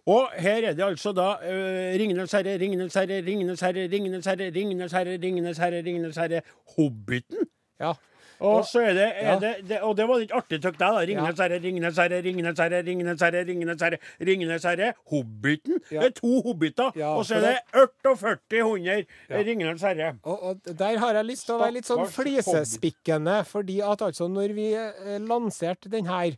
Og 0.10 0.30
her 0.41 0.69
er 0.69 0.73
det 0.73 0.84
altså 0.84 1.12
da 1.13 1.28
uh, 1.38 1.99
Ringenes 1.99 2.32
herre, 2.32 2.58
Ringenes 2.58 2.93
herre, 2.97 3.21
Ringenes 3.25 3.62
herre, 3.62 3.88
Ringenes 3.91 4.25
herre, 4.25 4.49
Ringenes 4.56 4.91
herre, 4.91 5.17
Ringenes 5.21 5.58
herre, 5.58 5.82
Ringenes 5.86 6.17
herre, 6.17 6.41
Hobbiten. 6.75 7.49
ja. 7.80 7.93
Og 8.39 8.65
så 8.67 8.82
er 8.88 8.93
det, 8.95 9.08
er 9.19 9.39
det, 9.41 9.54
det 9.67 9.82
Og 9.84 9.95
det 9.97 10.06
var 10.08 10.21
litt 10.21 10.34
artig, 10.36 10.62
tykk 10.63 10.78
deg, 10.80 10.95
da. 10.95 11.04
Ringenes 11.10 11.41
herre, 11.43 11.60
Ringenes 11.63 11.99
herre, 11.99 12.21
Ringenes 12.23 12.62
herre, 12.63 12.82
Ringenes 12.88 13.23
herre, 13.25 13.43
Ringenes 13.47 13.84
herre, 13.84 13.99
Ringenes 14.30 14.67
herre, 14.69 14.91
Hobbiten. 15.12 15.80
Det 15.89 16.04
er 16.08 16.13
to 16.15 16.41
hobbiter, 16.45 16.95
og 17.12 17.25
så 17.28 17.39
er 17.39 17.47
det 17.47 17.86
48 18.06 18.63
hunder 18.63 19.04
Ringenes 19.30 19.84
herre. 19.86 20.13
Og, 20.23 20.43
og 20.52 20.75
der 20.80 20.99
har 21.04 21.19
jeg 21.19 21.30
lyst 21.32 21.47
til 21.49 21.58
å 21.58 21.62
være 21.63 21.78
litt 21.80 21.89
sånn 21.89 22.06
flisespikkende, 22.10 23.41
fordi 23.49 23.80
at 23.86 24.04
altså 24.08 24.30
når 24.32 24.56
vi 24.58 24.69
eh, 24.78 25.17
lanserte 25.19 25.91
den 25.91 26.08
her 26.10 26.38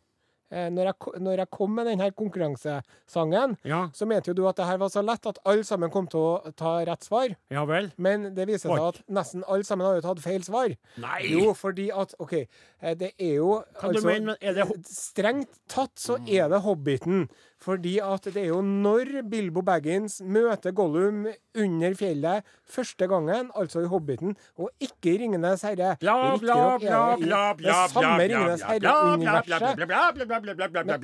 når, 0.52 0.90
jeg, 0.92 1.22
når 1.24 1.38
jeg 1.42 1.50
kom 1.56 1.72
med 1.76 1.88
denne 1.88 2.12
konkurransesangen, 2.12 3.58
Ja. 3.64 3.90
så 3.94 4.06
mente 4.06 4.32
jo 4.32 4.34
du 4.38 4.48
at 4.50 4.58
det 4.60 4.66
her 4.68 4.78
var 4.82 4.90
så 4.92 5.02
lett 5.06 5.26
at 5.30 5.40
alle 5.48 5.64
sammen 5.64 5.92
kom 5.94 6.08
til 6.12 6.20
å 6.20 6.54
ta 6.60 6.74
rett 6.88 7.04
svar. 7.08 7.36
Ja 7.54 7.64
vel? 7.66 7.92
Men 7.98 8.34
det 8.36 8.48
viser 8.50 8.70
seg 8.70 8.80
Oi. 8.80 8.88
at 8.90 9.02
nesten 9.10 9.46
alle 9.48 9.64
sammen 9.68 9.88
har 9.88 9.96
jo 10.00 10.06
tatt 10.10 10.24
feil 10.24 10.44
svar. 10.44 10.76
Nei! 11.02 11.22
Jo, 11.32 11.54
fordi 11.58 11.90
at 11.96 12.16
OK, 12.20 12.34
eh, 12.42 12.94
det 13.00 13.14
er 13.18 13.36
jo 13.40 13.62
Hva 13.80 13.94
du 13.94 14.02
mener, 14.06 14.34
men 14.34 14.36
er 14.42 14.54
det 14.60 14.68
Strengt 14.92 15.50
tatt 15.72 15.96
så 16.02 16.18
er 16.28 16.50
det 16.52 16.62
Hobbiten. 16.66 17.30
Fordi 17.62 18.00
at 18.02 18.26
det 18.34 18.42
er 18.42 18.48
jo 18.50 18.62
når 18.66 19.22
Bilbo 19.30 19.62
Baggins 19.62 20.16
møter 20.26 20.74
Gollum 20.74 21.28
under 21.62 21.94
fjellet 22.00 22.48
første 22.66 23.06
gangen, 23.12 23.52
altså 23.56 23.84
i 23.86 23.90
Hobbiten, 23.92 24.34
og 24.58 24.72
ikke 24.82 25.14
i 25.14 25.18
Ringenes 25.22 25.62
herre. 25.68 25.92
Bla, 26.02 26.16
bla, 26.42 26.56
bla, 26.82 27.02
bla, 27.22 27.42
bla, 27.60 27.76
Det 27.86 27.92
samme 27.94 28.24
Ringenes 28.32 28.64
herre-universet. 28.66 29.84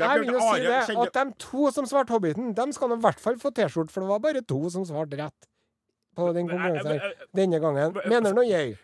Jeg 0.02 0.24
vil 0.24 0.34
jo 0.34 0.40
si 0.48 0.64
det, 0.66 0.80
at 1.06 1.20
de 1.22 1.26
to 1.46 1.70
som 1.76 1.86
svarte 1.90 2.16
Hobbiten, 2.16 2.54
de 2.58 2.68
skal 2.74 2.98
i 2.98 3.02
hvert 3.06 3.22
fall 3.22 3.38
få 3.42 3.54
T-skjorte, 3.54 3.94
for 3.94 4.02
det 4.02 4.10
var 4.16 4.26
bare 4.26 4.42
to 4.42 4.64
som 4.74 4.86
svarte 4.90 5.22
rett 5.22 5.50
på 6.18 6.28
den 6.36 6.50
konkurransen 6.50 6.98
her 6.98 7.14
denne 7.38 7.60
gangen. 7.62 7.98
Mener 8.10 8.34
nå 8.36 8.44
jeg. 8.48 8.76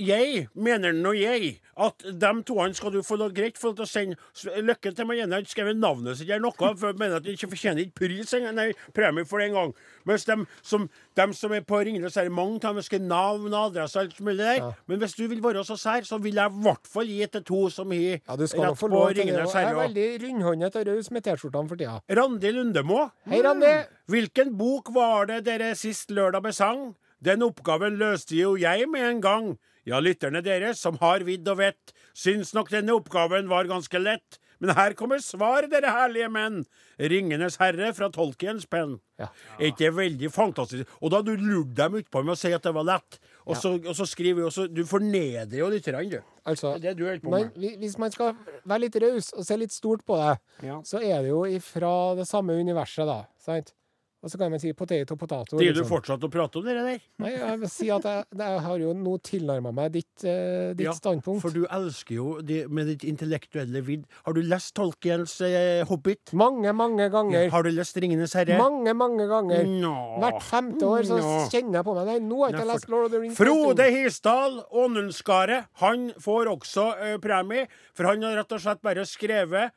Jeg 0.00 0.46
mener 0.58 0.94
nå 0.96 1.12
jeg 1.14 1.52
at 1.80 2.02
de 2.04 2.32
toene 2.46 2.74
skal 2.76 2.92
du 2.94 3.00
få 3.06 3.18
lov 3.20 3.32
greit 3.36 3.58
til 3.60 3.70
å 3.78 3.86
sende 3.88 4.18
Lykke 4.60 4.92
til 4.96 5.06
med 5.06 5.20
ene 5.22 5.36
har 5.36 5.44
ikke 5.44 5.54
skrevet 5.54 5.78
navnet 5.78 6.18
sitt 6.18 6.28
eller 6.28 6.42
noe, 6.48 6.72
for 6.78 6.90
jeg 6.90 6.98
mener 7.00 7.20
at 7.20 7.26
han 7.26 7.36
ikke 7.36 7.50
fortjener 7.52 7.84
ikke 7.84 8.02
pris 8.02 8.34
nei, 8.56 8.70
premie 8.96 9.26
for 9.28 9.40
det 9.40 9.50
engang. 9.50 9.72
Mens 10.08 10.24
de 10.28 10.36
som, 10.66 10.86
de 11.18 11.26
som 11.36 11.54
er 11.54 11.64
på 11.66 11.80
Ringenes 11.84 12.16
herre, 12.18 12.32
mange 12.32 12.58
av 12.66 12.78
dem 12.78 12.82
har 12.82 13.04
navn, 13.10 13.54
adresse 13.60 13.98
og 13.98 14.08
alt 14.08 14.20
mulig 14.24 14.40
der. 14.42 14.58
Ja. 14.60 14.70
Men 14.90 15.02
hvis 15.02 15.16
du 15.18 15.24
vil 15.30 15.42
være 15.44 15.64
så 15.66 15.76
sær, 15.80 16.06
så 16.08 16.18
vil 16.22 16.40
jeg 16.40 16.50
i 16.50 16.64
hvert 16.66 16.90
fall 16.90 17.10
gi 17.12 17.30
til 17.36 17.46
to 17.46 17.62
som 17.72 17.94
har 17.94 18.18
Ja, 18.18 18.36
rett 18.36 18.80
få 18.80 18.90
på. 18.90 19.04
Ringenes 19.14 19.54
og 19.54 19.60
Jeg 19.60 19.70
er 19.70 19.78
veldig 19.78 20.08
rundhåndet 20.24 20.80
og 20.80 20.90
raus 20.90 21.10
med 21.14 21.26
T-skjortene 21.26 21.70
for 21.70 21.80
tida. 21.80 21.98
Randi 22.20 22.52
Lundemo. 22.56 23.00
Hei, 23.30 23.42
Randi. 23.44 23.74
Hvilken 24.10 24.54
bok 24.58 24.90
var 24.94 25.28
det 25.30 25.42
dere 25.46 25.72
sist 25.78 26.10
lørdag 26.14 26.42
besang? 26.48 26.94
Den 27.22 27.42
oppgaven 27.44 27.98
løste 28.00 28.34
jo 28.38 28.54
jeg 28.58 28.88
med 28.90 29.04
en 29.06 29.20
gang. 29.24 29.50
Ja, 29.86 29.98
lytterne 30.02 30.42
deres, 30.44 30.80
som 30.82 30.96
har 31.00 31.22
vidd 31.24 31.46
og 31.48 31.58
vett, 31.60 31.92
syns 32.16 32.50
nok 32.56 32.70
denne 32.72 32.94
oppgaven 32.96 33.48
var 33.50 33.68
ganske 33.70 34.00
lett. 34.00 34.38
Men 34.60 34.74
her 34.76 34.92
kommer 34.92 35.22
svar, 35.24 35.64
dere 35.72 35.88
herlige 35.88 36.26
menn. 36.32 36.58
Ringenes 37.00 37.56
herre 37.62 37.94
fra 37.96 38.10
Tolkiens 38.12 38.66
penn. 38.68 38.98
Ja. 39.20 39.30
Er 39.56 39.70
ikke 39.70 39.86
det 39.86 39.92
veldig 39.96 40.28
fantastisk? 40.34 40.90
Og 41.00 41.14
da 41.14 41.22
du 41.24 41.30
lurt 41.40 41.72
dem 41.78 41.96
utpå 42.02 42.20
med 42.26 42.34
å 42.34 42.40
si 42.40 42.50
at 42.52 42.66
det 42.66 42.74
var 42.76 42.84
lett. 42.90 43.16
Og, 43.46 43.56
så, 43.56 43.72
og 43.80 43.96
så 43.96 44.04
skriver 44.08 44.42
vi 44.42 44.46
også 44.50 44.66
Du 44.68 44.82
fornedrer 44.88 45.62
jo 45.62 45.70
lytterne, 45.72 46.04
du. 46.12 46.18
Altså, 46.44 46.74
Det 46.76 46.90
er 46.92 46.94
det 46.94 46.98
du 47.00 47.06
holder 47.08 47.24
på 47.24 47.32
med. 47.32 47.54
hvi- 47.56 47.76
hvis 47.80 47.96
man 48.00 48.12
skal 48.12 48.34
være 48.68 48.84
litt 48.84 49.00
raus 49.00 49.32
og 49.32 49.46
se 49.48 49.56
litt 49.60 49.72
stort 49.72 50.04
på 50.08 50.18
det, 50.20 50.38
Ja. 50.68 50.80
så 50.84 51.00
er 51.00 51.22
det 51.24 51.32
jo 51.32 51.44
ifra 51.48 51.94
det 52.20 52.28
samme 52.28 52.52
universet, 52.60 53.06
da. 53.08 53.22
Sant? 53.40 53.72
Og 54.20 54.28
så 54.28 54.36
kan 54.36 54.50
man 54.52 54.60
si 54.60 54.70
potet 54.76 55.08
og 55.14 55.16
potato. 55.16 55.56
Driver 55.56 55.72
du 55.72 55.78
liksom. 55.80 55.88
fortsatt 55.94 56.24
å 56.26 56.28
prate 56.28 56.58
om 56.60 56.64
det 56.66 56.74
der? 56.76 56.98
Nei, 57.24 57.30
jeg 57.32 57.60
vil 57.62 57.70
si 57.72 57.86
at 57.88 58.04
jeg, 58.04 58.24
jeg 58.36 58.58
har 58.66 58.82
jo 58.82 58.90
nå 58.92 59.14
tilnærma 59.24 59.70
meg 59.72 59.92
ditt, 59.94 60.24
eh, 60.28 60.74
ditt 60.76 60.84
Ja, 60.84 60.92
standpunkt. 60.92 61.40
For 61.40 61.54
du 61.56 61.62
elsker 61.64 62.14
jo 62.18 62.26
det 62.44 62.58
med 62.68 62.90
ditt 62.92 63.06
intellektuelle 63.08 63.80
vidd. 63.86 64.04
Har 64.26 64.36
du 64.36 64.42
lest 64.44 64.74
Tolkiens 64.76 65.38
eh, 65.46 65.86
Hobbit? 65.88 66.34
Mange, 66.36 66.74
mange 66.76 67.06
ganger. 67.08 67.48
Har 67.54 67.64
du 67.64 67.70
lest 67.72 67.96
Ringenes 67.96 68.34
herre? 68.36 68.58
Mange, 68.60 68.92
mange 68.92 69.24
ganger. 69.30 69.64
Nå. 69.64 69.94
Hvert 70.20 70.44
femte 70.50 70.84
år 70.84 71.08
så 71.08 71.16
Nå. 71.22 71.32
kjenner 71.54 71.80
jeg 71.80 71.86
på 71.88 71.94
meg 71.96 72.10
Nei, 72.10 72.18
nå 72.20 72.42
har 72.44 72.50
jeg 72.52 72.52
Nei, 72.52 72.60
ikke 72.60 72.66
for- 72.66 72.72
lest 72.74 72.88
Lord 72.92 73.04
of 73.08 73.14
the 73.14 73.20
Rings. 73.24 73.38
Frode 73.40 73.86
Hisdal, 73.96 74.58
Ånundskaret, 74.84 75.70
han 75.80 76.10
får 76.20 76.52
også 76.58 76.84
eh, 77.08 77.16
premie, 77.24 77.64
for 77.96 78.04
han 78.12 78.20
har 78.28 78.36
rett 78.42 78.52
og 78.52 78.60
slett 78.60 78.82
bare 78.84 79.06
skrevet 79.08 79.72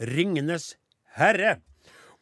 'Ringenes 0.00 0.74
herre'. 1.18 1.60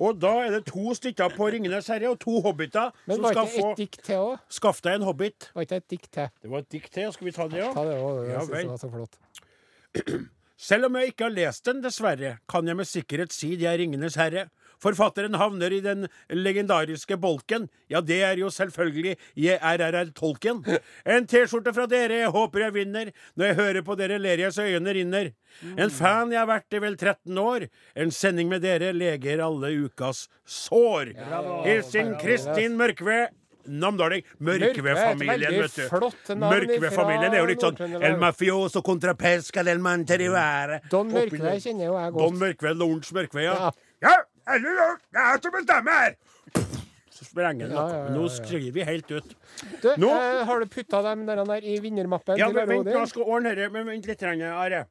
Og 0.00 0.20
da 0.20 0.33
er 0.46 0.50
det 0.57 0.64
to 0.66 0.94
stykker 0.94 1.35
på 1.37 1.48
'Ringenes 1.48 1.88
herre' 1.92 2.11
og 2.11 2.20
to 2.20 2.40
hobbiter 2.40 2.90
Men 3.07 3.16
som 3.16 3.24
var 3.24 3.33
skal 3.33 3.44
ikke 3.44 3.61
få 3.61 3.70
et 3.72 3.78
dikt 3.78 4.05
til 4.05 4.14
òg? 4.14 4.37
Skaff 4.48 4.81
deg 4.83 4.94
en 4.94 5.02
hobbit. 5.02 5.50
Var 5.55 5.62
ikke 5.62 5.76
et 5.76 5.90
dikt 5.90 6.12
til? 6.12 6.28
Det 6.42 6.50
var 6.50 6.59
et 6.59 6.72
dikt 6.72 6.92
til. 6.92 7.12
Skal 7.12 7.26
vi 7.26 7.33
ta 7.33 7.48
det, 7.48 7.59
ja? 7.59 7.72
Ta 7.72 7.85
det 7.85 7.98
òg. 7.98 8.22
Ja 8.28 8.40
det 8.40 8.68
var 8.68 8.76
så 8.76 8.90
flott. 8.90 9.18
Selv 10.62 10.87
om 10.87 10.96
jeg 10.96 11.07
ikke 11.11 11.24
har 11.24 11.35
lest 11.35 11.66
den, 11.66 11.83
dessverre, 11.83 12.37
kan 12.48 12.66
jeg 12.66 12.76
med 12.76 12.87
sikkerhet 12.87 13.33
si 13.35 13.57
de 13.57 13.66
er 13.66 13.78
Ringenes 13.78 14.14
herre. 14.14 14.48
Forfatteren 14.83 15.37
havner 15.38 15.73
i 15.77 15.81
den 15.85 16.09
legendariske 16.29 17.16
bolken. 17.23 17.68
Ja, 17.92 18.01
det 18.03 18.21
er 18.27 18.40
jo 18.40 18.51
selvfølgelig 18.53 19.16
JRRR 19.38 20.12
Tolken. 20.18 20.62
En 21.12 21.27
T-skjorte 21.29 21.73
fra 21.75 21.87
dere, 21.90 22.23
jeg 22.25 22.33
håper 22.35 22.66
jeg 22.66 22.75
vinner. 22.77 23.12
Når 23.38 23.51
jeg 23.51 23.59
hører 23.61 23.87
på 23.87 23.97
dere, 23.99 24.18
ler 24.23 24.42
jeg 24.42 24.55
så 24.55 24.66
øynene 24.66 24.97
rinner. 24.99 25.31
En 25.77 25.92
fan 25.92 26.33
jeg 26.33 26.40
har 26.40 26.49
vært 26.51 26.75
i 26.75 26.81
vel 26.83 26.97
13 26.99 27.38
år. 27.38 27.68
En 27.99 28.11
sending 28.14 28.51
med 28.51 28.64
dere 28.64 28.92
leger 28.97 29.42
alle 29.45 29.71
ukas 29.85 30.27
sår. 30.49 31.12
Hilsen 31.66 32.16
Kristin 32.23 32.77
Mørkve. 32.81 33.29
Namdaling. 33.62 34.25
Mørkve-familien, 34.42 35.55
vet 35.62 35.77
du. 35.79 36.35
Mørkve-familien 36.35 37.31
er 37.31 37.38
jo 37.38 37.47
litt 37.47 37.62
sånn 37.62 37.79
El 38.03 38.16
mafioso 38.18 38.83
contra 38.83 39.14
pesca 39.14 39.62
del 39.62 39.79
manteriere. 39.79 40.81
Don 40.90 41.12
Mørkve 41.12 41.55
kjenner 41.62 41.87
jo 41.87 41.95
jeg 41.95 42.16
godt. 42.16 42.25
Don. 42.25 42.40
Mørkve, 42.42 42.75
Lorentz 42.75 43.12
Mørkve, 43.14 43.45
ja. 43.47 43.71
Ja. 44.03 44.16
Eller 44.48 44.96
det 45.12 45.22
er 45.22 45.42
som 45.42 45.55
bestemmer 45.55 45.98
her! 46.00 46.14
Så 47.12 47.26
sprenger 47.28 47.68
den 47.68 47.76
Ja, 47.76 47.83
ja, 47.88 47.98
ja, 48.07 48.14
Nå 48.16 48.24
skriver 48.33 48.72
vi 48.74 48.87
helt 48.88 49.11
ut. 49.11 49.35
Du, 49.83 49.88
Nå- 50.00 50.11
eh, 50.16 50.44
har 50.48 50.61
du 50.61 50.66
putta 50.66 51.02
dem 51.05 51.26
der, 51.28 51.44
der 51.44 51.62
i 51.62 51.76
vinnermappen? 51.85 52.38
Ja, 52.40 52.48
men 52.50 52.68
vent, 52.68 52.88
jeg 52.90 53.09
skal 53.12 53.22
ordne 53.22 53.52
dette. 53.55 53.70
Men 53.72 53.87
vent 53.87 54.09
litt, 54.09 54.22
Are. 54.22 54.87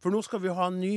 For 0.00 0.10
nå 0.10 0.22
skal 0.24 0.40
vi 0.42 0.48
ha 0.48 0.66
en 0.72 0.80
ny. 0.80 0.94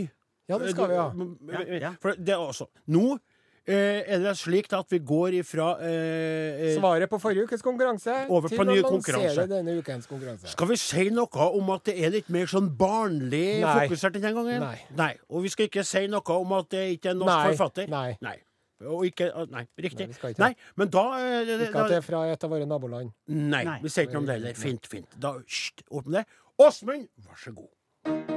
Ja, 0.50 0.58
det 0.58 0.72
skal 0.74 0.90
vi 0.90 0.96
ha. 0.98 1.10
ha. 1.12 1.92
For 2.02 2.16
det 2.18 2.34
er 2.34 2.42
også 2.42 2.66
Nå 2.88 3.04
eh, 3.14 3.20
er 3.68 4.20
det 4.24 4.32
slik 4.40 4.72
at 4.74 4.90
vi 4.90 4.98
går 5.06 5.36
ifra 5.38 5.76
eh, 5.86 6.72
eh, 6.72 6.78
Svaret 6.80 7.10
på 7.12 7.20
forrige 7.22 7.46
ukes 7.46 7.62
konkurranse 7.62 8.16
Over 8.28 8.50
til 8.50 8.58
på 8.58 8.64
å 8.64 8.68
ny 8.68 8.76
lansere 8.80 8.90
konkurranse. 8.90 9.46
denne 9.52 9.76
ukens 9.78 10.08
konkurranse. 10.10 10.48
Skal 10.56 10.68
vi 10.72 10.78
si 10.82 11.10
noe 11.14 11.50
om 11.52 11.70
at 11.76 11.84
det 11.86 11.98
er 12.02 12.10
litt 12.16 12.30
mer 12.34 12.50
sånn 12.50 12.72
barnlig 12.78 13.62
Nei. 13.62 13.76
fokusert 13.86 14.18
denne 14.18 14.34
gangen? 14.34 14.66
Nei. 14.98 15.12
Og 15.30 15.44
vi 15.46 15.50
skal 15.54 15.70
ikke 15.70 15.86
si 15.86 16.08
noe 16.10 16.38
om 16.42 16.56
at 16.58 16.70
det 16.74 16.88
ikke 16.98 17.12
er 17.12 17.18
en 17.18 17.22
norsk 17.22 17.36
Nei. 17.38 17.52
forfatter? 17.54 17.92
Nei. 18.22 18.38
Og 18.82 19.06
ikke, 19.06 19.28
nei, 19.54 19.68
riktig. 19.78 20.08
Nei, 20.08 20.10
vi 20.10 20.18
skal 20.18 20.32
ikke. 20.34 20.42
Nei, 20.42 20.56
men 20.76 20.90
da, 20.90 21.04
eh, 21.22 21.42
Ikke 21.46 21.84
at 21.86 21.92
det 21.92 21.94
da 21.94 21.98
er 22.00 22.02
fra 22.02 22.24
et 22.32 22.44
av 22.44 22.50
våre 22.50 22.66
naboland. 22.66 23.14
Nei, 23.28 23.64
Nei. 23.64 23.78
vi 23.84 23.94
sier 23.94 24.08
ikke 24.08 24.18
noe 24.18 24.24
om 24.26 24.32
det 24.32 24.40
heller. 24.40 24.58
Fint, 24.58 24.90
fint. 24.90 25.20
Da, 25.22 25.36
hysj, 25.38 25.86
åpne 25.92 26.24
det. 26.24 26.26
Åsmund, 26.58 27.08
vær 27.22 27.38
så 27.38 27.54
god. 27.54 28.31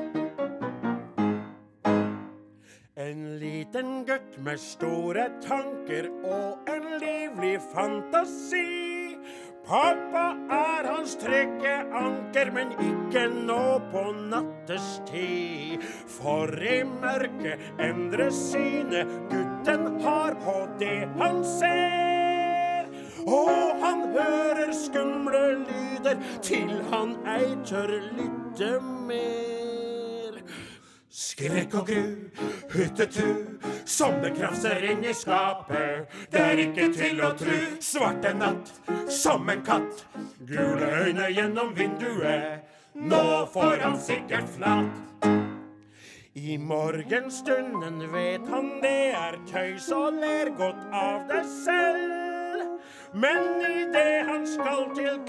En 2.97 3.39
liten 3.39 4.05
gutt 4.07 4.37
med 4.39 4.61
store 4.63 5.25
tanker 5.43 6.07
og 6.23 6.69
en 6.71 6.85
livlig 7.03 7.57
fantasi. 7.73 9.17
Pappa 9.67 10.23
er 10.55 10.87
hans 10.87 11.17
trygge 11.19 11.73
anker, 11.91 12.53
men 12.55 12.71
ikke 12.79 13.25
nå 13.35 13.81
på 13.91 14.05
nattestid. 14.31 15.83
For 16.21 16.55
i 16.55 16.77
mørket 16.87 17.83
endres 17.83 18.39
synet 18.53 19.11
gutten 19.33 19.91
har 20.07 20.39
på 20.47 20.57
det 20.79 21.09
han 21.19 21.43
ser. 21.57 22.95
Og 23.27 23.83
han 23.83 24.07
hører 24.15 24.71
skumle 24.85 25.45
lyder 25.67 26.23
til 26.47 26.79
han 26.95 27.19
ei 27.27 27.57
tør 27.67 27.99
lytte 28.15 28.77
mer. 29.11 29.64
Skrekk 31.15 31.75
og 31.79 31.87
gru, 31.87 32.07
huttetu, 32.73 33.29
som 33.87 34.17
det 34.19 34.33
krafser 34.35 34.83
inn 34.83 35.05
i 35.07 35.13
skapet. 35.15 36.11
Det 36.33 36.41
er 36.43 36.63
ikke 36.65 36.89
til 36.97 37.23
å 37.23 37.29
tru. 37.39 37.55
Svarte 37.79 38.33
natt, 38.35 38.73
som 39.15 39.47
en 39.53 39.63
katt. 39.63 40.03
Gule 40.43 40.89
øyne 41.05 41.31
gjennom 41.31 41.71
vinduet. 41.79 42.67
Nå 42.99 43.47
får 43.55 43.87
han 43.87 43.95
sikkert 44.03 44.51
flatt. 44.57 45.31
I 46.35 46.59
morgenstunden 46.59 48.03
vet 48.11 48.51
han 48.51 48.73
det 48.83 49.15
er 49.15 49.39
tøys 49.47 49.87
og 49.95 50.19
ler 50.19 50.51
godt 50.59 50.83
av 50.91 51.29
det 51.31 51.45
selv. 51.63 52.24
Men 53.15 53.63
idet 53.63 54.27
han 54.27 54.47
skal 54.47 54.89
til 54.97 55.21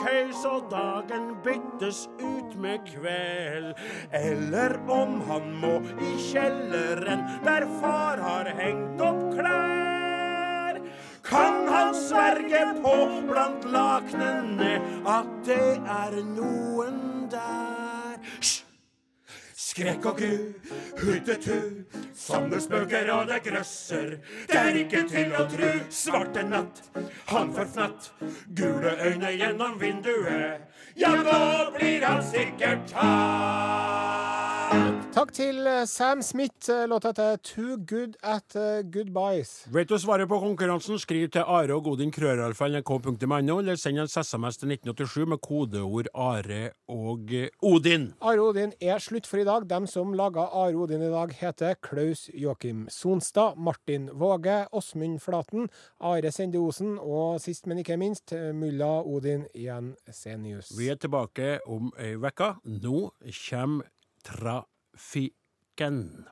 og 0.49 0.71
dagen 0.71 1.35
byttes 1.45 2.07
ut 2.17 2.55
med 2.57 2.81
kveld, 2.89 3.75
eller 4.11 4.73
om 4.89 5.21
han 5.29 5.51
må 5.61 5.75
i 6.01 6.15
kjelleren 6.31 7.21
der 7.45 7.67
far 7.81 8.17
har 8.25 8.49
hengt 8.57 9.01
opp 9.05 9.21
klær, 9.37 10.81
kan 11.29 11.69
han 11.69 11.93
sverge 11.93 12.65
på 12.81 12.97
blant 13.29 13.69
laknene 13.69 14.75
at 15.05 15.33
det 15.45 15.73
er 16.01 16.21
noen 16.33 17.27
der. 17.29 18.17
Hysj! 18.37 18.64
Skrekk 19.75 20.05
og 20.07 20.19
gru, 20.21 20.35
hyttetu, 21.01 21.55
som 22.15 22.45
spøker 22.63 23.09
og 23.11 23.25
det 23.27 23.41
grøsser. 23.43 24.13
Det 24.47 24.55
er 24.55 24.77
ikke 24.79 25.01
til 25.09 25.35
å 25.35 25.43
tru, 25.51 25.67
svarte 25.91 26.45
natt, 26.47 26.79
han 27.27 27.51
forfnatt. 27.57 28.07
Gule 28.55 28.95
øyne 29.03 29.33
gjennom 29.35 29.75
vinduet, 29.81 30.63
ja, 30.95 31.11
nå 31.27 31.75
blir 31.75 32.07
han 32.07 32.23
sikkert 32.23 32.87
tatt. 32.93 33.94
Takk 35.15 35.29
til 35.31 35.63
eh, 35.63 35.85
Sam 35.87 36.19
Smith. 36.19 36.67
Eh, 36.67 36.81
Låta 36.91 37.13
heter 37.13 37.37
Too 37.39 37.77
Good 37.87 38.17
At 38.19 38.55
eh, 38.59 38.81
Goodbyes. 38.83 39.51
Vet 39.71 39.87
du 39.87 39.95
svaret 39.95 40.27
på 40.27 40.41
konkurransen, 40.43 40.99
skriv 40.99 41.29
til 41.31 41.47
are 41.47 41.71
og 41.71 41.85
godin 41.85 42.11
krøralfa.nrk.no, 42.11 43.55
eller 43.61 43.79
send 43.79 44.01
en 44.03 44.11
SMS 44.11 44.59
til 44.59 44.73
1987 44.75 45.29
med 45.31 45.39
kodeord 45.39 46.11
Are 46.11 46.73
og 46.91 47.31
Odin. 47.63 48.09
Are 48.19 48.43
og 48.43 48.49
Odin 48.49 48.75
er 48.81 48.99
slutt 48.99 49.31
for 49.31 49.39
i 49.39 49.47
dag. 49.47 49.69
Dem 49.71 49.87
som 49.87 50.11
laga 50.19 50.49
Are 50.51 50.75
og 50.75 50.89
Odin 50.89 51.07
i 51.07 51.13
dag, 51.15 51.31
heter 51.39 51.79
Klaus 51.79 52.27
Joakim 52.35 52.89
Sonstad, 52.91 53.55
Martin 53.55 54.11
Våge, 54.11 54.65
Åsmund 54.75 55.23
Flaten, 55.23 55.71
Are 56.03 56.35
Sende 56.35 56.59
Osen 56.59 56.97
og 56.99 57.39
sist, 57.39 57.71
men 57.71 57.79
ikke 57.79 57.95
minst, 57.95 58.35
mulla 58.51 58.99
Odin 58.99 59.47
Jensenius. 59.55 60.75
Vi 60.75 60.91
er 60.91 60.99
tilbake 60.99 61.61
om 61.63 61.93
ei 61.95 62.17
uke. 62.19 62.57
Nå 62.67 63.13
kommer 63.47 63.93
trafikken. 64.95 66.27